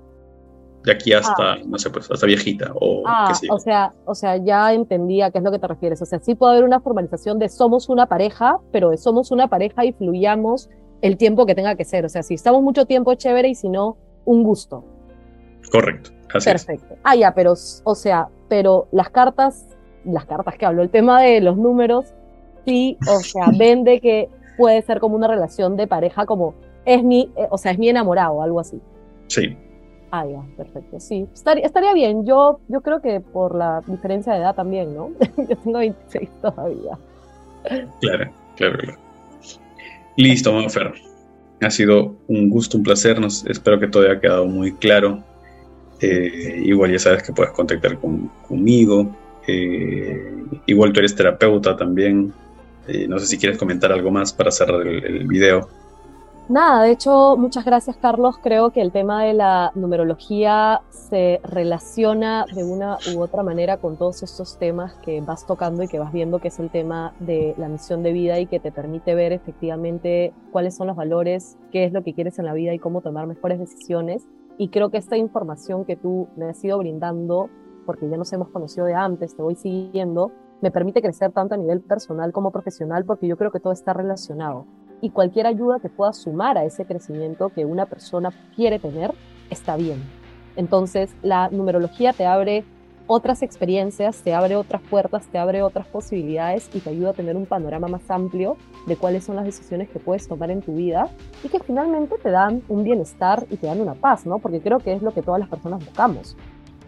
de 0.84 0.92
aquí 0.92 1.12
hasta, 1.12 1.52
ah. 1.52 1.58
no 1.66 1.78
sé, 1.78 1.90
pues 1.90 2.10
hasta 2.10 2.26
viejita 2.26 2.72
o 2.74 3.02
ah, 3.06 3.32
O 3.50 3.58
sea, 3.58 3.92
o 4.06 4.14
sea, 4.14 4.36
ya 4.38 4.72
entendía 4.72 5.26
a 5.26 5.30
qué 5.30 5.38
es 5.38 5.44
lo 5.44 5.50
que 5.50 5.58
te 5.58 5.66
refieres. 5.66 6.00
O 6.00 6.06
sea, 6.06 6.18
sí 6.20 6.34
puede 6.34 6.52
haber 6.52 6.64
una 6.64 6.80
formalización 6.80 7.38
de 7.38 7.48
somos 7.48 7.88
una 7.88 8.06
pareja, 8.06 8.58
pero 8.72 8.90
de 8.90 8.96
somos 8.96 9.30
una 9.30 9.48
pareja 9.48 9.84
y 9.84 9.92
fluyamos 9.92 10.70
el 11.02 11.16
tiempo 11.16 11.44
que 11.46 11.54
tenga 11.54 11.74
que 11.74 11.84
ser. 11.84 12.04
O 12.04 12.08
sea, 12.08 12.22
si 12.22 12.34
estamos 12.34 12.62
mucho 12.62 12.86
tiempo, 12.86 13.14
chévere, 13.14 13.48
y 13.48 13.54
si 13.54 13.68
no, 13.68 13.98
un 14.24 14.42
gusto. 14.42 14.84
Correcto. 15.70 16.10
Perfecto. 16.32 16.96
Ah, 17.02 17.16
ya, 17.16 17.34
pero, 17.34 17.52
o 17.84 17.94
sea, 17.94 18.28
pero 18.48 18.88
las 18.92 19.10
cartas, 19.10 19.66
las 20.04 20.24
cartas 20.26 20.56
que 20.56 20.64
hablo, 20.64 20.82
el 20.82 20.90
tema 20.90 21.20
de 21.20 21.40
los 21.40 21.56
números, 21.56 22.14
sí, 22.66 22.98
o 23.08 23.20
sea, 23.20 23.50
vende 23.58 24.00
que 24.00 24.28
puede 24.56 24.82
ser 24.82 25.00
como 25.00 25.16
una 25.16 25.28
relación 25.28 25.76
de 25.76 25.86
pareja, 25.86 26.26
como 26.26 26.54
es 26.84 27.02
mi, 27.02 27.30
eh, 27.36 27.46
o 27.50 27.58
sea, 27.58 27.72
es 27.72 27.78
mi 27.78 27.88
enamorado, 27.88 28.42
algo 28.42 28.60
así. 28.60 28.80
Sí, 29.28 29.56
Ah, 30.12 30.26
ya, 30.26 30.42
perfecto. 30.56 30.98
Sí, 30.98 31.26
estaría, 31.32 31.64
estaría 31.64 31.94
bien. 31.94 32.26
Yo, 32.26 32.60
yo 32.68 32.80
creo 32.80 33.00
que 33.00 33.20
por 33.20 33.54
la 33.54 33.80
diferencia 33.86 34.32
de 34.32 34.40
edad 34.40 34.56
también, 34.56 34.94
¿no? 34.94 35.12
yo 35.48 35.56
tengo 35.56 35.78
26 35.78 36.28
todavía. 36.42 36.98
Claro, 38.00 38.32
claro, 38.56 38.78
claro. 38.78 38.98
Listo, 40.16 40.52
Manfer. 40.52 40.94
Ha 41.60 41.70
sido 41.70 42.16
un 42.26 42.50
gusto, 42.50 42.76
un 42.76 42.82
placer. 42.82 43.20
Nos, 43.20 43.46
espero 43.46 43.78
que 43.78 43.86
todo 43.86 44.02
haya 44.04 44.20
quedado 44.20 44.46
muy 44.46 44.72
claro. 44.72 45.22
Eh, 46.00 46.62
igual 46.64 46.90
ya 46.90 46.98
sabes 46.98 47.22
que 47.22 47.32
puedes 47.32 47.52
contactar 47.52 47.98
conmigo. 48.48 49.14
Eh, 49.46 50.44
igual 50.66 50.92
tú 50.92 51.00
eres 51.00 51.14
terapeuta 51.14 51.76
también. 51.76 52.32
Eh, 52.90 53.06
no 53.08 53.18
sé 53.18 53.26
si 53.26 53.38
quieres 53.38 53.58
comentar 53.58 53.92
algo 53.92 54.10
más 54.10 54.32
para 54.32 54.50
cerrar 54.50 54.86
el, 54.86 55.04
el 55.04 55.26
video. 55.26 55.68
Nada, 56.50 56.82
de 56.82 56.90
hecho, 56.90 57.36
muchas 57.36 57.64
gracias 57.64 57.96
Carlos. 57.96 58.36
Creo 58.42 58.70
que 58.70 58.80
el 58.80 58.90
tema 58.90 59.22
de 59.22 59.34
la 59.34 59.70
numerología 59.76 60.80
se 60.90 61.40
relaciona 61.44 62.44
de 62.52 62.64
una 62.64 62.98
u 63.14 63.20
otra 63.20 63.44
manera 63.44 63.76
con 63.76 63.96
todos 63.96 64.24
estos 64.24 64.58
temas 64.58 64.94
que 65.04 65.20
vas 65.20 65.46
tocando 65.46 65.84
y 65.84 65.86
que 65.86 66.00
vas 66.00 66.12
viendo, 66.12 66.40
que 66.40 66.48
es 66.48 66.58
el 66.58 66.68
tema 66.68 67.14
de 67.20 67.54
la 67.56 67.68
misión 67.68 68.02
de 68.02 68.12
vida 68.12 68.40
y 68.40 68.46
que 68.46 68.58
te 68.58 68.72
permite 68.72 69.14
ver 69.14 69.32
efectivamente 69.32 70.32
cuáles 70.50 70.74
son 70.76 70.88
los 70.88 70.96
valores, 70.96 71.56
qué 71.70 71.84
es 71.84 71.92
lo 71.92 72.02
que 72.02 72.14
quieres 72.14 72.40
en 72.40 72.46
la 72.46 72.52
vida 72.52 72.74
y 72.74 72.80
cómo 72.80 73.00
tomar 73.00 73.28
mejores 73.28 73.60
decisiones. 73.60 74.26
Y 74.58 74.70
creo 74.70 74.90
que 74.90 74.98
esta 74.98 75.16
información 75.16 75.84
que 75.84 75.94
tú 75.94 76.26
me 76.36 76.46
has 76.46 76.64
ido 76.64 76.78
brindando, 76.78 77.48
porque 77.86 78.08
ya 78.08 78.16
nos 78.16 78.32
hemos 78.32 78.48
conocido 78.48 78.86
de 78.86 78.94
antes, 78.94 79.36
te 79.36 79.42
voy 79.42 79.54
siguiendo, 79.54 80.32
me 80.60 80.70
permite 80.70 81.02
crecer 81.02 81.32
tanto 81.32 81.54
a 81.54 81.58
nivel 81.58 81.80
personal 81.80 82.32
como 82.32 82.50
profesional, 82.50 83.04
porque 83.04 83.26
yo 83.26 83.36
creo 83.36 83.50
que 83.50 83.60
todo 83.60 83.72
está 83.72 83.92
relacionado 83.92 84.66
y 85.00 85.10
cualquier 85.10 85.46
ayuda 85.46 85.80
que 85.80 85.88
pueda 85.88 86.12
sumar 86.12 86.58
a 86.58 86.64
ese 86.64 86.84
crecimiento 86.84 87.48
que 87.50 87.64
una 87.64 87.86
persona 87.86 88.30
quiere 88.54 88.78
tener 88.78 89.12
está 89.50 89.76
bien. 89.76 90.02
Entonces, 90.56 91.14
la 91.22 91.48
numerología 91.50 92.12
te 92.12 92.26
abre 92.26 92.64
otras 93.06 93.42
experiencias, 93.42 94.22
te 94.22 94.34
abre 94.34 94.54
otras 94.54 94.82
puertas, 94.82 95.26
te 95.26 95.38
abre 95.38 95.62
otras 95.62 95.86
posibilidades 95.88 96.70
y 96.72 96.78
te 96.78 96.90
ayuda 96.90 97.10
a 97.10 97.12
tener 97.12 97.34
un 97.36 97.46
panorama 97.46 97.88
más 97.88 98.08
amplio 98.08 98.56
de 98.86 98.96
cuáles 98.96 99.24
son 99.24 99.34
las 99.34 99.44
decisiones 99.44 99.88
que 99.88 99.98
puedes 99.98 100.28
tomar 100.28 100.50
en 100.52 100.62
tu 100.62 100.76
vida 100.76 101.08
y 101.42 101.48
que 101.48 101.58
finalmente 101.58 102.16
te 102.22 102.30
dan 102.30 102.62
un 102.68 102.84
bienestar 102.84 103.46
y 103.50 103.56
te 103.56 103.66
dan 103.66 103.80
una 103.80 103.94
paz, 103.94 104.26
¿no? 104.26 104.38
Porque 104.38 104.60
creo 104.60 104.78
que 104.78 104.92
es 104.92 105.02
lo 105.02 105.12
que 105.12 105.22
todas 105.22 105.40
las 105.40 105.48
personas 105.48 105.84
buscamos. 105.84 106.36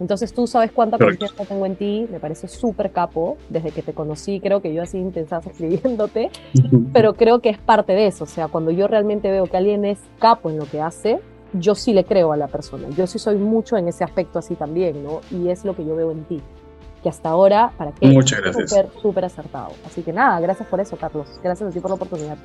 Entonces 0.03 0.35
tú 0.35 0.49
sabes 0.49 0.73
cuánta 0.73 0.99
confianza 0.99 1.45
tengo 1.45 1.65
en 1.65 1.77
ti, 1.77 2.09
me 2.11 2.19
parece 2.19 2.49
súper 2.49 2.91
capo, 2.91 3.37
desde 3.49 3.71
que 3.71 3.83
te 3.83 3.93
conocí 3.93 4.41
creo 4.41 4.61
que 4.61 4.75
yo 4.75 4.83
así 4.83 4.99
intensas 4.99 5.47
escribiéndote, 5.47 6.31
pero 6.93 7.15
creo 7.15 7.39
que 7.39 7.51
es 7.51 7.59
parte 7.59 7.93
de 7.93 8.09
eso, 8.09 8.25
o 8.25 8.27
sea, 8.27 8.49
cuando 8.49 8.73
yo 8.73 8.89
realmente 8.89 9.31
veo 9.31 9.47
que 9.47 9.57
alguien 9.57 9.85
es 9.85 10.01
capo 10.19 10.51
en 10.51 10.59
lo 10.59 10.67
que 10.67 10.81
hace, 10.81 11.21
yo 11.53 11.77
sí 11.77 11.93
le 11.93 12.05
creo 12.05 12.33
a 12.33 12.37
la 12.37 12.49
persona, 12.49 12.89
yo 12.97 13.07
sí 13.07 13.21
soy 13.21 13.37
mucho 13.37 13.77
en 13.77 13.87
ese 13.87 14.03
aspecto 14.03 14.41
así 14.41 14.57
también, 14.57 15.05
¿no? 15.05 15.21
Y 15.31 15.49
es 15.51 15.65
lo 15.65 15.77
que 15.77 15.85
yo 15.85 15.95
veo 15.95 16.11
en 16.11 16.25
ti, 16.25 16.41
que 17.01 17.09
hasta 17.09 17.29
ahora, 17.29 17.73
para 17.79 17.93
que 17.93 18.09
Muchas 18.09 18.41
gracias. 18.41 18.71
súper, 18.71 18.89
súper 19.01 19.25
acertado. 19.27 19.71
Así 19.87 20.03
que 20.03 20.13
nada, 20.13 20.41
gracias 20.41 20.69
por 20.69 20.81
eso, 20.81 20.97
Carlos, 20.97 21.29
gracias 21.45 21.71
a 21.71 21.73
ti 21.73 21.79
por 21.79 21.93
la 21.93 21.95
oportunidad. 21.95 22.39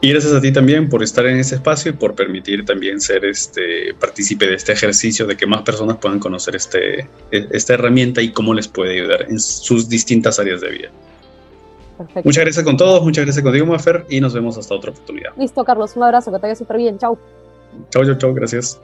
Y 0.00 0.10
gracias 0.10 0.32
a 0.32 0.40
ti 0.40 0.52
también 0.52 0.88
por 0.88 1.02
estar 1.02 1.26
en 1.26 1.38
ese 1.38 1.56
espacio 1.56 1.90
y 1.90 1.94
por 1.94 2.14
permitir 2.14 2.64
también 2.64 3.00
ser 3.00 3.24
este 3.24 3.94
partícipe 3.94 4.46
de 4.46 4.54
este 4.54 4.72
ejercicio 4.72 5.26
de 5.26 5.36
que 5.36 5.44
más 5.44 5.62
personas 5.62 5.96
puedan 5.96 6.20
conocer 6.20 6.54
este, 6.54 7.00
e, 7.00 7.48
esta 7.50 7.74
herramienta 7.74 8.22
y 8.22 8.30
cómo 8.30 8.54
les 8.54 8.68
puede 8.68 8.94
ayudar 8.94 9.26
en 9.28 9.40
sus 9.40 9.88
distintas 9.88 10.38
áreas 10.38 10.60
de 10.60 10.70
vida. 10.70 10.88
Perfecto. 11.96 12.22
Muchas 12.24 12.44
gracias 12.44 12.64
con 12.64 12.76
todos, 12.76 13.02
muchas 13.02 13.24
gracias 13.24 13.42
contigo, 13.42 13.66
Mafer, 13.66 14.06
y 14.08 14.20
nos 14.20 14.32
vemos 14.32 14.56
hasta 14.56 14.72
otra 14.72 14.92
oportunidad. 14.92 15.32
Listo, 15.36 15.64
Carlos, 15.64 15.96
un 15.96 16.04
abrazo, 16.04 16.30
que 16.30 16.36
te 16.36 16.42
vaya 16.42 16.54
súper 16.54 16.76
bien, 16.76 16.96
chao. 16.96 17.18
Chao, 17.90 18.04
chao, 18.04 18.14
chao, 18.16 18.34
gracias. 18.34 18.80